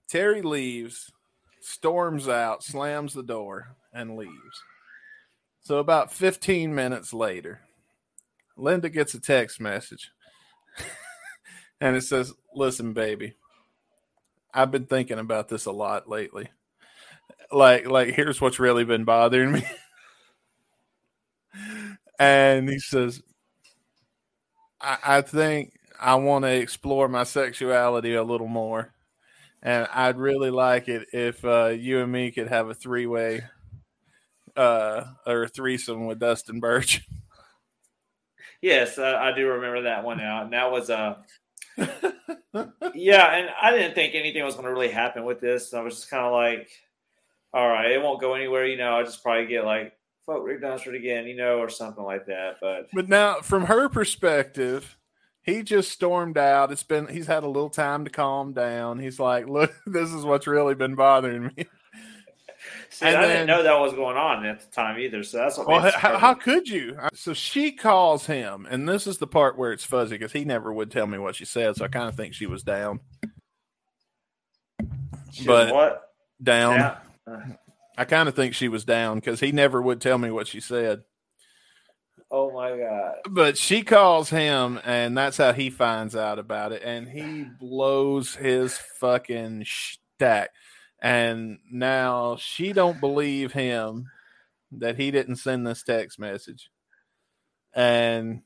Terry 0.07 0.41
leaves, 0.41 1.11
storms 1.61 2.27
out, 2.27 2.63
slams 2.63 3.13
the 3.13 3.23
door, 3.23 3.75
and 3.93 4.17
leaves. 4.17 4.61
So 5.61 5.77
about 5.77 6.13
15 6.13 6.75
minutes 6.75 7.13
later, 7.13 7.61
Linda 8.57 8.89
gets 8.89 9.13
a 9.13 9.19
text 9.19 9.59
message. 9.59 10.11
and 11.81 11.95
it 11.95 12.01
says, 12.01 12.33
Listen, 12.53 12.93
baby, 12.93 13.33
I've 14.53 14.71
been 14.71 14.85
thinking 14.85 15.19
about 15.19 15.49
this 15.49 15.65
a 15.65 15.71
lot 15.71 16.09
lately. 16.09 16.49
Like, 17.51 17.87
like 17.87 18.13
here's 18.13 18.39
what's 18.39 18.59
really 18.59 18.83
been 18.83 19.03
bothering 19.03 19.51
me. 19.51 19.65
and 22.19 22.69
he 22.69 22.79
says, 22.79 23.21
I, 24.81 24.97
I 25.03 25.21
think 25.21 25.73
I 25.99 26.15
want 26.15 26.45
to 26.45 26.51
explore 26.51 27.07
my 27.07 27.23
sexuality 27.23 28.13
a 28.15 28.23
little 28.23 28.47
more. 28.47 28.93
And 29.61 29.87
I'd 29.93 30.17
really 30.17 30.51
like 30.51 30.87
it 30.89 31.07
if 31.11 31.43
uh, 31.43 31.67
you 31.67 32.01
and 32.01 32.11
me 32.11 32.31
could 32.31 32.49
have 32.49 32.69
a 32.69 32.75
three 32.75 33.07
way 33.07 33.43
uh, 34.55 35.05
or 35.25 35.43
a 35.43 35.47
threesome 35.47 36.05
with 36.05 36.19
Dustin 36.19 36.59
Birch. 36.59 37.01
Yes, 38.61 38.97
uh, 38.97 39.19
I 39.21 39.31
do 39.33 39.47
remember 39.47 39.83
that 39.83 40.03
one 40.03 40.17
now. 40.17 40.41
And 40.43 40.53
that 40.53 40.71
was 40.71 40.89
uh 40.89 41.15
yeah, 42.93 43.35
and 43.35 43.49
I 43.61 43.71
didn't 43.71 43.95
think 43.95 44.15
anything 44.15 44.43
was 44.43 44.55
going 44.55 44.65
to 44.65 44.71
really 44.71 44.89
happen 44.89 45.25
with 45.25 45.39
this. 45.39 45.73
I 45.73 45.81
was 45.81 45.95
just 45.95 46.09
kind 46.09 46.25
of 46.25 46.31
like, 46.31 46.69
all 47.53 47.67
right, 47.67 47.91
it 47.91 48.01
won't 48.01 48.21
go 48.21 48.33
anywhere. 48.33 48.65
You 48.65 48.77
know, 48.77 48.95
I'll 48.97 49.05
just 49.05 49.21
probably 49.23 49.47
get 49.47 49.65
like 49.65 49.93
fuck 50.25 50.43
Rick 50.43 50.61
Dunsford 50.61 50.95
again, 50.95 51.27
you 51.27 51.35
know, 51.35 51.59
or 51.59 51.69
something 51.69 52.03
like 52.03 52.25
that. 52.27 52.55
But 52.61 52.87
But 52.93 53.07
now, 53.09 53.41
from 53.41 53.65
her 53.65 53.89
perspective, 53.89 54.97
he 55.41 55.61
just 55.63 55.91
stormed 55.91 56.37
out. 56.37 56.71
It's 56.71 56.83
been 56.83 57.07
he's 57.07 57.27
had 57.27 57.43
a 57.43 57.47
little 57.47 57.69
time 57.69 58.03
to 58.05 58.09
calm 58.11 58.53
down. 58.53 58.99
He's 58.99 59.19
like, 59.19 59.47
"Look, 59.47 59.73
this 59.85 60.11
is 60.11 60.23
what's 60.25 60.47
really 60.47 60.75
been 60.75 60.95
bothering 60.95 61.43
me." 61.43 61.53
see, 62.89 63.05
And 63.05 63.15
I 63.17 63.21
then- 63.21 63.29
didn't 63.29 63.47
know 63.47 63.63
that 63.63 63.79
was 63.79 63.93
going 63.93 64.17
on 64.17 64.45
at 64.45 64.59
the 64.61 64.71
time 64.71 64.99
either. 64.99 65.23
So 65.23 65.37
that's 65.37 65.57
what. 65.57 65.67
Well, 65.67 65.91
how, 65.91 66.17
how 66.17 66.33
could 66.33 66.67
you? 66.67 66.97
So 67.13 67.33
she 67.33 67.71
calls 67.71 68.25
him, 68.25 68.65
and 68.69 68.89
this 68.89 69.05
is 69.05 69.19
the 69.19 69.27
part 69.27 69.57
where 69.57 69.71
it's 69.71 69.85
fuzzy 69.85 70.17
because 70.17 70.31
he 70.31 70.45
never 70.45 70.73
would 70.73 70.89
tell 70.91 71.05
me 71.07 71.17
what 71.19 71.35
she 71.35 71.45
said. 71.45 71.75
So 71.75 71.85
I 71.85 71.89
kind 71.89 72.09
of 72.09 72.15
think 72.15 72.33
she 72.33 72.47
was 72.47 72.63
down. 72.63 72.99
She 75.31 75.45
but- 75.45 75.73
what? 75.73 76.01
Down. 76.43 76.79
Yeah. 77.27 77.37
I 77.97 78.05
kind 78.05 78.27
of 78.27 78.35
think 78.35 78.53
she 78.53 78.67
was 78.67 78.83
down 78.83 79.19
because 79.19 79.39
he 79.39 79.51
never 79.51 79.81
would 79.81 80.01
tell 80.01 80.17
me 80.17 80.29
what 80.31 80.47
she 80.47 80.59
said. 80.59 81.03
oh 82.31 82.51
my 82.51 82.77
god. 82.77 83.15
But 83.29 83.57
she 83.57 83.83
calls 83.83 84.29
him, 84.29 84.79
and 84.83 85.17
that's 85.17 85.37
how 85.37 85.53
he 85.53 85.69
finds 85.69 86.15
out 86.15 86.39
about 86.39 86.71
it, 86.71 86.81
and 86.83 87.07
he 87.07 87.45
blows 87.59 88.35
his 88.35 88.77
fucking 88.99 89.65
stack. 89.65 90.49
And 91.01 91.59
now 91.71 92.37
she 92.37 92.73
don't 92.73 92.99
believe 92.99 93.53
him 93.53 94.07
that 94.71 94.97
he 94.97 95.11
didn't 95.11 95.37
send 95.37 95.65
this 95.65 95.83
text 95.83 96.17
message, 96.19 96.69
and 97.73 98.41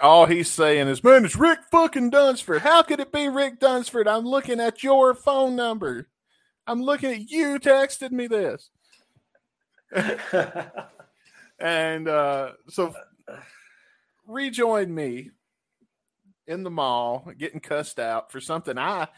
all 0.00 0.24
he's 0.26 0.50
saying 0.50 0.88
is, 0.88 1.04
"Man, 1.04 1.24
it's 1.24 1.36
Rick 1.36 1.60
fucking 1.70 2.10
Dunsford. 2.10 2.62
How 2.62 2.82
could 2.82 3.00
it 3.00 3.12
be 3.12 3.28
Rick 3.28 3.60
Dunsford? 3.60 4.08
I'm 4.08 4.24
looking 4.24 4.58
at 4.58 4.82
your 4.82 5.14
phone 5.14 5.54
number. 5.54 6.08
I'm 6.66 6.82
looking 6.82 7.12
at 7.12 7.30
you 7.30 7.58
texted 7.58 8.12
me 8.12 8.26
this." 8.26 8.70
And 11.60 12.08
uh, 12.08 12.52
so 12.68 12.94
rejoin 14.26 14.94
me 14.94 15.30
in 16.46 16.62
the 16.62 16.70
mall 16.70 17.30
getting 17.38 17.60
cussed 17.60 17.98
out 18.00 18.32
for 18.32 18.40
something 18.40 18.78
I 18.78 19.08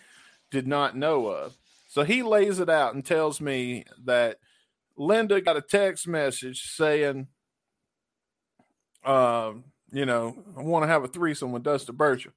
did 0.50 0.66
not 0.66 0.96
know 0.96 1.28
of. 1.28 1.56
So 1.86 2.02
he 2.02 2.22
lays 2.22 2.58
it 2.58 2.68
out 2.68 2.94
and 2.94 3.04
tells 3.04 3.40
me 3.40 3.84
that 4.04 4.38
Linda 4.96 5.40
got 5.40 5.56
a 5.56 5.62
text 5.62 6.08
message 6.08 6.62
saying, 6.74 7.28
um, 9.04 9.64
you 9.92 10.04
know, 10.04 10.42
I 10.58 10.62
want 10.62 10.82
to 10.82 10.88
have 10.88 11.04
a 11.04 11.08
threesome 11.08 11.52
with 11.52 11.62
Dustin 11.62 11.94
Birchall. 11.94 12.32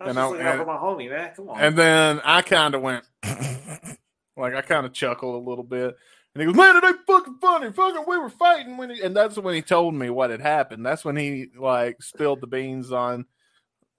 I 0.00 0.10
And 0.10 0.18
I- 0.18 0.28
and- 0.36 0.66
my 0.66 0.76
homie, 0.76 1.10
man. 1.10 1.32
Come 1.34 1.50
on. 1.50 1.60
And 1.60 1.76
then 1.76 2.20
I 2.24 2.42
kind 2.42 2.74
of 2.74 2.82
went, 2.82 3.04
like 4.36 4.54
I 4.54 4.60
kind 4.62 4.86
of 4.86 4.92
chuckled 4.92 5.34
a 5.34 5.48
little 5.48 5.64
bit. 5.64 5.96
And 6.34 6.42
he 6.42 6.46
goes, 6.46 6.54
"Man, 6.54 6.76
it 6.76 6.84
ain't 6.84 7.06
fucking 7.06 7.38
funny. 7.40 7.72
Fucking, 7.72 8.04
we 8.06 8.18
were 8.18 8.28
fighting 8.28 8.76
when." 8.76 8.90
He, 8.90 9.00
and 9.00 9.16
that's 9.16 9.36
when 9.38 9.54
he 9.54 9.62
told 9.62 9.94
me 9.94 10.10
what 10.10 10.30
had 10.30 10.40
happened. 10.40 10.84
That's 10.86 11.04
when 11.04 11.16
he 11.16 11.48
like 11.58 12.00
spilled 12.02 12.40
the 12.40 12.46
beans 12.46 12.92
on, 12.92 13.24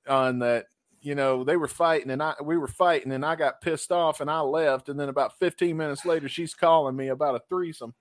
on 0.07 0.39
that. 0.39 0.67
You 1.01 1.15
know, 1.15 1.43
they 1.43 1.57
were 1.57 1.67
fighting, 1.67 2.11
and 2.11 2.21
I 2.21 2.35
we 2.43 2.57
were 2.57 2.67
fighting, 2.67 3.11
and 3.11 3.25
I 3.25 3.35
got 3.35 3.61
pissed 3.61 3.91
off, 3.91 4.21
and 4.21 4.29
I 4.29 4.41
left. 4.41 4.89
And 4.89 4.99
then 4.99 5.09
about 5.09 5.37
fifteen 5.39 5.75
minutes 5.75 6.05
later, 6.05 6.29
she's 6.29 6.53
calling 6.53 6.95
me 6.95 7.07
about 7.07 7.35
a 7.35 7.41
threesome. 7.49 7.93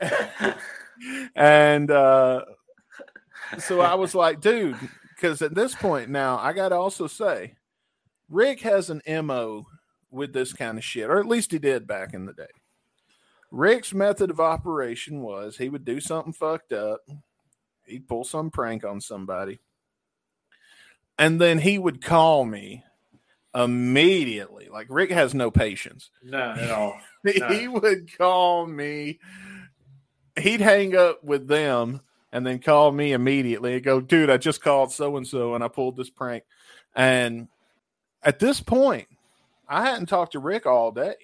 and 1.34 1.90
uh, 1.90 2.44
so 3.58 3.80
I 3.80 3.94
was 3.94 4.14
like, 4.14 4.40
dude, 4.40 4.76
because 5.18 5.42
at 5.42 5.54
this 5.54 5.74
point 5.74 6.08
now, 6.10 6.38
I 6.38 6.52
got 6.52 6.68
to 6.68 6.76
also 6.76 7.06
say, 7.08 7.54
Rick 8.28 8.60
has 8.60 8.88
an 8.88 9.02
MO 9.24 9.66
with 10.10 10.32
this 10.32 10.52
kind 10.52 10.78
of 10.78 10.84
shit, 10.84 11.10
or 11.10 11.18
at 11.18 11.26
least 11.26 11.50
he 11.50 11.58
did 11.58 11.86
back 11.86 12.14
in 12.14 12.24
the 12.24 12.32
day. 12.32 12.46
Rick's 13.50 13.92
method 13.92 14.30
of 14.30 14.40
operation 14.40 15.22
was 15.22 15.56
he 15.56 15.68
would 15.68 15.84
do 15.84 16.00
something 16.00 16.32
fucked 16.32 16.72
up, 16.72 17.00
he'd 17.86 18.06
pull 18.06 18.24
some 18.24 18.50
prank 18.50 18.84
on 18.84 19.00
somebody, 19.00 19.58
and 21.18 21.40
then 21.40 21.58
he 21.58 21.78
would 21.78 22.02
call 22.02 22.44
me 22.44 22.84
immediately. 23.54 24.68
Like 24.70 24.86
Rick 24.88 25.10
has 25.10 25.34
no 25.34 25.50
patience. 25.50 26.10
No, 26.22 26.38
at 26.38 26.70
all. 26.70 27.00
he 27.48 27.66
would 27.66 28.16
call 28.16 28.66
me. 28.66 29.18
He'd 30.38 30.60
hang 30.60 30.94
up 30.94 31.24
with 31.24 31.48
them 31.48 32.02
and 32.32 32.46
then 32.46 32.58
call 32.58 32.92
me 32.92 33.12
immediately 33.12 33.74
and 33.74 33.84
go, 33.84 34.00
dude, 34.00 34.30
I 34.30 34.36
just 34.36 34.62
called 34.62 34.92
so 34.92 35.16
and 35.16 35.26
so 35.26 35.54
and 35.54 35.64
I 35.64 35.68
pulled 35.68 35.96
this 35.96 36.10
prank. 36.10 36.44
And 36.94 37.48
at 38.22 38.38
this 38.38 38.60
point, 38.60 39.08
I 39.68 39.84
hadn't 39.84 40.06
talked 40.06 40.32
to 40.32 40.38
Rick 40.38 40.66
all 40.66 40.92
day. 40.92 41.14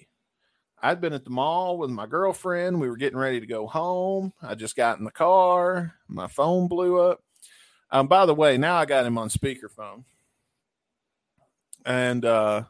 I'd 0.81 1.01
been 1.01 1.13
at 1.13 1.23
the 1.23 1.31
mall 1.31 1.77
with 1.77 1.89
my 1.89 2.05
girlfriend. 2.05 2.79
We 2.79 2.89
were 2.89 2.97
getting 2.97 3.17
ready 3.17 3.39
to 3.39 3.47
go 3.47 3.65
home. 3.65 4.33
I 4.41 4.55
just 4.55 4.75
got 4.75 4.99
in 4.99 5.05
the 5.05 5.11
car. 5.11 5.95
My 6.07 6.27
phone 6.27 6.67
blew 6.67 6.99
up. 6.99 7.23
Um, 7.91 8.07
by 8.07 8.25
the 8.25 8.35
way, 8.35 8.57
now 8.57 8.75
I 8.75 8.85
got 8.85 9.05
him 9.05 9.17
on 9.17 9.29
speakerphone. 9.29 10.03
And 11.85 12.25
uh, 12.25 12.63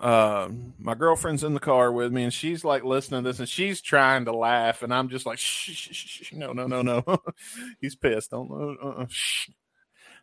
uh, 0.00 0.48
my 0.78 0.94
girlfriend's 0.94 1.44
in 1.44 1.52
the 1.52 1.60
car 1.60 1.92
with 1.92 2.10
me, 2.12 2.24
and 2.24 2.32
she's 2.32 2.64
like 2.64 2.84
listening 2.84 3.22
to 3.22 3.28
this, 3.28 3.38
and 3.38 3.48
she's 3.48 3.80
trying 3.80 4.24
to 4.24 4.32
laugh, 4.32 4.82
and 4.82 4.94
I'm 4.94 5.10
just 5.10 5.26
like, 5.26 5.38
shh, 5.38 5.70
shh, 5.72 5.92
shh, 5.92 6.22
shh. 6.24 6.32
no, 6.32 6.52
no, 6.52 6.66
no, 6.66 6.82
no. 6.82 7.04
He's 7.80 7.94
pissed. 7.94 8.30
Don't. 8.30 8.50
Uh, 8.50 8.86
uh, 8.86 9.06
shh. 9.08 9.50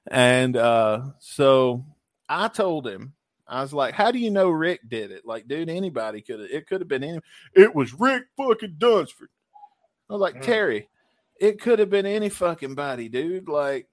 And 0.09 0.57
uh, 0.57 1.01
so 1.19 1.85
I 2.27 2.47
told 2.47 2.87
him, 2.87 3.13
I 3.47 3.61
was 3.61 3.73
like, 3.73 3.93
"How 3.93 4.11
do 4.11 4.19
you 4.19 4.31
know 4.31 4.49
Rick 4.49 4.81
did 4.89 5.11
it? 5.11 5.25
Like, 5.25 5.47
dude, 5.47 5.69
anybody 5.69 6.21
could 6.21 6.39
have. 6.39 6.49
It 6.49 6.67
could 6.67 6.81
have 6.81 6.87
been 6.87 7.03
any. 7.03 7.19
It 7.53 7.73
was 7.75 7.93
Rick 7.93 8.23
fucking 8.35 8.75
Dunsford." 8.77 9.29
I 10.09 10.13
was 10.13 10.21
like, 10.21 10.35
Mm. 10.35 10.41
Terry, 10.41 10.89
it 11.39 11.59
could 11.59 11.79
have 11.79 11.89
been 11.89 12.05
any 12.05 12.29
fucking 12.29 12.75
body, 12.75 13.09
dude. 13.09 13.49
Like, 13.49 13.87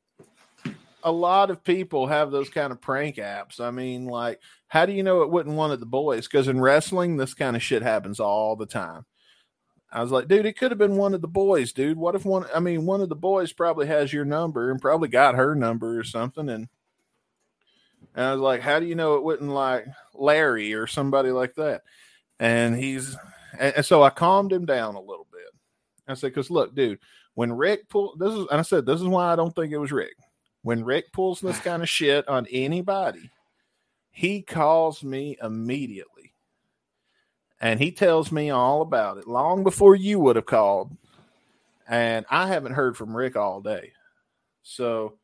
a 1.02 1.12
lot 1.12 1.50
of 1.50 1.62
people 1.62 2.06
have 2.06 2.30
those 2.30 2.48
kind 2.48 2.72
of 2.72 2.80
prank 2.80 3.16
apps. 3.16 3.60
I 3.60 3.70
mean, 3.70 4.06
like, 4.06 4.40
how 4.74 4.84
do 4.86 4.92
you 4.92 5.04
know 5.04 5.22
it 5.22 5.30
wouldn't 5.30 5.54
one 5.54 5.70
of 5.70 5.78
the 5.78 5.86
boys? 5.86 6.26
Because 6.26 6.48
in 6.48 6.60
wrestling, 6.60 7.16
this 7.16 7.32
kind 7.32 7.54
of 7.54 7.62
shit 7.62 7.80
happens 7.80 8.18
all 8.18 8.56
the 8.56 8.66
time. 8.66 9.06
I 9.92 10.02
was 10.02 10.10
like, 10.10 10.26
dude, 10.26 10.46
it 10.46 10.58
could 10.58 10.72
have 10.72 10.78
been 10.78 10.96
one 10.96 11.14
of 11.14 11.20
the 11.20 11.28
boys, 11.28 11.72
dude. 11.72 11.96
What 11.96 12.16
if 12.16 12.24
one? 12.24 12.44
I 12.52 12.58
mean, 12.58 12.84
one 12.84 13.00
of 13.00 13.08
the 13.08 13.14
boys 13.14 13.52
probably 13.52 13.86
has 13.86 14.12
your 14.12 14.24
number 14.24 14.72
and 14.72 14.80
probably 14.80 15.06
got 15.06 15.36
her 15.36 15.54
number 15.54 15.96
or 15.96 16.02
something, 16.02 16.48
and 16.48 16.66
and 18.16 18.26
I 18.26 18.32
was 18.32 18.40
like, 18.40 18.62
how 18.62 18.80
do 18.80 18.86
you 18.86 18.96
know 18.96 19.14
it 19.14 19.22
wouldn't 19.22 19.48
like 19.48 19.86
Larry 20.12 20.74
or 20.74 20.88
somebody 20.88 21.30
like 21.30 21.54
that? 21.54 21.82
And 22.40 22.74
he's, 22.74 23.16
and, 23.56 23.76
and 23.76 23.86
so 23.86 24.02
I 24.02 24.10
calmed 24.10 24.52
him 24.52 24.66
down 24.66 24.96
a 24.96 25.00
little 25.00 25.28
bit. 25.30 25.52
I 26.08 26.14
said, 26.14 26.32
because 26.32 26.50
look, 26.50 26.74
dude, 26.74 26.98
when 27.34 27.52
Rick 27.52 27.88
pulled 27.88 28.18
this 28.18 28.32
is, 28.32 28.48
and 28.50 28.58
I 28.58 28.62
said, 28.62 28.86
this 28.86 29.00
is 29.00 29.06
why 29.06 29.32
I 29.32 29.36
don't 29.36 29.54
think 29.54 29.72
it 29.72 29.78
was 29.78 29.92
Rick. 29.92 30.16
When 30.62 30.82
Rick 30.82 31.12
pulls 31.12 31.40
this 31.40 31.60
kind 31.60 31.80
of 31.80 31.88
shit 31.88 32.26
on 32.26 32.48
anybody, 32.50 33.30
he 34.14 34.42
calls 34.42 35.02
me 35.02 35.36
immediately 35.42 36.34
and 37.60 37.80
he 37.80 37.90
tells 37.90 38.30
me 38.30 38.48
all 38.48 38.80
about 38.80 39.18
it 39.18 39.26
long 39.26 39.64
before 39.64 39.96
you 39.96 40.20
would 40.20 40.36
have 40.36 40.46
called. 40.46 40.96
And 41.88 42.24
I 42.30 42.46
haven't 42.46 42.74
heard 42.74 42.96
from 42.96 43.16
Rick 43.16 43.34
all 43.34 43.60
day. 43.60 43.90
So 44.62 45.14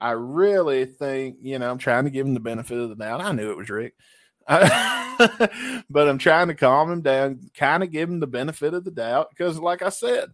I 0.00 0.12
really 0.12 0.84
think, 0.84 1.36
you 1.40 1.60
know, 1.60 1.70
I'm 1.70 1.78
trying 1.78 2.04
to 2.04 2.10
give 2.10 2.26
him 2.26 2.34
the 2.34 2.40
benefit 2.40 2.76
of 2.76 2.88
the 2.88 2.96
doubt. 2.96 3.20
I 3.20 3.30
knew 3.30 3.52
it 3.52 3.56
was 3.56 3.70
Rick. 3.70 3.94
but 4.48 6.08
I'm 6.08 6.18
trying 6.18 6.48
to 6.48 6.54
calm 6.54 6.90
him 6.90 7.02
down, 7.02 7.50
kind 7.54 7.84
of 7.84 7.92
give 7.92 8.08
him 8.08 8.18
the 8.18 8.26
benefit 8.26 8.74
of 8.74 8.82
the 8.82 8.90
doubt. 8.90 9.28
Because, 9.30 9.60
like 9.60 9.80
I 9.80 9.90
said, 9.90 10.30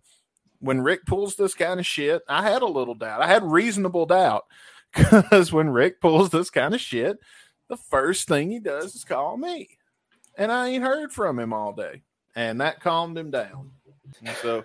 when 0.59 0.81
Rick 0.81 1.05
pulls 1.05 1.37
this 1.37 1.53
kind 1.53 1.79
of 1.79 1.87
shit, 1.87 2.23
I 2.27 2.49
had 2.49 2.63
a 2.63 2.67
little 2.67 2.95
doubt. 2.95 3.21
I 3.21 3.27
had 3.27 3.45
reasonable 3.45 4.07
doubt. 4.07 4.47
Because 4.95 5.53
when 5.53 5.69
Rick 5.69 6.01
pulls 6.01 6.31
this 6.31 6.49
kind 6.49 6.75
of 6.75 6.81
shit, 6.81 7.19
the 7.69 7.77
first 7.77 8.29
thing 8.29 8.51
he 8.51 8.59
does 8.59 8.95
is 8.95 9.05
call 9.05 9.37
me. 9.37 9.69
And 10.39 10.53
I 10.53 10.69
ain't 10.69 10.85
heard 10.85 11.13
from 11.13 11.39
him 11.39 11.53
all 11.53 11.73
day. 11.73 12.03
And 12.35 12.61
that 12.61 12.81
calmed 12.81 13.17
him 13.17 13.31
down. 13.31 13.71
And 14.25 14.37
so 14.43 14.65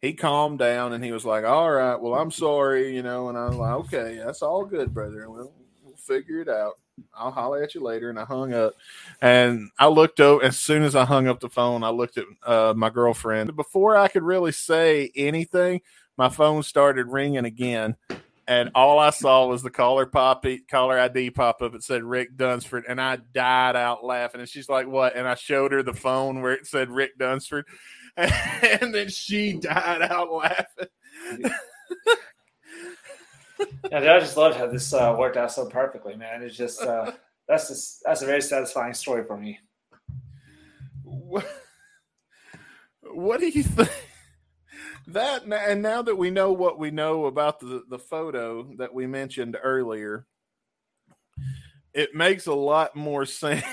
he 0.00 0.14
calmed 0.14 0.58
down 0.58 0.92
and 0.92 1.04
he 1.04 1.12
was 1.12 1.24
like, 1.24 1.44
All 1.44 1.70
right, 1.70 2.00
well, 2.00 2.14
I'm 2.14 2.30
sorry, 2.30 2.94
you 2.94 3.02
know. 3.02 3.28
And 3.28 3.36
I 3.36 3.46
was 3.46 3.56
like, 3.56 3.74
Okay, 3.74 4.20
that's 4.24 4.42
all 4.42 4.64
good, 4.64 4.92
brother. 4.92 5.28
We'll, 5.30 5.52
we'll 5.82 5.96
figure 5.96 6.40
it 6.40 6.48
out. 6.48 6.74
I'll 7.14 7.30
holler 7.30 7.62
at 7.62 7.74
you 7.74 7.82
later. 7.82 8.10
And 8.10 8.18
I 8.18 8.24
hung 8.24 8.52
up. 8.52 8.74
And 9.22 9.70
I 9.78 9.88
looked 9.88 10.20
over 10.20 10.42
as 10.44 10.58
soon 10.58 10.82
as 10.82 10.94
I 10.94 11.04
hung 11.04 11.28
up 11.28 11.40
the 11.40 11.48
phone, 11.48 11.84
I 11.84 11.90
looked 11.90 12.18
at 12.18 12.24
uh, 12.42 12.74
my 12.76 12.90
girlfriend. 12.90 13.54
Before 13.56 13.96
I 13.96 14.08
could 14.08 14.22
really 14.22 14.52
say 14.52 15.10
anything, 15.14 15.82
my 16.16 16.28
phone 16.28 16.62
started 16.62 17.06
ringing 17.06 17.44
again. 17.44 17.96
And 18.50 18.70
all 18.74 18.98
I 18.98 19.10
saw 19.10 19.46
was 19.46 19.62
the 19.62 19.70
caller 19.70 20.06
pop 20.06 20.44
caller 20.68 20.98
ID 20.98 21.30
pop 21.30 21.62
up. 21.62 21.72
It 21.76 21.84
said 21.84 22.02
Rick 22.02 22.36
Dunsford, 22.36 22.82
and 22.88 23.00
I 23.00 23.14
died 23.32 23.76
out 23.76 24.04
laughing. 24.04 24.40
And 24.40 24.50
she's 24.50 24.68
like, 24.68 24.88
"What?" 24.88 25.14
And 25.14 25.28
I 25.28 25.36
showed 25.36 25.70
her 25.70 25.84
the 25.84 25.94
phone 25.94 26.42
where 26.42 26.50
it 26.54 26.66
said 26.66 26.90
Rick 26.90 27.16
Dunsford, 27.16 27.64
and 28.16 28.92
then 28.92 29.08
she 29.08 29.52
died 29.52 30.02
out 30.02 30.32
laughing. 30.32 30.88
And 33.92 34.08
I 34.08 34.18
just 34.18 34.36
loved 34.36 34.56
how 34.56 34.66
this 34.66 34.92
uh, 34.92 35.14
worked 35.16 35.36
out 35.36 35.52
so 35.52 35.66
perfectly, 35.66 36.16
man. 36.16 36.42
It's 36.42 36.56
just 36.56 36.82
uh, 36.82 37.12
that's 37.46 37.68
just 37.68 38.02
that's 38.04 38.22
a 38.22 38.26
very 38.26 38.42
satisfying 38.42 38.94
story 38.94 39.22
for 39.22 39.36
me. 39.36 39.60
What, 41.04 41.46
what 43.02 43.38
do 43.38 43.48
you 43.48 43.62
think? 43.62 43.90
That 45.12 45.42
and 45.44 45.82
now 45.82 46.02
that 46.02 46.16
we 46.16 46.30
know 46.30 46.52
what 46.52 46.78
we 46.78 46.90
know 46.90 47.26
about 47.26 47.58
the 47.60 47.82
the 47.88 47.98
photo 47.98 48.64
that 48.78 48.92
we 48.94 49.06
mentioned 49.06 49.56
earlier, 49.62 50.26
it 51.94 52.14
makes 52.14 52.46
a 52.46 52.54
lot 52.54 52.94
more 52.94 53.24
sense. 53.26 53.64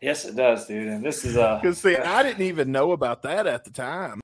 Yes, 0.00 0.24
it 0.24 0.34
does, 0.34 0.66
dude. 0.66 0.88
And 0.88 1.04
this 1.04 1.24
is 1.24 1.36
uh, 1.36 1.60
Because 1.62 1.78
see, 1.78 1.96
I 1.96 2.22
didn't 2.24 2.42
even 2.42 2.72
know 2.72 2.90
about 2.92 3.22
that 3.22 3.46
at 3.46 3.64
the 3.64 3.70
time. 3.70 4.20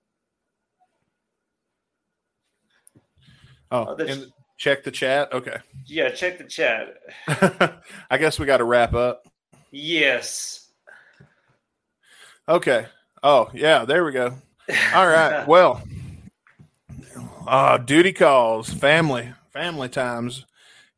Oh, 3.70 3.86
Oh, 3.88 3.94
this- 3.94 4.10
and 4.16 4.32
check 4.56 4.82
the 4.82 4.90
chat. 4.90 5.32
Okay, 5.32 5.56
yeah. 5.86 6.10
Check 6.10 6.38
the 6.38 6.44
chat. 6.44 6.96
I 8.10 8.18
guess 8.18 8.38
we 8.38 8.46
got 8.46 8.56
to 8.58 8.64
wrap 8.64 8.92
up. 8.94 9.26
Yes. 9.70 10.68
Okay. 12.48 12.86
Oh 13.22 13.48
yeah, 13.54 13.84
there 13.84 14.04
we 14.04 14.12
go. 14.12 14.34
All 14.94 15.06
right. 15.06 15.44
Well, 15.48 15.82
uh, 17.46 17.78
duty 17.78 18.12
calls, 18.12 18.68
family, 18.68 19.32
family 19.52 19.88
times. 19.88 20.44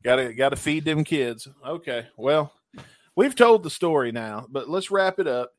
Got 0.03 0.15
to 0.17 0.33
got 0.33 0.49
to 0.49 0.55
feed 0.55 0.85
them 0.85 1.03
kids. 1.03 1.47
Okay. 1.65 2.07
Well, 2.17 2.51
we've 3.15 3.35
told 3.35 3.63
the 3.63 3.69
story 3.69 4.11
now, 4.11 4.47
but 4.49 4.69
let's 4.69 4.91
wrap 4.91 5.19
it 5.19 5.27
up. 5.27 5.53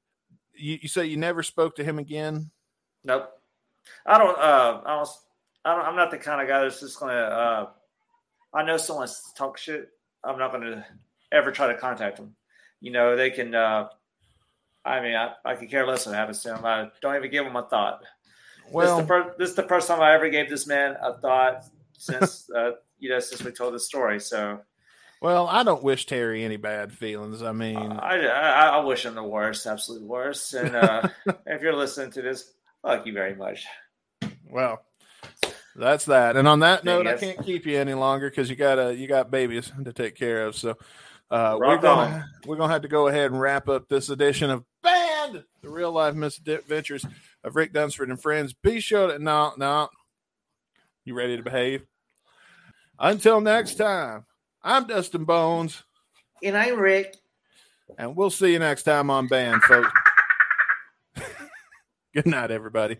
You, 0.54 0.78
you 0.82 0.88
say 0.88 1.06
you 1.06 1.16
never 1.16 1.42
spoke 1.42 1.76
to 1.76 1.84
him 1.84 1.98
again. 1.98 2.50
Nope. 3.04 3.30
I 4.06 4.18
don't. 4.18 4.38
Uh, 4.38 4.80
I 4.84 4.96
don't. 4.96 5.08
I 5.64 5.74
don't. 5.76 5.84
I'm 5.86 5.96
not 5.96 6.10
the 6.10 6.18
kind 6.18 6.40
of 6.42 6.48
guy 6.48 6.62
that's 6.62 6.80
just 6.80 6.98
gonna. 6.98 7.12
Uh, 7.12 7.68
I 8.54 8.62
know 8.64 8.76
someone's 8.76 9.32
talk 9.36 9.58
shit. 9.58 9.88
I'm 10.24 10.38
not 10.38 10.52
gonna 10.52 10.84
ever 11.30 11.52
try 11.52 11.68
to 11.68 11.78
contact 11.78 12.16
them. 12.16 12.34
You 12.80 12.92
know, 12.92 13.16
they 13.16 13.30
can. 13.30 13.54
Uh, 13.54 13.88
I 14.84 15.00
mean, 15.00 15.14
I, 15.14 15.34
I 15.44 15.54
could 15.54 15.70
care 15.70 15.86
less 15.86 16.06
what 16.06 16.16
happens 16.16 16.42
to 16.42 16.48
them. 16.48 16.64
I 16.64 16.88
don't 17.00 17.16
even 17.16 17.30
give 17.30 17.44
them 17.44 17.56
a 17.56 17.62
thought. 17.62 18.02
Well, 18.72 18.96
this, 18.96 19.02
is 19.02 19.02
the 19.02 19.06
fir- 19.06 19.34
this 19.38 19.50
is 19.50 19.56
the 19.56 19.62
first 19.62 19.88
time 19.88 20.00
I 20.00 20.14
ever 20.14 20.28
gave 20.28 20.48
this 20.48 20.66
man 20.66 20.96
a 21.02 21.14
thought 21.14 21.64
since 21.98 22.50
uh, 22.56 22.72
you 22.98 23.08
know 23.10 23.20
since 23.20 23.42
we 23.42 23.52
told 23.52 23.74
the 23.74 23.80
story. 23.80 24.20
So 24.20 24.60
well, 25.20 25.46
I 25.46 25.62
don't 25.62 25.84
wish 25.84 26.06
Terry 26.06 26.44
any 26.44 26.56
bad 26.56 26.92
feelings. 26.92 27.42
I 27.42 27.52
mean, 27.52 27.76
I, 27.76 28.26
I 28.26 28.68
I 28.68 28.78
wish 28.80 29.06
him 29.06 29.14
the 29.14 29.22
worst, 29.22 29.66
absolute 29.66 30.02
worst. 30.02 30.52
And 30.54 30.74
uh, 30.74 31.08
if 31.46 31.62
you're 31.62 31.76
listening 31.76 32.10
to 32.12 32.22
this, 32.22 32.52
fuck 32.82 33.06
you 33.06 33.12
very 33.12 33.36
much. 33.36 33.64
Well, 34.50 34.82
that's 35.76 36.06
that. 36.06 36.36
And 36.36 36.48
on 36.48 36.60
that 36.60 36.84
note, 36.84 37.06
I 37.06 37.16
can't 37.16 37.44
keep 37.44 37.66
you 37.66 37.78
any 37.78 37.94
longer 37.94 38.28
because 38.28 38.50
you 38.50 38.56
got 38.56 38.78
a 38.78 38.94
you 38.94 39.06
got 39.06 39.30
babies 39.30 39.70
to 39.84 39.92
take 39.92 40.16
care 40.16 40.46
of. 40.46 40.56
So 40.56 40.76
uh, 41.30 41.56
we're 41.58 41.78
gonna 41.78 42.14
on. 42.16 42.24
we're 42.44 42.56
gonna 42.56 42.72
have 42.72 42.82
to 42.82 42.88
go 42.88 43.06
ahead 43.06 43.30
and 43.30 43.40
wrap 43.40 43.68
up 43.68 43.88
this 43.88 44.08
edition 44.08 44.50
of 44.50 44.64
Band, 44.82 45.44
the 45.62 45.70
real 45.70 45.92
life 45.92 46.14
misadventures 46.14 47.06
of 47.44 47.56
Rick 47.56 47.72
Dunsford 47.72 48.08
and 48.10 48.20
friends. 48.20 48.52
Be 48.52 48.80
sure 48.80 49.12
to 49.12 49.18
no 49.18 49.52
no. 49.56 49.88
You 51.04 51.14
ready 51.14 51.36
to 51.36 51.42
behave? 51.42 51.82
Until 52.98 53.40
next 53.40 53.74
time, 53.74 54.24
I'm 54.62 54.86
Dustin 54.86 55.24
Bones, 55.24 55.82
And 56.42 56.56
I'm 56.56 56.78
Rick. 56.78 57.16
and 57.98 58.14
we'll 58.14 58.30
see 58.30 58.52
you 58.52 58.58
next 58.60 58.84
time 58.84 59.10
on 59.10 59.26
Band, 59.26 59.62
folks. 59.64 59.90
Good 62.14 62.26
night, 62.26 62.50
everybody. 62.50 62.98